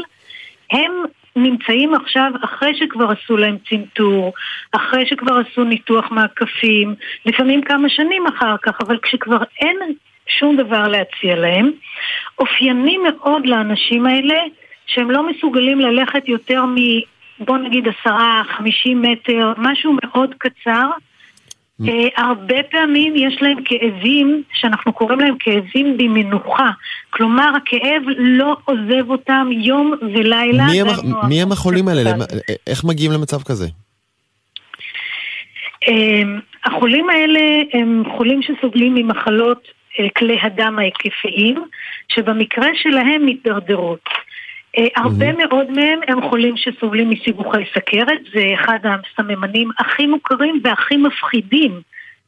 הם 0.73 0.93
נמצאים 1.37 1.95
עכשיו 1.95 2.31
אחרי 2.45 2.75
שכבר 2.79 3.11
עשו 3.11 3.37
להם 3.37 3.57
צנתור, 3.69 4.33
אחרי 4.73 5.07
שכבר 5.07 5.35
עשו 5.39 5.65
ניתוח 5.65 6.11
מעקפים, 6.11 6.95
לפעמים 7.27 7.63
כמה 7.63 7.89
שנים 7.89 8.27
אחר 8.27 8.57
כך, 8.63 8.81
אבל 8.81 8.99
כשכבר 9.03 9.43
אין 9.61 9.77
שום 10.27 10.57
דבר 10.57 10.89
להציע 10.89 11.37
להם, 11.37 11.71
אופייני 12.39 12.97
מאוד 12.99 13.47
לאנשים 13.47 14.07
האלה 14.07 14.35
שהם 14.87 15.11
לא 15.11 15.31
מסוגלים 15.31 15.81
ללכת 15.81 16.29
יותר 16.29 16.65
מ... 16.65 16.77
בוא 17.41 17.59
נגיד 17.59 17.85
עשרה, 17.89 18.43
חמישים 18.57 19.03
מטר, 19.03 19.53
משהו 19.59 19.97
מאוד 20.03 20.35
קצר. 20.39 20.91
Uh, 21.83 21.91
הרבה 22.17 22.63
פעמים 22.71 23.17
יש 23.17 23.43
להם 23.43 23.59
כאבים, 23.65 24.43
שאנחנו 24.53 24.93
קוראים 24.93 25.21
להם 25.21 25.35
כאבים 25.39 25.97
במנוחה. 25.97 26.71
כלומר, 27.11 27.53
הכאב 27.57 28.03
לא 28.19 28.57
עוזב 28.65 29.11
אותם 29.11 29.49
יום 29.53 29.93
ולילה. 30.01 30.67
מי, 30.67 30.81
המח... 30.81 31.01
מי 31.29 31.43
הם 31.43 31.53
החולים 31.53 31.89
האלה? 31.89 32.13
למה... 32.13 32.25
איך 32.67 32.85
מגיעים 32.85 33.13
למצב 33.13 33.43
כזה? 33.43 33.67
Uh, 35.85 35.91
החולים 36.65 37.11
האלה 37.11 37.41
הם 37.73 38.03
חולים 38.17 38.41
שסובלים 38.43 38.95
ממחלות 38.95 39.69
כלי 40.17 40.39
הדם 40.43 40.79
ההיקפיים, 40.79 41.65
שבמקרה 42.09 42.69
שלהם 42.75 43.27
מתדרדרות. 43.27 44.05
אה, 44.79 44.87
הרבה 44.97 45.33
מאוד 45.33 45.71
מהם 45.71 46.01
הם 46.09 46.29
חולים 46.31 46.57
שסובלים 46.57 47.11
מסיבוכי 47.11 47.59
סכרת, 47.75 48.21
זה 48.35 48.45
אחד 48.55 48.79
הסממנים 48.85 49.71
הכי 49.79 50.07
מוכרים 50.07 50.61
והכי 50.65 50.97
מפחידים 50.97 51.81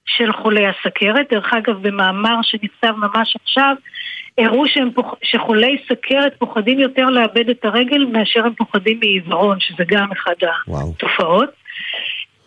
של 0.04 0.32
חולי 0.32 0.66
הסכרת. 0.66 1.32
דרך 1.32 1.52
אגב, 1.54 1.88
במאמר 1.88 2.42
שנכתב 2.42 2.92
ממש 2.96 3.36
עכשיו, 3.42 3.74
הראו 4.38 4.64
פוח... 4.94 5.14
שחולי 5.22 5.76
סכרת 5.88 6.34
פוחדים 6.38 6.78
יותר 6.78 7.06
לאבד 7.06 7.48
את 7.50 7.64
הרגל 7.64 8.04
מאשר 8.04 8.46
הם 8.46 8.54
פוחדים 8.54 9.00
מעיוורון, 9.00 9.60
שזה 9.60 9.84
גם 9.86 10.12
אחד 10.12 10.34
התופעות. 10.42 11.50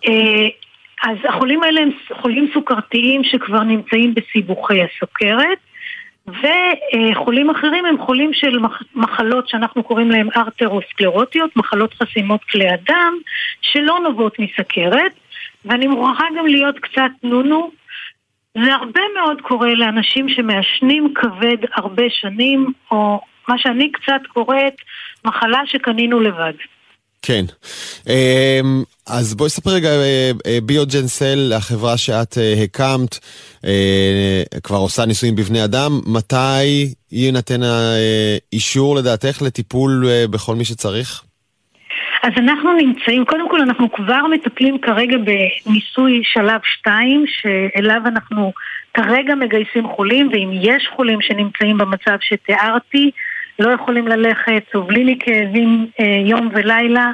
אה, 0.08 0.48
אז 1.04 1.18
החולים 1.30 1.64
האלה 1.64 1.82
הם 1.82 1.90
חולים 2.22 2.52
סוכרתיים 2.54 3.24
שכבר 3.24 3.64
נמצאים 3.64 4.14
בסיבוכי 4.14 4.82
הסוכרת. 4.84 5.58
וחולים 6.28 7.50
אחרים 7.50 7.86
הם 7.86 7.98
חולים 8.06 8.34
של 8.34 8.60
מחלות 8.96 9.48
שאנחנו 9.48 9.84
קוראים 9.84 10.12
להן 10.12 10.30
ארתרוסקלרוטיות, 10.38 11.58
מחלות 11.58 11.94
חסימות 11.94 12.44
כלי 12.44 12.70
הדם, 12.70 13.14
שלא 13.62 14.00
נובעות 14.04 14.40
מסכרת, 14.40 15.12
ואני 15.66 15.88
מוכרחה 15.88 16.26
גם 16.38 16.46
להיות 16.46 16.80
קצת 16.80 17.12
נונו. 17.24 17.72
זה 18.64 18.74
הרבה 18.74 19.02
מאוד 19.16 19.42
קורה 19.42 19.74
לאנשים 19.74 20.30
שמעשנים 20.30 21.14
כבד 21.16 21.58
הרבה 21.74 22.04
שנים, 22.10 22.72
או 22.92 23.22
מה 23.50 23.58
שאני 23.58 23.92
קצת 23.92 24.22
קוראת 24.28 24.76
מחלה 25.26 25.60
שקנינו 25.66 26.20
לבד. 26.20 26.54
כן. 27.28 27.46
אמ, 28.10 28.84
אז 29.08 29.36
בואי 29.36 29.50
ספר 29.50 29.70
רגע, 29.70 29.90
אה, 29.90 30.32
אה, 30.48 30.58
ביוג'ן 30.64 31.08
סל, 31.08 31.54
החברה 31.58 31.98
שאת 31.98 32.38
אה, 32.38 32.64
הקמת, 32.64 33.20
כבר 34.64 34.78
עושה 34.78 35.06
ניסויים 35.06 35.36
בבני 35.36 35.64
אדם, 35.64 35.92
מתי 36.08 36.94
יינתן 37.12 37.62
האישור 37.64 38.96
לדעתך 38.96 39.42
לטיפול 39.42 40.06
בכל 40.32 40.56
מי 40.56 40.66
שצריך? 40.66 41.24
אז 42.24 42.32
אנחנו 42.38 42.74
נמצאים, 42.74 43.26
קודם 43.26 43.50
כל 43.50 43.62
אנחנו 43.62 43.92
כבר 43.92 44.22
מטפלים 44.34 44.78
כרגע 44.82 45.18
בניסוי 45.18 46.22
שלב 46.24 46.60
2, 46.80 47.26
שאליו 47.28 48.02
אנחנו 48.06 48.54
כרגע 48.94 49.36
מגייסים 49.36 49.88
חולים, 49.96 50.30
ואם 50.32 50.50
יש 50.54 50.90
חולים 50.96 51.22
שנמצאים 51.22 51.78
במצב 51.78 52.18
שתיארתי, 52.22 53.12
לא 53.60 53.70
יכולים 53.70 54.08
ללכת, 54.08 54.64
סובלים 54.72 55.08
מכאבים 55.08 55.88
אה, 56.00 56.06
יום 56.26 56.50
ולילה, 56.54 57.12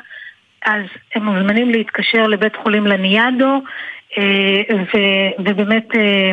אז 0.66 0.84
הם 1.16 1.26
מוזמנים 1.26 1.70
להתקשר 1.70 2.28
לבית 2.28 2.56
חולים 2.56 2.88
לניאדו 2.88 3.62
אה, 4.18 4.76
ו, 4.76 4.98
ובאמת 5.40 5.96
אה, 5.96 6.32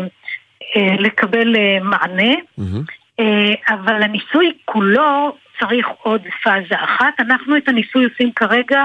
אה, 0.76 0.94
לקבל 0.98 1.56
אה, 1.56 1.78
מענה. 1.82 2.32
Mm-hmm. 2.32 2.92
אה, 3.20 3.74
אבל 3.74 4.02
הניסוי 4.02 4.52
כולו 4.64 5.36
צריך 5.60 5.86
עוד 6.02 6.22
פאזה 6.42 6.74
אחת. 6.84 7.20
אנחנו 7.20 7.56
את 7.56 7.68
הניסוי 7.68 8.04
עושים 8.04 8.32
כרגע 8.32 8.84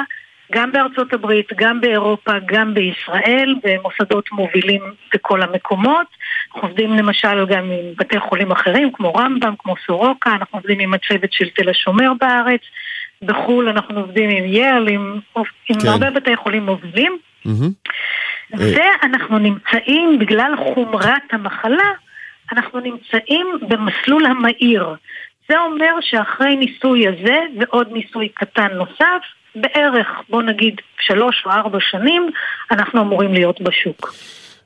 גם 0.53 0.71
בארצות 0.71 1.13
הברית, 1.13 1.49
גם 1.55 1.81
באירופה, 1.81 2.31
גם 2.45 2.73
בישראל, 2.73 3.55
במוסדות 3.63 4.31
מובילים 4.31 4.81
בכל 5.13 5.41
המקומות. 5.41 6.07
אנחנו 6.47 6.67
עובדים 6.67 6.93
למשל 6.93 7.45
גם 7.45 7.63
עם 7.63 7.93
בתי 7.97 8.19
חולים 8.19 8.51
אחרים, 8.51 8.91
כמו 8.93 9.13
רמב"ם, 9.13 9.53
כמו 9.59 9.75
סורוקה, 9.87 10.31
אנחנו 10.31 10.57
עובדים 10.57 10.79
עם 10.79 10.93
הצוות 10.93 11.33
של 11.33 11.49
תל 11.49 11.69
השומר 11.69 12.11
בארץ. 12.19 12.61
בחו"ל 13.21 13.69
אנחנו 13.69 13.99
עובדים 13.99 14.29
עם 14.29 14.45
יעל, 14.45 14.87
עם, 14.87 15.19
עם 15.69 15.79
כן. 15.81 15.87
הרבה 15.87 16.09
בתי 16.09 16.35
חולים 16.35 16.65
מובילים. 16.65 17.17
Mm-hmm. 17.47 18.57
ואנחנו 18.57 19.39
נמצאים, 19.39 20.19
בגלל 20.19 20.53
חומרת 20.57 21.23
המחלה, 21.31 21.91
אנחנו 22.51 22.79
נמצאים 22.79 23.47
במסלול 23.67 24.25
המהיר. 24.25 24.95
זה 25.49 25.59
אומר 25.59 25.95
שאחרי 26.01 26.55
ניסוי 26.55 27.07
הזה 27.07 27.39
ועוד 27.59 27.91
ניסוי 27.91 28.29
קטן 28.29 28.67
נוסף, 28.73 29.23
בערך, 29.55 30.07
בוא 30.29 30.43
נגיד, 30.43 30.75
שלוש 30.99 31.43
או 31.45 31.51
ארבע 31.51 31.77
שנים, 31.91 32.29
אנחנו 32.71 33.01
אמורים 33.01 33.33
להיות 33.33 33.61
בשוק. 33.61 34.13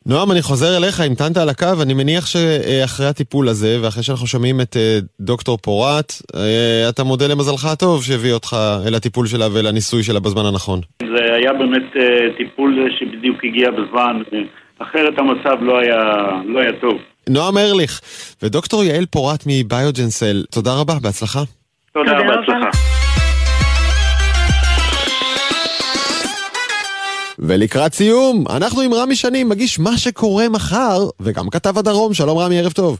נועם, 0.05 0.31
אני 0.31 0.41
חוזר 0.41 0.77
אליך, 0.77 0.99
המתנת 0.99 1.38
על 1.38 1.49
הקו, 1.49 1.81
אני 1.83 1.93
מניח 1.93 2.25
שאחרי 2.25 3.05
הטיפול 3.07 3.47
הזה, 3.49 3.77
ואחרי 3.83 4.03
שאנחנו 4.03 4.27
שומעים 4.27 4.61
את 4.61 4.77
אה, 4.77 4.99
דוקטור 5.19 5.57
פורט, 5.57 6.13
אה, 6.35 6.89
אתה 6.89 7.03
מודה 7.03 7.27
למזלך 7.27 7.65
הטוב 7.65 8.03
שהביא 8.03 8.33
אותך 8.33 8.55
אל 8.88 8.95
הטיפול 8.95 9.27
שלה 9.27 9.45
ואל 9.53 9.67
הניסוי 9.67 10.03
שלה 10.03 10.19
בזמן 10.19 10.45
הנכון. 10.45 10.79
זה 11.01 11.33
היה 11.33 11.53
באמת 11.53 11.95
אה, 11.95 12.38
טיפול 12.38 12.89
שבדיוק 12.99 13.38
הגיע 13.43 13.71
בזמן, 13.71 14.21
אחרת 14.79 15.13
המצב 15.17 15.57
לא 15.61 15.79
היה, 15.79 15.97
לא 16.45 16.59
היה 16.59 16.71
טוב. 16.81 16.97
נועם 17.29 17.57
ארליך 17.57 18.01
ודוקטור 18.43 18.83
יעל 18.83 19.05
פורט 19.05 19.43
מביוג'נסל, 19.47 20.43
תודה 20.51 20.71
רבה, 20.81 20.93
בהצלחה. 21.03 21.39
תודה, 21.93 22.13
בהצלחה. 22.13 22.96
ולקראת 27.39 27.93
סיום, 27.93 28.43
אנחנו 28.57 28.81
עם 28.81 28.93
רמי 28.93 29.15
שנים, 29.15 29.49
מגיש 29.49 29.79
מה 29.79 29.97
שקורה 29.97 30.49
מחר, 30.49 30.97
וגם 31.19 31.49
כתב 31.51 31.77
הדרום. 31.77 32.13
שלום 32.13 32.38
רמי, 32.38 32.59
ערב 32.59 32.71
טוב. 32.71 32.99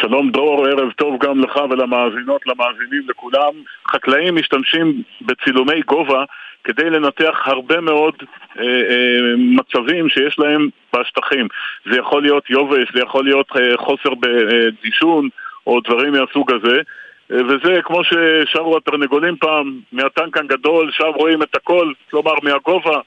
שלום 0.00 0.30
דרור, 0.30 0.66
ערב 0.66 0.90
טוב 0.92 1.14
גם 1.24 1.40
לך 1.40 1.56
ולמאזינות, 1.70 2.46
למאזינים, 2.46 3.02
לכולם. 3.08 3.52
חקלאים 3.92 4.34
משתמשים 4.36 5.02
בצילומי 5.22 5.80
גובה 5.86 6.24
כדי 6.64 6.90
לנתח 6.90 7.38
הרבה 7.44 7.80
מאוד 7.80 8.14
אה, 8.58 8.64
אה, 8.64 9.36
מצבים 9.36 10.08
שיש 10.08 10.38
להם 10.38 10.68
בשטחים. 10.96 11.48
זה 11.90 11.98
יכול 11.98 12.22
להיות 12.22 12.50
יובש, 12.50 12.88
זה 12.94 13.00
יכול 13.00 13.24
להיות 13.24 13.46
אה, 13.56 13.76
חוסר 13.76 14.10
בדישון 14.20 15.28
או 15.66 15.80
דברים 15.80 16.12
מהסוג 16.12 16.52
הזה. 16.52 16.76
אה, 17.32 17.36
וזה 17.48 17.80
כמו 17.84 18.00
ששרו 18.04 18.76
התרנגולים 18.76 19.36
פעם, 19.36 19.80
מהטנקן 19.92 20.46
גדול, 20.46 20.90
שם 20.92 21.10
רואים 21.16 21.42
את 21.42 21.56
הכל, 21.56 21.92
כלומר 22.10 22.34
מהגובה. 22.42 23.00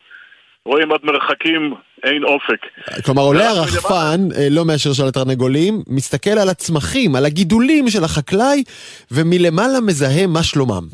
רואים 0.65 0.91
עד 0.91 0.99
מרחקים, 1.03 1.73
אין 2.03 2.23
אופק. 2.23 2.61
כלומר, 3.05 3.21
עולה 3.21 3.49
הרחפן, 3.49 4.19
אה, 4.37 4.47
לא 4.51 4.65
מאשר 4.65 4.93
של 4.93 5.07
התרנגולים, 5.07 5.73
מסתכל 5.87 6.37
על 6.41 6.49
הצמחים, 6.49 7.15
על 7.15 7.25
הגידולים 7.25 7.89
של 7.89 8.03
החקלאי, 8.03 8.63
ומלמעלה 9.11 9.79
מזהה 9.87 10.27
מה 10.27 10.43
שלומם. 10.43 10.85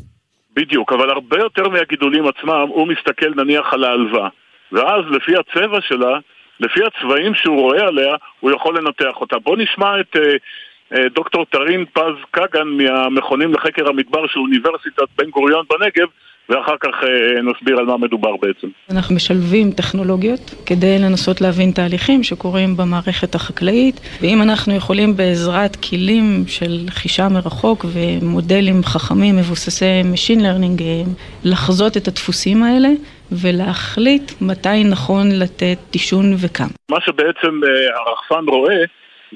בדיוק, 0.56 0.94
אבל 0.94 1.10
הרבה 1.10 1.38
יותר 1.38 1.70
מהגידולים 1.70 2.28
עצמם, 2.28 2.68
הוא 2.68 2.88
מסתכל 2.88 3.30
נניח 3.36 3.74
על 3.74 3.84
ההלוואה. 3.84 4.30
ואז 4.72 5.04
לפי 5.12 5.32
הצבע 5.38 5.82
שלה, 5.82 6.20
לפי 6.60 6.80
הצבעים 6.88 7.36
שהוא 7.36 7.62
רואה 7.62 7.88
עליה, 7.88 8.16
הוא 8.40 8.52
יכול 8.52 8.78
לנתח 8.78 9.22
אותה. 9.22 9.40
בואו 9.40 9.56
נשמע 9.56 10.00
את 10.00 10.16
אה, 10.16 10.36
אה, 10.94 11.10
דוקטור 11.10 11.46
טרין 11.46 11.86
פז 11.94 12.16
קגן 12.32 12.68
מהמכונים 12.68 13.54
לחקר 13.54 13.90
המדבר 13.90 14.28
של 14.28 14.40
אוניברסיטת 14.40 15.08
בן 15.18 15.30
גוריון 15.30 15.66
בנגב, 15.70 16.08
ואחר 16.50 16.76
כך 16.80 17.04
אה, 17.04 17.42
נסביר 17.42 17.78
על 17.80 17.86
מה 17.86 17.98
מדובר 17.98 18.36
בעצם. 18.42 18.68
אנחנו 18.92 19.16
משלבים 19.16 19.72
טכנולוגיות 19.72 20.56
כדי 20.66 21.00
לנסות 21.00 21.42
להבין 21.42 21.72
תהליכים 21.72 22.24
שקורים 22.24 22.78
במערכת 22.78 23.36
החקלאית, 23.36 24.00
ואם 24.22 24.42
אנחנו 24.42 24.76
יכולים 24.76 25.18
בעזרת 25.18 25.76
כלים 25.90 26.44
של 26.48 26.78
חישה 26.90 27.28
מרחוק 27.30 27.86
ומודלים 27.94 28.84
חכמים 28.84 29.36
מבוססי 29.36 30.02
Machine 30.14 30.40
Learning 30.40 30.82
אה, 30.82 31.04
לחזות 31.44 31.98
את 31.98 32.08
הדפוסים 32.08 32.64
האלה, 32.64 32.90
ולהחליט 33.32 34.32
מתי 34.42 34.84
נכון 34.84 35.28
לתת 35.32 35.78
דישון 35.92 36.26
וכמה. 36.38 36.68
מה 36.92 36.98
שבעצם 37.02 37.62
הרחפן 37.96 38.46
רואה 38.48 38.84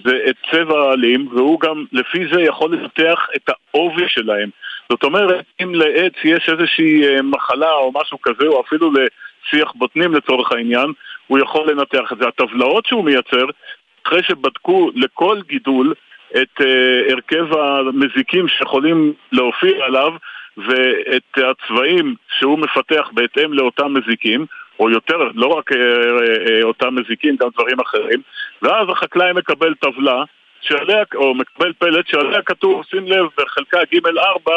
זה 0.05 0.18
את 0.30 0.36
צבע 0.51 0.80
העלים, 0.80 1.28
והוא 1.36 1.59
גם 1.59 1.86
לפי 1.91 2.20
זה 2.34 2.41
יכול 2.41 2.76
לנתח 2.76 3.28
את 3.36 3.49
העובי 3.49 4.05
שלהם. 4.07 4.49
זאת 4.89 5.03
אומרת, 5.03 5.45
אם 5.63 5.75
לעץ 5.75 6.13
יש 6.23 6.49
איזושהי 6.49 7.03
אה, 7.07 7.21
מחלה 7.21 7.71
או 7.71 7.91
משהו 8.01 8.21
כזה, 8.21 8.47
או 8.47 8.61
אפילו 8.61 8.91
לשיח 8.91 9.71
בוטנים 9.75 10.13
לצורך 10.13 10.51
העניין, 10.51 10.88
הוא 11.27 11.39
יכול 11.39 11.71
לנתח 11.71 12.11
את 12.11 12.17
זה. 12.17 12.27
הטבלאות 12.27 12.86
שהוא 12.86 13.05
מייצר, 13.05 13.45
אחרי 14.07 14.23
שבדקו 14.23 14.89
לכל 14.95 15.39
גידול 15.47 15.93
את 16.31 16.61
uh, 16.61 17.11
הרכב 17.11 17.57
המזיקים 17.57 18.47
שיכולים 18.47 19.13
להופיע 19.31 19.86
עליו 19.86 20.13
ואת 20.57 21.38
הצבעים 21.38 22.15
שהוא 22.39 22.59
מפתח 22.59 23.09
בהתאם 23.13 23.53
לאותם 23.53 23.93
מזיקים, 23.93 24.45
או 24.79 24.89
יותר, 24.89 25.29
לא 25.34 25.47
רק 25.47 25.71
uh, 25.71 25.75
uh, 25.75 26.63
אותם 26.63 26.95
מזיקים, 26.95 27.36
גם 27.36 27.49
דברים 27.53 27.79
אחרים, 27.79 28.21
ואז 28.61 28.88
החקלאי 28.89 29.34
מקבל 29.34 29.73
טבלה 29.73 30.23
שעליה, 30.64 31.03
או 31.16 31.36
מקבל 31.36 31.74
פלט 31.74 32.07
שעליה 32.07 32.41
כתוב, 32.41 32.84
שים 32.89 33.07
לב, 33.07 33.26
בחלקה 33.38 33.80
ג' 33.93 34.07
4, 34.18 34.51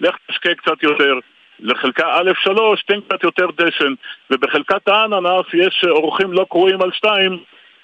לך 0.00 0.16
תשקה 0.28 0.54
קצת 0.54 0.82
יותר. 0.82 1.18
לחלקה 1.60 2.06
א' 2.12 2.30
3, 2.42 2.82
תן 2.82 3.00
קצת 3.00 3.24
יותר 3.24 3.46
דשן. 3.56 3.94
ובחלקת 4.30 4.88
האננס 4.88 5.46
יש 5.54 5.84
אורחים 5.88 6.32
לא 6.32 6.46
קרואים 6.50 6.82
על 6.82 6.92
שתיים 6.92 7.38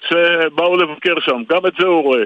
שבאו 0.09 0.77
לבקר 0.77 1.15
שם, 1.19 1.43
גם 1.49 1.65
את 1.67 1.73
זה 1.79 1.87
הוא 1.87 2.03
רואה. 2.03 2.23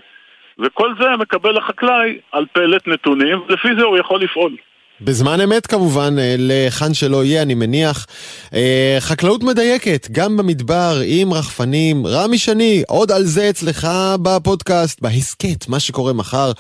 וכל 0.60 0.94
זה 1.00 1.10
מקבל 1.20 1.58
החקלאי 1.58 2.20
על 2.32 2.46
פלט 2.54 2.88
נתונים, 2.88 3.42
ולפי 3.48 3.76
זה 3.78 3.84
הוא 3.84 3.98
יכול 3.98 4.22
לפעול. 4.22 4.56
בזמן 5.02 5.42
אמת 5.42 5.68
כמובן, 5.68 6.16
אה, 6.20 6.36
להיכן 6.38 6.94
שלא 6.94 7.26
יהיה, 7.26 7.42
אני 7.42 7.54
מניח. 7.54 8.08
אה, 8.54 8.98
חקלאות 9.00 9.44
מדייקת, 9.44 10.08
גם 10.12 10.38
במדבר, 10.38 11.02
עם 11.06 11.34
רחפנים. 11.34 12.08
רמי 12.08 12.38
שני, 12.38 12.84
עוד 12.88 13.12
על 13.12 13.26
זה 13.26 13.50
אצלך 13.50 13.88
בפודקאסט, 14.22 15.02
בהסכת, 15.02 15.68
מה 15.68 15.80
שקורה 15.80 16.14
מחר, 16.14 16.52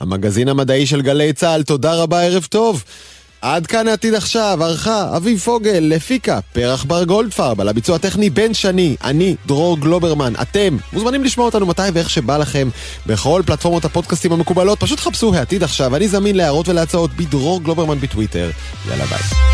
המגזין 0.00 0.48
המדעי 0.48 0.86
של 0.86 1.02
גלי 1.02 1.32
צה"ל. 1.32 1.62
תודה 1.62 1.94
רבה, 1.94 2.22
ערב 2.22 2.46
טוב. 2.50 2.84
עד 3.44 3.66
כאן 3.66 3.88
העתיד 3.88 4.14
עכשיו, 4.14 4.58
ערכה 4.64 5.16
אביב 5.16 5.38
פוגל, 5.38 5.78
לפיקה, 5.80 6.38
פרח 6.52 6.84
בר 6.84 7.04
גולדפרב, 7.04 7.60
על 7.60 7.68
הביצוע 7.68 7.96
הטכני 7.96 8.30
בן 8.30 8.54
שני, 8.54 8.96
אני, 9.04 9.36
דרור 9.46 9.78
גלוברמן, 9.78 10.32
אתם 10.42 10.76
מוזמנים 10.92 11.24
לשמוע 11.24 11.46
אותנו 11.46 11.66
מתי 11.66 11.82
ואיך 11.92 12.10
שבא 12.10 12.36
לכם 12.36 12.68
בכל 13.06 13.42
פלטפורמות 13.46 13.84
הפודקאסטים 13.84 14.32
המקובלות, 14.32 14.80
פשוט 14.80 15.00
חפשו 15.00 15.34
העתיד 15.34 15.62
עכשיו, 15.62 15.96
אני 15.96 16.08
זמין 16.08 16.36
להערות 16.36 16.68
ולהצעות 16.68 17.10
בדרור 17.16 17.62
גלוברמן 17.62 18.00
בטוויטר. 18.00 18.50
יאללה 18.88 19.04
ביי. 19.04 19.53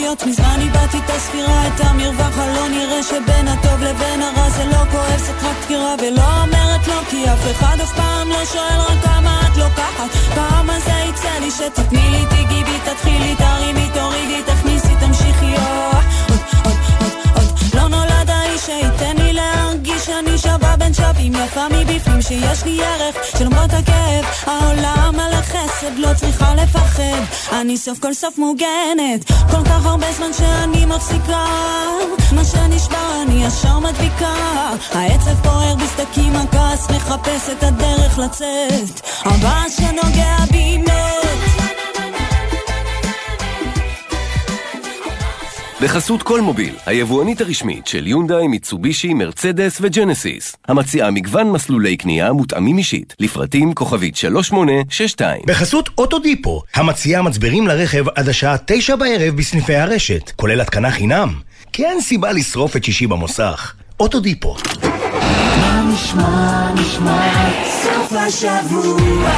לטעויות 0.00 0.26
מזמן 0.26 0.56
איבדתי 0.60 0.98
את 0.98 1.10
הספירה, 1.10 1.66
את 1.66 1.80
המרווח 1.80 2.38
הלא 2.38 2.68
נראה 2.68 3.02
שבין 3.02 3.48
הטוב 3.48 3.82
לבין 3.82 4.22
הרע 4.22 4.50
זה 4.50 4.64
לא 4.64 4.90
כועס, 4.90 5.30
את 5.30 5.44
רק 5.44 5.56
דקירה 5.64 5.94
ולא 5.98 6.42
אומרת 6.42 6.86
לא 6.86 7.00
כי 7.10 7.24
אף 7.24 7.50
אחד 7.50 7.76
אף 7.82 7.92
פעם 7.96 8.28
לא 8.28 8.44
שואל 8.44 8.80
רק 8.80 9.04
כמה 9.04 9.40
את 9.46 9.56
לוקחת. 9.56 10.10
פעם 10.34 10.70
הזה 10.70 10.92
יצא 11.08 11.38
לי 11.40 11.50
שתתני 11.50 12.10
לי, 12.10 12.24
תיגעי 12.30 12.64
בי, 12.64 12.78
תתחילי, 12.84 13.34
תרימי, 13.36 13.88
תורידי, 13.94 14.42
תכניסי, 14.46 14.94
תמשיכי, 15.00 15.54
עוד, 15.54 16.04
עוד, 16.28 16.40
עוד, 16.64 17.12
עוד 17.34 17.58
לא 17.74 17.88
נולד 17.88 18.30
האיש 18.30 18.60
שייתן 18.66 19.16
לי 19.16 19.32
להרגיש 19.32 20.06
שאני 20.06 20.38
שווה 20.38 20.49
שווים 21.20 21.32
יפה 21.34 21.68
מבפנים 21.68 22.22
שיש 22.22 22.64
לי 22.64 22.84
ערך 22.84 23.16
שלמרות 23.38 23.70
הכאב. 23.72 24.24
העולם 24.46 25.14
על 25.20 25.32
החסד 25.32 25.96
לא 25.96 26.08
צריכה 26.16 26.54
לפחד. 26.54 27.52
אני 27.52 27.76
סוף 27.76 27.98
כל 27.98 28.14
סוף 28.14 28.38
מוגנת. 28.38 29.24
כל 29.50 29.64
כך 29.64 29.86
הרבה 29.86 30.12
זמן 30.12 30.32
שאני 30.32 30.86
מפסיקה. 30.86 31.44
מה 32.32 32.44
שנשבר 32.44 33.22
אני 33.22 33.46
ישר 33.46 33.78
מדביקה. 33.78 34.34
העצב 34.92 35.34
בוער 35.42 35.74
בסדקים 35.74 36.36
הכעס 36.36 36.90
מחפש 36.90 37.50
את 37.50 37.62
הדרך 37.62 38.18
לצאת. 38.18 39.00
הבא 39.24 39.62
שנוגע 39.76 40.36
בי 40.50 40.78
בחסות 45.82 46.22
כל 46.22 46.40
מוביל, 46.40 46.74
היבואנית 46.86 47.40
הרשמית 47.40 47.86
של 47.86 48.06
יונדאי, 48.06 48.48
מיצובישי, 48.48 49.14
מרצדס 49.14 49.78
וג'נסיס. 49.80 50.56
המציעה 50.68 51.10
מגוון 51.10 51.50
מסלולי 51.50 51.96
קנייה 51.96 52.32
מותאמים 52.32 52.78
אישית, 52.78 53.14
לפרטים 53.20 53.74
כוכבית 53.74 54.16
3862. 54.16 55.42
בחסות 55.46 55.88
אוטודיפו, 55.98 56.62
המציעה 56.74 57.22
מצברים 57.22 57.66
לרכב 57.66 58.08
עד 58.08 58.28
השעה 58.28 58.56
9 58.66 58.96
בערב 58.96 59.36
בסניפי 59.36 59.74
הרשת, 59.74 60.30
כולל 60.36 60.60
התקנה 60.60 60.90
חינם. 60.90 61.34
כי 61.72 61.84
אין 61.84 62.00
סיבה 62.00 62.32
לשרוף 62.32 62.76
את 62.76 62.84
שישי 62.84 63.06
במוסך. 63.06 63.74
אוטודיפו. 64.00 64.56
נשמע, 65.92 66.72
נשמע, 66.74 67.50
סוף 67.64 68.12
השבוע, 68.12 69.30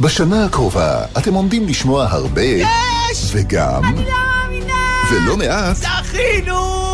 בשנה 0.00 0.44
הקרובה 0.44 1.04
אתם 1.18 1.34
עומדים 1.34 1.68
לשמוע 1.68 2.06
הרבה... 2.10 2.42
יש! 2.42 2.66
וגם... 3.32 3.84
אני 3.84 4.04
לא 4.04 4.10
מאמינה! 4.10 4.74
ולא 5.12 5.36
מעט... 5.36 5.76
זכינו! 5.76 6.93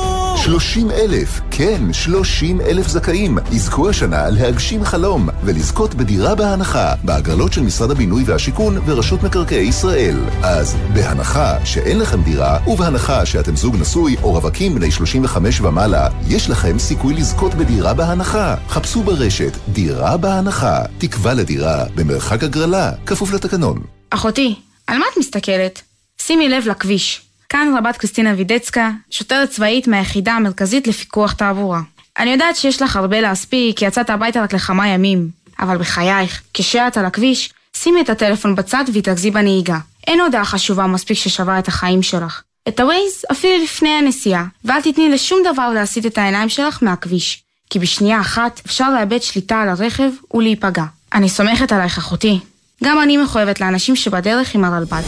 30 0.50 0.90
אלף, 0.90 1.40
כן, 1.50 1.92
30 1.92 2.60
אלף 2.60 2.88
זכאים, 2.88 3.38
יזכו 3.52 3.88
השנה 3.88 4.30
להגשים 4.30 4.84
חלום 4.84 5.28
ולזכות 5.44 5.94
בדירה 5.94 6.34
בהנחה 6.34 6.94
בהגרלות 7.04 7.52
של 7.52 7.62
משרד 7.62 7.90
הבינוי 7.90 8.22
והשיכון 8.26 8.78
ורשות 8.86 9.22
מקרקעי 9.22 9.68
ישראל. 9.68 10.16
אז 10.42 10.76
בהנחה 10.94 11.66
שאין 11.66 11.98
לכם 11.98 12.22
דירה 12.22 12.58
ובהנחה 12.66 13.26
שאתם 13.26 13.56
זוג 13.56 13.76
נשוי 13.76 14.16
או 14.22 14.32
רווקים 14.32 14.74
בני 14.74 14.90
35 14.90 15.60
ומעלה, 15.60 16.08
יש 16.28 16.50
לכם 16.50 16.78
סיכוי 16.78 17.14
לזכות 17.14 17.54
בדירה 17.54 17.94
בהנחה. 17.94 18.54
חפשו 18.68 19.02
ברשת 19.02 19.52
דירה 19.68 20.16
בהנחה, 20.16 20.82
תקווה 20.98 21.34
לדירה 21.34 21.84
במרחק 21.94 22.42
הגרלה, 22.42 22.92
כפוף 23.06 23.32
לתקנון. 23.32 23.82
אחותי, 24.10 24.54
על 24.86 24.98
מה 24.98 25.04
את 25.12 25.18
מסתכלת? 25.18 25.82
שימי 26.18 26.48
לב 26.48 26.64
לכביש. 26.66 27.29
כאן 27.50 27.74
רבת 27.78 27.96
קריסטינה 27.96 28.34
וידצקה, 28.36 28.90
שוטרת 29.10 29.50
צבאית 29.50 29.88
מהיחידה 29.88 30.32
המרכזית 30.32 30.86
לפיקוח 30.86 31.32
תעבורה. 31.32 31.80
אני 32.18 32.30
יודעת 32.30 32.56
שיש 32.56 32.82
לך 32.82 32.96
הרבה 32.96 33.20
להספיק, 33.20 33.78
כי 33.78 33.84
יצאת 33.84 34.10
הביתה 34.10 34.42
רק 34.42 34.52
לכמה 34.52 34.88
ימים. 34.88 35.28
אבל 35.60 35.78
בחייך, 35.78 36.42
כשאת 36.54 36.96
על 36.96 37.04
הכביש, 37.04 37.52
שימי 37.76 38.00
את 38.00 38.10
הטלפון 38.10 38.54
בצד 38.54 38.84
והתרכזי 38.92 39.30
בנהיגה. 39.30 39.78
אין 40.06 40.20
הודעה 40.20 40.44
חשובה 40.44 40.86
מספיק 40.86 41.16
ששווה 41.16 41.58
את 41.58 41.68
החיים 41.68 42.02
שלך. 42.02 42.42
את 42.68 42.80
הווייז 42.80 43.24
אפילו 43.32 43.64
לפני 43.64 43.88
הנסיעה, 43.88 44.44
ואל 44.64 44.80
תתני 44.80 45.08
לשום 45.08 45.38
דבר 45.52 45.68
להסיט 45.68 46.06
את 46.06 46.18
העיניים 46.18 46.48
שלך 46.48 46.78
מהכביש. 46.82 47.42
כי 47.70 47.78
בשנייה 47.78 48.20
אחת 48.20 48.60
אפשר 48.66 48.90
לאבד 48.90 49.22
שליטה 49.22 49.60
על 49.60 49.68
הרכב 49.68 50.10
ולהיפגע. 50.34 50.84
אני 51.14 51.28
סומכת 51.28 51.72
עלייך 51.72 51.98
אחותי. 51.98 52.38
גם 52.84 53.02
אני 53.02 53.16
מחויבת 53.16 53.60
לאנשים 53.60 53.96
שבדרך 53.96 54.54
עם 54.54 54.64
הרלב"ד. 54.64 55.02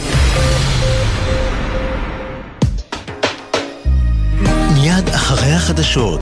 החדשות 5.63 6.21